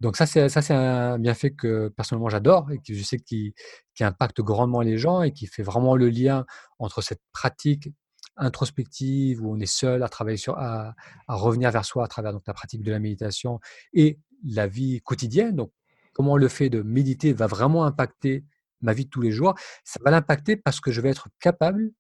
Donc 0.02 0.18
ça, 0.18 0.26
c'est, 0.26 0.50
ça, 0.50 0.62
c'est 0.62 0.74
un 0.74 1.18
bienfait 1.18 1.52
que 1.52 1.88
personnellement 1.90 2.30
j'adore 2.30 2.70
et 2.72 2.78
que 2.80 2.94
je 2.94 3.04
sais 3.04 3.18
qui, 3.18 3.54
qui 3.94 4.04
impacte 4.04 4.42
grandement 4.42 4.82
les 4.82 4.98
gens 4.98 5.22
et 5.22 5.32
qui 5.32 5.48
fait 5.48 5.64
vraiment 5.64 5.96
le 5.96 6.10
lien 6.10 6.46
entre 6.80 7.02
cette 7.02 7.22
pratique 7.32 7.90
introspective 8.38 9.42
où 9.42 9.54
on 9.54 9.60
est 9.60 9.66
seul 9.66 10.04
à 10.04 10.10
travailler 10.10 10.38
sur, 10.38 10.58
à, 10.58 10.94
revenir 11.28 11.72
vers 11.72 11.86
soi 11.86 12.04
à 12.04 12.08
travers 12.08 12.34
donc, 12.34 12.44
la 12.46 12.54
pratique 12.54 12.84
de 12.84 12.92
la 12.92 13.00
méditation 13.00 13.60
et 13.94 14.20
la 14.46 14.68
vie 14.68 15.02
quotidienne. 15.02 15.56
Donc 15.56 15.72
comment 16.14 16.36
le 16.36 16.50
fait 16.50 16.70
de 16.70 16.82
méditer 16.82 17.32
va 17.32 17.48
vraiment 17.48 17.86
impacter 17.86 18.44
ma 18.82 18.94
vie 18.94 19.06
de 19.06 19.10
tous 19.10 19.22
les 19.22 19.32
jours, 19.32 19.56
ça 19.84 20.00
va 20.04 20.12
l'impacter 20.12 20.58
parce 20.58 20.80
que 20.82 20.92
je 20.92 21.02
vais 21.02 21.10
être 21.10 21.30
capable 21.40 21.92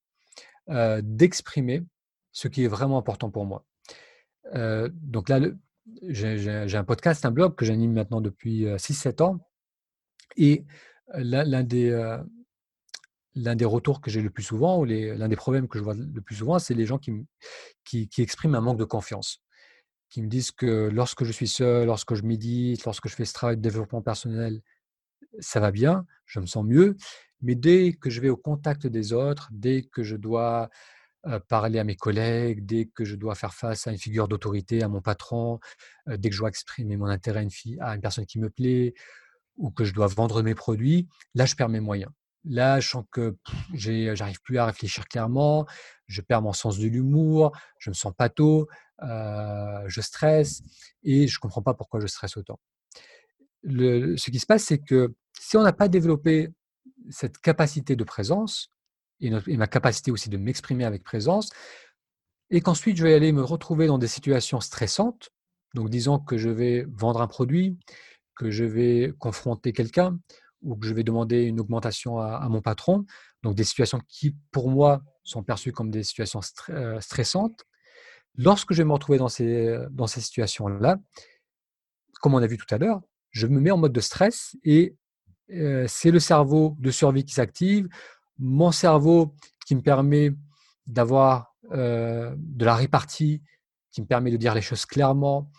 d'exprimer 0.68 1.84
ce 2.32 2.48
qui 2.48 2.66
est 2.66 2.68
vraiment 2.68 2.98
important 2.98 3.32
pour 3.32 3.46
moi. 3.46 3.66
donc 4.54 5.30
là, 5.30 5.40
j'ai 6.04 6.78
un 6.78 6.84
podcast, 6.84 7.26
un 7.26 7.32
blog 7.32 7.56
que 7.56 7.66
j'anime 7.66 7.94
maintenant 7.94 8.22
depuis 8.22 8.66
6-7 8.66 9.22
ans. 9.24 9.40
Et 10.38 10.66
l'un 11.14 11.64
des, 11.64 12.18
l'un 13.36 13.56
des 13.56 13.66
retours 13.66 14.02
que 14.02 14.10
j'ai 14.10 14.22
le 14.22 14.30
plus 14.30 14.44
souvent, 14.44 14.80
ou 14.80 14.86
l'un 14.86 15.28
des 15.28 15.36
problèmes 15.36 15.68
que 15.68 15.78
je 15.78 15.84
vois 15.84 15.94
le 15.94 16.22
plus 16.22 16.36
souvent, 16.36 16.58
c'est 16.58 16.74
les 16.74 16.86
gens 16.86 16.98
qui, 16.98 17.12
qui, 17.84 18.08
qui, 18.08 18.22
expriment 18.22 18.56
un 18.56 18.62
manque 18.62 18.80
de 18.80 18.86
confiance, 18.86 19.42
qui 20.10 20.22
me 20.22 20.28
disent 20.28 20.52
que 20.52 20.90
lorsque 20.92 21.26
je 21.26 21.32
suis 21.32 21.48
seul, 21.48 21.86
lorsque 21.86 22.16
je 22.16 22.24
médite, 22.24 22.86
lorsque 22.86 23.08
je 23.08 23.16
fais 23.16 23.26
ce 23.26 23.34
travail 23.34 23.58
de 23.58 23.62
développement 23.62 24.02
personnel, 24.02 24.62
ça 25.40 25.60
va 25.60 25.72
bien, 25.72 26.06
je 26.26 26.40
me 26.40 26.46
sens 26.46 26.66
mieux, 26.66 26.96
mais 27.42 27.56
dès 27.56 27.94
que 27.94 28.10
je 28.10 28.22
vais 28.22 28.30
au 28.30 28.38
contact 28.38 28.88
des 28.88 29.12
autres, 29.12 29.50
dès 29.52 29.84
que 29.84 30.02
je 30.02 30.16
dois 30.16 30.70
parler 31.48 31.80
à 31.80 31.84
mes 31.84 31.96
collègues, 31.96 32.66
dès 32.66 32.86
que 32.86 33.06
je 33.06 33.16
dois 33.16 33.36
faire 33.36 33.54
face 33.54 33.88
à 33.88 33.92
une 33.92 33.98
figure 33.98 34.28
d'autorité, 34.28 34.84
à 34.84 34.88
mon 34.88 35.02
patron, 35.02 35.60
dès 36.08 36.30
que 36.30 36.36
je 36.36 36.40
dois 36.40 36.50
exprimer 36.50 36.98
mon 36.98 37.08
intérêt 37.08 37.48
à 37.80 37.96
une, 37.96 38.02
personne 38.02 38.26
qui 38.26 38.40
me 38.40 38.50
plaît, 38.50 38.94
ou 39.58 39.72
que 39.72 39.86
je 39.86 39.94
dois 39.94 40.08
vendre 40.08 40.42
mes 40.42 40.56
produits, 40.56 41.08
là, 41.34 41.46
je 41.46 41.56
perds 41.56 41.70
mes 41.70 41.80
moyens. 41.80 42.12
Là, 42.48 42.80
je 42.80 42.90
sens 42.90 43.06
que 43.12 43.38
j'arrive 43.74 44.42
plus 44.42 44.58
à 44.60 44.66
réfléchir 44.66 45.08
clairement, 45.08 45.66
je 46.08 46.22
perds 46.22 46.44
mon 46.44 46.54
sens 46.54 46.78
de 46.78 46.88
l'humour, 46.88 47.52
je 47.80 47.90
me 47.90 47.96
sens 47.96 48.14
pato, 48.16 48.68
euh, 49.02 49.84
je 49.88 50.02
stresse 50.02 50.62
et 51.04 51.28
je 51.28 51.38
ne 51.38 51.40
comprends 51.40 51.64
pas 51.64 51.74
pourquoi 51.74 52.00
je 52.00 52.08
stresse 52.08 52.38
autant. 52.38 52.60
Ce 53.64 54.30
qui 54.30 54.40
se 54.40 54.46
passe, 54.46 54.64
c'est 54.64 54.78
que 54.78 55.16
si 55.40 55.58
on 55.58 55.64
n'a 55.64 55.74
pas 55.74 55.88
développé 55.88 56.50
cette 57.10 57.40
capacité 57.40 57.96
de 57.96 58.04
présence 58.04 58.70
et, 59.22 59.58
ma 59.58 59.68
capacité 59.68 60.12
aussi 60.12 60.30
de 60.30 60.38
m'exprimer 60.38 60.86
avec 60.86 61.04
présence, 61.04 61.50
et 62.50 62.62
qu'ensuite 62.62 62.98
je 62.98 63.04
vais 63.04 63.14
aller 63.14 63.32
me 63.32 63.44
retrouver 63.44 63.88
dans 63.88 63.98
des 63.98 64.08
situations 64.08 64.60
stressantes, 64.60 65.30
donc 65.74 65.90
disons 65.90 66.20
que 66.20 66.38
je 66.38 66.50
vais 66.50 66.86
vendre 66.90 67.22
un 67.22 67.28
produit, 67.28 67.78
que 68.36 68.52
je 68.52 68.64
vais 68.64 69.14
confronter 69.20 69.74
quelqu'un, 69.74 70.20
ou 70.62 70.76
que 70.76 70.88
je 70.88 70.94
vais 70.94 71.04
demander 71.04 71.44
une 71.44 71.60
augmentation 71.60 72.20
à, 72.20 72.48
mon 72.50 72.62
patron. 72.62 73.06
Donc 73.44 73.56
des 73.56 73.64
situations 73.64 74.02
qui, 74.08 74.36
pour 74.52 74.70
moi, 74.70 75.02
sont 75.24 75.44
perçues 75.44 75.72
comme 75.72 75.92
des 75.92 76.04
situations 76.04 76.40
euh, 76.70 77.00
stressantes. 77.02 77.64
Lorsque 78.36 78.74
je 78.74 78.80
vais 78.80 78.86
me 78.86 78.94
retrouver 78.94 79.20
dans 79.20 79.30
ces, 79.30 79.78
dans 79.92 80.08
ces 80.08 80.22
situations-là, 80.22 80.98
comme 82.20 82.34
on 82.34 82.42
a 82.42 82.48
vu 82.48 82.58
tout 82.58 82.74
à 82.74 82.78
l'heure, 82.78 83.02
je 83.32 83.48
me 83.48 83.60
mets 83.60 83.72
en 83.72 83.78
mode 83.78 83.94
de 83.94 84.02
stress 84.02 84.56
et 84.64 84.96
euh, 85.52 85.86
c'est 85.88 86.12
le 86.12 86.20
cerveau 86.20 86.76
de 86.80 86.90
survie 86.90 87.24
qui 87.24 87.34
s'active, 87.34 87.88
mon 88.38 88.72
cerveau 88.72 89.36
qui 89.66 89.76
me 89.76 89.82
permet 89.82 90.32
d'avoir 90.88 91.56
euh, 91.72 92.36
de 92.38 92.66
la 92.66 92.76
répartie, 92.76 93.42
qui 93.92 94.02
me 94.02 94.08
permet 94.08 94.32
de 94.32 94.38
dire 94.38 94.54
les 94.54 94.62
choses 94.62 94.86
clairement, 94.86 95.50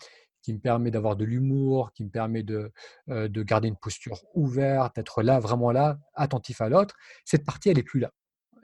qui 0.42 0.52
me 0.52 0.60
permet 0.60 0.92
d'avoir 0.92 1.16
de 1.16 1.24
l'humour, 1.24 1.92
qui 1.92 2.04
me 2.04 2.10
permet 2.10 2.44
de, 2.44 2.70
euh, 3.08 3.26
de 3.26 3.42
garder 3.42 3.66
une 3.66 3.76
posture 3.76 4.22
ouverte, 4.34 4.94
d'être 4.94 5.22
là, 5.22 5.40
vraiment 5.40 5.72
là, 5.72 5.98
attentif 6.14 6.60
à 6.60 6.68
l'autre, 6.68 6.94
cette 7.24 7.44
partie, 7.44 7.70
elle 7.70 7.78
n'est 7.78 7.82
plus 7.82 7.98
là. 7.98 8.12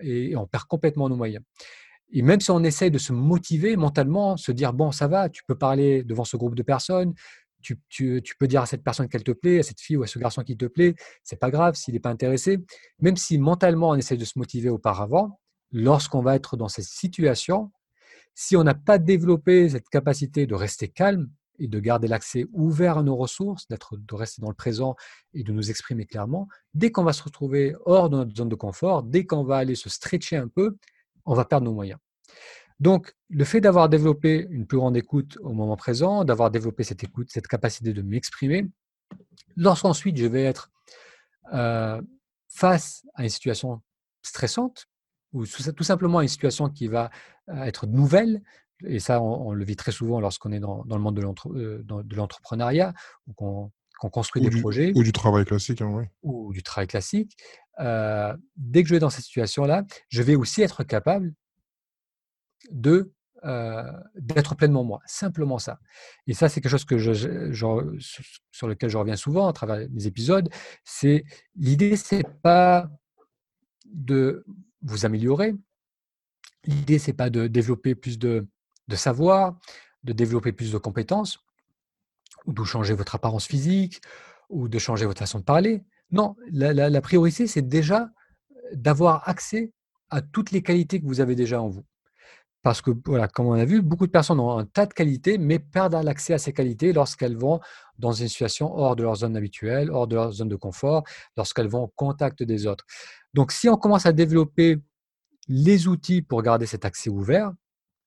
Et 0.00 0.36
on 0.36 0.46
perd 0.46 0.64
complètement 0.64 1.08
nos 1.08 1.16
moyens. 1.16 1.44
Et 2.12 2.22
même 2.22 2.40
si 2.40 2.50
on 2.50 2.62
essaye 2.62 2.90
de 2.90 2.98
se 2.98 3.12
motiver 3.12 3.74
mentalement, 3.76 4.36
se 4.36 4.52
dire, 4.52 4.72
bon, 4.72 4.92
ça 4.92 5.08
va, 5.08 5.28
tu 5.28 5.42
peux 5.44 5.56
parler 5.56 6.04
devant 6.04 6.24
ce 6.24 6.36
groupe 6.36 6.54
de 6.54 6.62
personnes, 6.62 7.14
tu, 7.62 7.80
peux 8.38 8.46
dire 8.46 8.62
à 8.62 8.66
cette 8.66 8.82
personne 8.82 9.08
qu'elle 9.08 9.24
te 9.24 9.32
plaît, 9.32 9.60
à 9.60 9.62
cette 9.62 9.80
fille 9.80 9.96
ou 9.96 10.02
à 10.02 10.06
ce 10.06 10.18
garçon 10.18 10.42
qui 10.42 10.56
te 10.56 10.66
plaît, 10.66 10.94
c'est 11.22 11.38
pas 11.38 11.50
grave 11.50 11.74
s'il 11.74 11.94
n'est 11.94 12.00
pas 12.00 12.10
intéressé. 12.10 12.58
Même 13.00 13.16
si 13.16 13.38
mentalement 13.38 13.90
on 13.90 13.94
essaye 13.94 14.18
de 14.18 14.24
se 14.24 14.38
motiver 14.38 14.68
auparavant, 14.68 15.40
lorsqu'on 15.70 16.22
va 16.22 16.34
être 16.34 16.56
dans 16.56 16.68
cette 16.68 16.84
situation, 16.84 17.72
si 18.34 18.56
on 18.56 18.64
n'a 18.64 18.74
pas 18.74 18.98
développé 18.98 19.68
cette 19.68 19.88
capacité 19.88 20.46
de 20.46 20.54
rester 20.54 20.88
calme, 20.88 21.30
et 21.58 21.68
de 21.68 21.78
garder 21.78 22.08
l'accès 22.08 22.46
ouvert 22.52 22.98
à 22.98 23.02
nos 23.02 23.14
ressources, 23.14 23.68
de 23.68 24.14
rester 24.14 24.42
dans 24.42 24.48
le 24.48 24.54
présent 24.54 24.96
et 25.32 25.44
de 25.44 25.52
nous 25.52 25.70
exprimer 25.70 26.06
clairement, 26.06 26.48
dès 26.74 26.90
qu'on 26.90 27.04
va 27.04 27.12
se 27.12 27.22
retrouver 27.22 27.76
hors 27.84 28.10
de 28.10 28.16
notre 28.16 28.34
zone 28.34 28.48
de 28.48 28.54
confort, 28.56 29.02
dès 29.02 29.26
qu'on 29.26 29.44
va 29.44 29.58
aller 29.58 29.74
se 29.74 29.88
stretcher 29.88 30.36
un 30.36 30.48
peu, 30.48 30.76
on 31.24 31.34
va 31.34 31.44
perdre 31.44 31.66
nos 31.66 31.74
moyens. 31.74 32.00
Donc, 32.82 33.14
le 33.30 33.44
fait 33.44 33.60
d'avoir 33.60 33.88
développé 33.88 34.44
une 34.50 34.66
plus 34.66 34.76
grande 34.76 34.96
écoute 34.96 35.38
au 35.40 35.52
moment 35.52 35.76
présent, 35.76 36.24
d'avoir 36.24 36.50
développé 36.50 36.82
cette 36.82 37.04
écoute, 37.04 37.28
cette 37.30 37.46
capacité 37.46 37.92
de 37.92 38.02
m'exprimer, 38.02 38.66
lorsqu'ensuite 39.56 40.16
je 40.16 40.26
vais 40.26 40.42
être 40.42 40.68
euh, 41.52 42.02
face 42.48 43.04
à 43.14 43.22
une 43.22 43.28
situation 43.28 43.80
stressante, 44.22 44.86
ou 45.32 45.46
tout 45.46 45.84
simplement 45.84 46.18
à 46.18 46.22
une 46.22 46.28
situation 46.28 46.68
qui 46.68 46.88
va 46.88 47.12
euh, 47.50 47.62
être 47.62 47.86
nouvelle, 47.86 48.42
et 48.84 48.98
ça, 48.98 49.22
on, 49.22 49.52
le 49.52 49.64
vit 49.64 49.76
très 49.76 49.92
souvent 49.92 50.18
lorsqu'on 50.18 50.50
est 50.50 50.58
dans, 50.58 50.84
le 50.84 50.98
monde 50.98 51.16
euh, 51.20 51.84
de 51.84 52.16
l'entrepreneuriat, 52.16 52.94
ou 53.28 53.32
qu'on 53.32 53.70
construit 54.10 54.42
des 54.42 54.60
projets. 54.60 54.90
Ou 54.96 55.04
du 55.04 55.12
travail 55.12 55.44
classique, 55.44 55.82
hein, 55.82 56.04
Ou 56.24 56.52
du 56.52 56.64
travail 56.64 56.88
classique. 56.88 57.36
Euh, 57.78 58.36
dès 58.56 58.82
que 58.82 58.88
je 58.88 58.94
vais 58.94 58.98
dans 58.98 59.08
cette 59.08 59.24
situation-là, 59.24 59.84
je 60.08 60.22
vais 60.24 60.34
aussi 60.34 60.62
être 60.62 60.82
capable 60.82 61.32
d'être 62.70 64.54
pleinement 64.54 64.84
moi, 64.84 65.00
simplement 65.06 65.58
ça. 65.58 65.80
Et 66.26 66.34
ça, 66.34 66.48
c'est 66.48 66.60
quelque 66.60 66.70
chose 66.70 66.84
que 66.84 66.98
je, 66.98 67.12
sur 68.50 68.68
lequel 68.68 68.90
je 68.90 68.98
reviens 68.98 69.16
souvent 69.16 69.48
à 69.48 69.52
travers 69.52 69.88
mes 69.90 70.06
épisodes. 70.06 70.48
C'est 70.84 71.24
l'idée, 71.56 71.96
c'est 71.96 72.24
pas 72.42 72.88
de 73.86 74.44
vous 74.82 75.06
améliorer. 75.06 75.54
L'idée, 76.64 76.98
c'est 76.98 77.12
pas 77.12 77.30
de 77.30 77.48
développer 77.48 77.94
plus 77.94 78.18
de, 78.18 78.46
de 78.88 78.96
savoir, 78.96 79.58
de 80.04 80.12
développer 80.12 80.52
plus 80.52 80.72
de 80.72 80.78
compétences, 80.78 81.38
ou 82.46 82.52
de 82.52 82.64
changer 82.64 82.94
votre 82.94 83.14
apparence 83.14 83.46
physique, 83.46 84.00
ou 84.48 84.68
de 84.68 84.78
changer 84.78 85.06
votre 85.06 85.18
façon 85.18 85.38
de 85.38 85.44
parler. 85.44 85.82
Non, 86.10 86.36
la, 86.50 87.00
priorité, 87.00 87.46
c'est 87.46 87.62
déjà 87.62 88.10
d'avoir 88.72 89.28
accès 89.28 89.72
à 90.10 90.20
toutes 90.20 90.50
les 90.50 90.62
qualités 90.62 91.00
que 91.00 91.06
vous 91.06 91.20
avez 91.20 91.34
déjà 91.34 91.60
en 91.60 91.68
vous. 91.68 91.84
Parce 92.62 92.80
que, 92.80 92.92
voilà, 93.06 93.26
comme 93.26 93.46
on 93.46 93.54
a 93.54 93.64
vu, 93.64 93.82
beaucoup 93.82 94.06
de 94.06 94.12
personnes 94.12 94.38
ont 94.38 94.56
un 94.56 94.64
tas 94.64 94.86
de 94.86 94.94
qualités, 94.94 95.36
mais 95.36 95.58
perdent 95.58 96.00
l'accès 96.04 96.34
à 96.34 96.38
ces 96.38 96.52
qualités 96.52 96.92
lorsqu'elles 96.92 97.36
vont 97.36 97.60
dans 97.98 98.12
une 98.12 98.28
situation 98.28 98.72
hors 98.72 98.94
de 98.94 99.02
leur 99.02 99.16
zone 99.16 99.36
habituelle, 99.36 99.90
hors 99.90 100.06
de 100.06 100.14
leur 100.14 100.32
zone 100.32 100.48
de 100.48 100.56
confort, 100.56 101.02
lorsqu'elles 101.36 101.68
vont 101.68 101.84
au 101.84 101.92
contact 101.96 102.42
des 102.42 102.66
autres. 102.66 102.84
Donc, 103.34 103.50
si 103.50 103.68
on 103.68 103.76
commence 103.76 104.06
à 104.06 104.12
développer 104.12 104.78
les 105.48 105.88
outils 105.88 106.22
pour 106.22 106.42
garder 106.42 106.66
cet 106.66 106.84
accès 106.84 107.10
ouvert, 107.10 107.52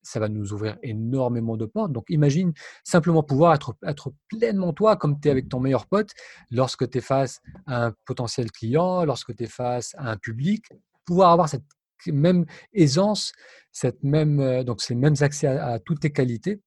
ça 0.06 0.20
va 0.20 0.28
nous 0.28 0.52
ouvrir 0.52 0.78
énormément 0.82 1.56
de 1.56 1.66
portes. 1.66 1.92
Donc 1.92 2.04
imagine 2.08 2.52
simplement 2.84 3.22
pouvoir 3.22 3.54
être, 3.54 3.76
être 3.84 4.12
pleinement 4.28 4.72
toi 4.72 4.96
comme 4.96 5.20
tu 5.20 5.28
es 5.28 5.30
avec 5.30 5.48
ton 5.48 5.58
meilleur 5.58 5.86
pote 5.86 6.10
lorsque 6.50 6.88
tu 6.88 6.98
es 6.98 7.00
face 7.00 7.40
à 7.66 7.86
un 7.86 7.94
potentiel 8.04 8.52
client, 8.52 9.04
lorsque 9.04 9.34
tu 9.34 9.44
es 9.44 9.48
face 9.48 9.94
à 9.98 10.12
un 10.12 10.16
public, 10.16 10.64
pouvoir 11.04 11.32
avoir 11.32 11.48
cette 11.48 11.64
même 12.06 12.46
aisance, 12.72 13.32
cette 13.72 14.02
même, 14.02 14.40
euh, 14.40 14.64
donc 14.64 14.80
ces 14.80 14.94
mêmes 14.94 15.14
accès 15.20 15.46
à, 15.46 15.78
toutes 15.78 16.00
tes 16.00 16.12
qualités 16.12 16.60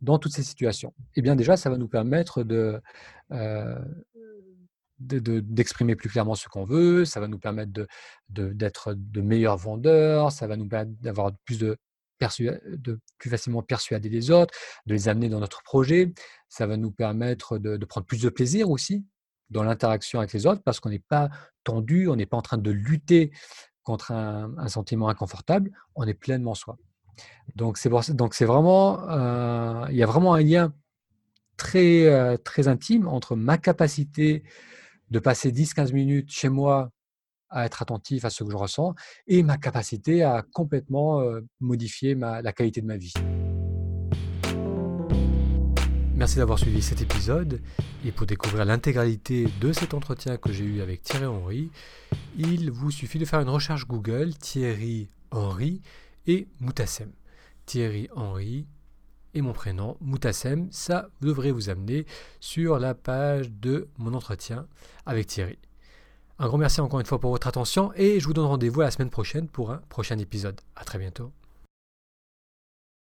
dans 0.00 0.18
toutes 0.18 0.32
ces 0.32 0.42
situations. 0.42 0.94
Eh 1.16 1.22
bien 1.22 1.36
déjà, 1.36 1.56
ça 1.56 1.70
va 1.70 1.78
nous 1.78 1.88
permettre 1.88 2.42
de, 2.42 2.80
euh, 3.32 3.78
d'exprimer 4.98 5.96
plus 5.96 6.08
clairement 6.08 6.34
ce 6.34 6.48
qu'on 6.48 6.64
veut, 6.64 7.04
ça 7.04 7.20
va 7.20 7.28
nous 7.28 7.38
permettre 7.38 7.72
d'être 8.28 8.94
de, 8.94 9.00
de, 9.00 9.20
meilleurs 9.20 9.56
vendeurs, 9.56 10.30
ça 10.30 10.46
va 10.46 10.56
nous 10.56 10.68
permettre 10.68 11.00
d'avoir 11.00 11.32
plus 11.44 11.58
de 11.58 11.76
de 12.66 13.00
plus 13.18 13.30
facilement 13.30 13.62
persuader 13.62 14.08
les 14.08 14.30
autres, 14.30 14.54
de 14.86 14.94
les 14.94 15.08
amener 15.08 15.28
dans 15.28 15.40
notre 15.40 15.62
projet. 15.62 16.12
Ça 16.48 16.66
va 16.66 16.76
nous 16.76 16.90
permettre 16.90 17.58
de, 17.58 17.84
prendre 17.84 18.06
plus 18.06 18.22
de 18.22 18.28
plaisir 18.28 18.70
aussi 18.70 19.04
dans 19.50 19.62
l'interaction 19.62 20.20
avec 20.20 20.32
les 20.32 20.46
autres 20.46 20.62
parce 20.64 20.80
qu'on 20.80 20.90
n'est 20.90 20.98
pas 20.98 21.28
tendu, 21.64 22.08
on 22.08 22.16
n'est 22.16 22.26
pas 22.26 22.36
en 22.36 22.42
train 22.42 22.58
de 22.58 22.70
lutter 22.70 23.30
contre 23.84 24.12
un, 24.12 24.68
sentiment 24.68 25.08
inconfortable, 25.08 25.70
on 25.94 26.04
est 26.04 26.14
pleinement 26.14 26.54
soi. 26.54 26.76
Donc 27.54 27.78
c'est 27.78 27.88
vraiment 28.44 29.08
euh, 29.08 29.86
il 29.90 29.96
y 29.96 30.02
a 30.02 30.06
vraiment 30.06 30.34
un 30.34 30.42
lien 30.42 30.74
très 31.56 32.06
euh, 32.06 32.36
très 32.36 32.66
intime 32.66 33.06
entre 33.06 33.36
ma 33.36 33.58
capacité 33.58 34.42
de 35.10 35.18
passer 35.20 35.52
10-15 35.52 35.92
minutes 35.92 36.30
chez 36.30 36.48
moi 36.48 36.90
à 37.50 37.66
être 37.66 37.82
attentif 37.82 38.24
à 38.24 38.30
ce 38.30 38.42
que 38.42 38.50
je 38.50 38.56
ressens 38.56 38.94
et 39.28 39.44
ma 39.44 39.58
capacité 39.58 40.24
à 40.24 40.42
complètement 40.52 41.22
modifier 41.60 42.16
la 42.16 42.52
qualité 42.52 42.80
de 42.80 42.86
ma 42.86 42.96
vie. 42.96 43.12
Merci 46.16 46.36
d'avoir 46.36 46.60
suivi 46.60 46.80
cet 46.80 47.02
épisode 47.02 47.60
et 48.04 48.12
pour 48.12 48.26
découvrir 48.26 48.64
l'intégralité 48.64 49.48
de 49.60 49.72
cet 49.72 49.94
entretien 49.94 50.36
que 50.36 50.52
j'ai 50.52 50.64
eu 50.64 50.80
avec 50.80 51.02
Thierry 51.02 51.26
Henry, 51.26 51.70
il 52.38 52.70
vous 52.70 52.92
suffit 52.92 53.18
de 53.18 53.24
faire 53.24 53.40
une 53.40 53.48
recherche 53.48 53.86
Google 53.86 54.32
Thierry 54.34 55.08
Henry 55.32 55.82
et 56.28 56.46
Moutassem. 56.60 57.10
Thierry 57.66 58.08
Henry 58.14 58.64
et 59.34 59.42
mon 59.42 59.52
prénom 59.52 59.96
Moutassem, 60.00 60.68
ça 60.70 61.08
devrait 61.20 61.50
vous 61.50 61.68
amener 61.68 62.06
sur 62.38 62.78
la 62.78 62.94
page 62.94 63.50
de 63.50 63.88
mon 63.98 64.14
entretien 64.14 64.68
avec 65.06 65.26
Thierry. 65.26 65.58
Un 66.38 66.46
grand 66.46 66.58
merci 66.58 66.80
encore 66.80 67.00
une 67.00 67.06
fois 67.06 67.18
pour 67.18 67.30
votre 67.30 67.48
attention 67.48 67.92
et 67.96 68.20
je 68.20 68.26
vous 68.26 68.34
donne 68.34 68.46
rendez-vous 68.46 68.80
la 68.80 68.92
semaine 68.92 69.10
prochaine 69.10 69.48
pour 69.48 69.72
un 69.72 69.82
prochain 69.88 70.18
épisode. 70.18 70.60
À 70.76 70.84
très 70.84 70.98
bientôt. 70.98 71.32